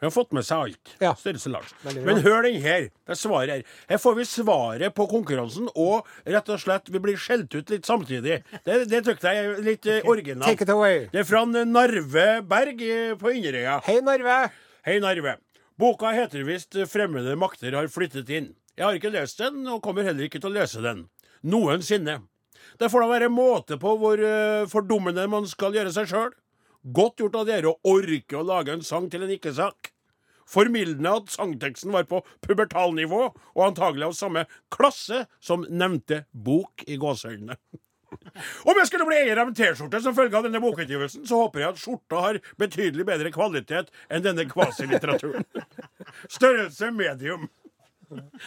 Han 0.00 0.10
har 0.10 0.12
fått 0.12 0.34
med 0.36 0.44
seg 0.44 0.64
alt. 0.66 0.90
Ja. 1.00 1.12
Størrelse 1.16 1.48
large. 1.52 1.76
Men 2.04 2.18
hør 2.24 2.42
den 2.44 2.58
her. 2.60 2.88
Det 3.06 3.14
er 3.14 3.16
svaret 3.16 3.52
her. 3.52 3.62
Her 3.88 4.00
får 4.02 4.16
vi 4.18 4.26
svaret 4.28 4.96
på 4.96 5.06
konkurransen, 5.08 5.70
og 5.78 6.10
rett 6.26 6.50
og 6.50 6.60
slett 6.60 6.90
vi 6.92 7.00
blir 7.00 7.16
skjelt 7.20 7.54
ut 7.54 7.70
litt 7.72 7.86
samtidig. 7.88 8.40
Det, 8.66 8.80
det 8.90 9.00
tykte 9.06 9.32
jeg 9.32 9.46
er 9.46 9.62
litt 9.64 9.88
eh, 9.88 10.02
originalt. 10.10 10.50
Take 10.50 10.66
it 10.66 10.74
away. 10.74 11.06
Det 11.14 11.22
er 11.22 11.28
fra 11.28 11.44
Narve 11.46 12.26
Berg 12.50 12.84
eh, 12.84 13.14
på 13.20 13.32
Inderøya. 13.38 13.78
Hei, 13.86 14.00
Narve. 14.04 14.40
Hei, 14.84 14.98
Narve. 15.00 15.38
Boka 15.80 16.12
heter 16.14 16.44
visst 16.46 16.76
'Fremmede 16.86 17.38
makter 17.38 17.74
har 17.74 17.88
flyttet 17.88 18.28
inn'. 18.28 18.52
Jeg 18.76 18.84
har 18.84 18.98
ikke 18.98 19.14
lest 19.14 19.38
den, 19.38 19.64
og 19.70 19.80
kommer 19.82 20.02
heller 20.02 20.26
ikke 20.26 20.42
til 20.42 20.50
å 20.50 20.58
lese 20.58 20.82
den. 20.82 21.06
Noensinne. 21.44 22.20
Det 22.80 22.90
får 22.90 23.04
da 23.04 23.10
være 23.10 23.32
måte 23.32 23.78
på 23.80 23.94
hvor 24.00 24.20
uh, 24.20 24.66
fordummende 24.70 25.26
man 25.30 25.46
skal 25.50 25.76
gjøre 25.76 25.92
seg 25.94 26.08
sjøl. 26.10 26.32
Godt 26.84 27.22
gjort 27.22 27.38
av 27.40 27.48
dere 27.48 27.70
å 27.70 27.94
orke 27.94 28.38
å 28.38 28.44
lage 28.44 28.74
en 28.74 28.84
sang 28.84 29.06
til 29.12 29.24
en 29.24 29.32
ikke-sak. 29.36 29.94
Formildende 30.50 31.14
at 31.20 31.32
sangteksten 31.32 31.94
var 31.94 32.04
på 32.08 32.20
pubertalnivå, 32.44 33.22
og 33.32 33.64
antagelig 33.64 34.10
av 34.10 34.18
samme 34.18 34.44
klasse 34.74 35.24
som 35.40 35.64
nevnte 35.70 36.24
bok 36.32 36.84
i 36.84 36.98
gåseøynene. 37.00 37.56
Om 38.68 38.78
jeg 38.78 38.88
skulle 38.90 39.06
bli 39.08 39.18
eier 39.22 39.40
av 39.40 39.50
en 39.50 39.56
T-skjorte 39.56 40.00
som 40.04 40.14
følge 40.16 40.38
av 40.38 40.46
denne 40.46 40.60
bokutgivelsen, 40.62 41.24
så 41.28 41.40
håper 41.44 41.62
jeg 41.64 41.72
at 41.72 41.80
skjorta 41.80 42.22
har 42.26 42.40
betydelig 42.60 43.06
bedre 43.08 43.32
kvalitet 43.34 43.90
enn 44.08 44.24
denne 44.24 44.46
kvasilitteraturen. 44.50 45.46
Størrelse 46.36 46.92
medium. 46.94 47.48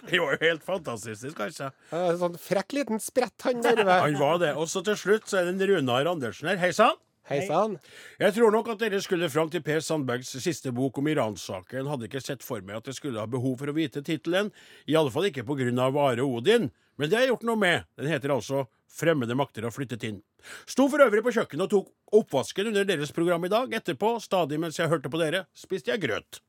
Det 0.09 0.19
var 0.21 0.35
jo 0.35 0.39
helt 0.41 0.63
fantastisk, 0.65 1.33
kanskje. 1.37 1.71
En 1.95 2.19
Sånn 2.21 2.37
frekk 2.41 2.77
liten 2.77 3.01
sprett, 3.03 3.35
han 3.45 3.61
Narve. 3.63 3.99
Han 4.05 4.17
var 4.19 4.39
det. 4.43 4.53
Og 4.59 4.69
så 4.71 4.83
til 4.85 4.97
slutt 4.99 5.27
så 5.29 5.41
er 5.41 5.49
det 5.49 5.55
en 5.55 5.67
Runar 5.73 6.09
Andersen 6.13 6.49
her. 6.51 6.59
Hei 6.61 6.71
sann. 6.75 6.97
Hei 7.27 7.41
sann. 7.43 7.73
Jeg 8.21 8.37
tror 8.37 8.53
nok 8.55 8.69
at 8.71 8.79
dere 8.79 9.01
skulle 9.03 9.27
fram 9.27 9.49
til 9.51 9.59
Per 9.65 9.81
Sandbergs 9.83 10.29
siste 10.39 10.71
bok 10.71 11.01
om 11.01 11.09
Iran-saken. 11.11 11.89
Hadde 11.91 12.07
ikke 12.07 12.23
sett 12.23 12.45
for 12.45 12.63
meg 12.63 12.79
at 12.79 12.87
jeg 12.87 13.01
skulle 13.01 13.19
ha 13.19 13.27
behov 13.27 13.57
for 13.59 13.67
å 13.67 13.75
vite 13.75 13.99
tittelen. 14.05 14.53
I 14.87 14.95
alle 14.95 15.11
fall 15.11 15.27
ikke 15.27 15.43
på 15.47 15.57
grunn 15.59 15.81
av 15.83 15.99
Are 15.99 16.23
Odin. 16.23 16.69
Men 16.97 17.09
det 17.09 17.17
har 17.17 17.25
jeg 17.25 17.33
gjort 17.33 17.45
noe 17.49 17.59
med. 17.59 17.83
Den 17.99 18.07
heter 18.13 18.31
altså 18.33 18.65
'Fremmede 18.87 19.35
makter 19.35 19.67
har 19.67 19.75
flyttet 19.75 20.07
inn'. 20.07 20.23
Sto 20.65 20.87
for 20.87 21.03
øvrig 21.03 21.21
på 21.25 21.33
kjøkkenet 21.35 21.67
og 21.67 21.69
tok 21.69 21.91
oppvasken 22.15 22.71
under 22.71 22.87
deres 22.87 23.11
program 23.11 23.43
i 23.43 23.51
dag. 23.51 23.73
Etterpå, 23.75 24.15
stadig 24.23 24.59
mens 24.59 24.79
jeg 24.79 24.89
hørte 24.89 25.11
på 25.11 25.19
dere, 25.19 25.45
spiste 25.53 25.91
jeg 25.91 26.01
grøt. 26.07 26.39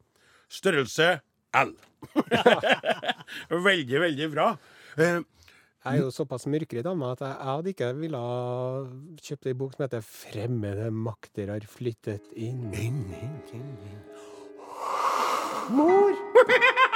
Størrelse 0.49 1.21
L. 1.57 1.73
veldig, 3.69 4.01
veldig 4.01 4.29
bra. 4.35 4.49
Eh, 4.99 5.21
Jeg 5.85 5.95
er 5.95 6.03
jo 6.03 6.11
såpass 6.13 6.45
mørkere 6.51 6.83
dame 6.85 7.07
at 7.15 7.21
jeg, 7.23 7.31
jeg 7.39 7.49
hadde 7.49 7.71
ikke 7.73 7.89
ville 7.97 8.19
ha 8.21 8.83
kjøpt 9.25 9.47
ei 9.49 9.55
bok 9.57 9.73
som 9.77 9.85
heter 9.87 10.03
'Fremmede 10.05 10.91
makter 10.93 11.53
har 11.55 11.65
flyttet 11.65 12.27
inn'. 12.37 12.69
Mor! 15.71 16.13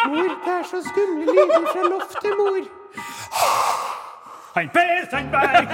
Mor, 0.09 0.29
det 0.45 0.53
er 0.59 0.65
så 0.69 0.81
skumle 0.85 1.25
lyder 1.29 1.67
fra 1.73 1.89
loftet, 1.89 2.37
mor! 2.41 2.63
Han 4.53 4.69
Per 4.73 5.07
Sandberg! 5.09 5.71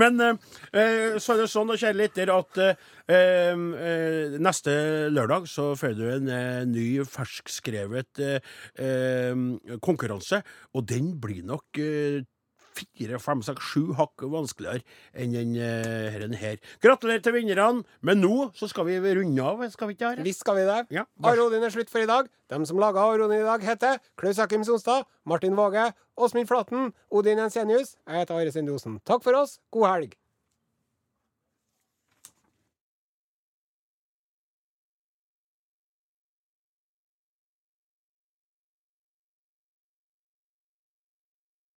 Men 0.00 0.20
eh, 0.20 0.38
eh, 0.74 1.16
så 1.22 1.34
er 1.34 1.44
det 1.44 1.50
sånn, 1.52 1.70
kjære 1.78 1.98
lytter, 1.98 2.32
at 2.34 2.60
eh, 2.64 2.88
eh, 3.14 4.36
neste 4.42 4.74
lørdag 5.14 5.46
så 5.50 5.70
får 5.78 5.94
du 5.98 6.04
en 6.10 6.30
eh, 6.34 6.62
ny 6.66 6.86
ferskskrevet 7.06 8.22
eh, 8.24 9.44
konkurranse. 9.84 10.42
Og 10.74 10.86
den 10.90 11.14
blir 11.22 11.44
nok 11.46 11.82
fire, 12.74 13.18
fem, 13.22 13.42
seks, 13.46 13.70
sju 13.72 13.94
hakk 13.98 14.24
vanskeligere 14.32 14.82
enn 15.14 15.34
denne 15.34 15.68
eh, 15.68 16.08
herren 16.14 16.36
her. 16.38 16.58
Gratulerer 16.84 17.22
til 17.24 17.36
vinnerne, 17.36 17.84
men 18.04 18.22
nå 18.22 18.50
så 18.58 18.68
skal 18.70 18.88
vi 18.88 18.98
runde 19.02 19.44
av, 19.44 19.62
skal 19.72 19.90
vi 19.90 19.98
ikke 19.98 20.14
det? 20.18 20.26
Visst 20.26 20.44
skal 20.44 20.58
vi 20.60 20.66
det. 20.68 20.80
Ja. 20.94 21.06
Are 21.24 21.48
er 21.60 21.74
slutt 21.74 21.92
for 21.92 22.04
i 22.04 22.10
dag. 22.10 22.30
De 22.50 22.60
som 22.66 22.80
laga 22.80 23.04
Are 23.04 23.30
i 23.30 23.44
dag, 23.44 23.64
heter 23.64 24.02
Klaus 24.20 24.38
Jakim 24.38 24.64
Sonstad, 24.66 25.06
Martin 25.24 25.56
Våge, 25.56 25.92
Åsmund 26.16 26.48
Flaten, 26.48 26.92
Odin 27.10 27.38
Jensenius. 27.38 27.96
Jeg 28.06 28.24
heter 28.24 28.34
Are 28.40 28.52
Sende 28.52 28.74
Osen. 28.74 29.00
Takk 29.04 29.24
for 29.24 29.34
oss. 29.38 29.58
God 29.72 29.90
helg. 29.90 30.23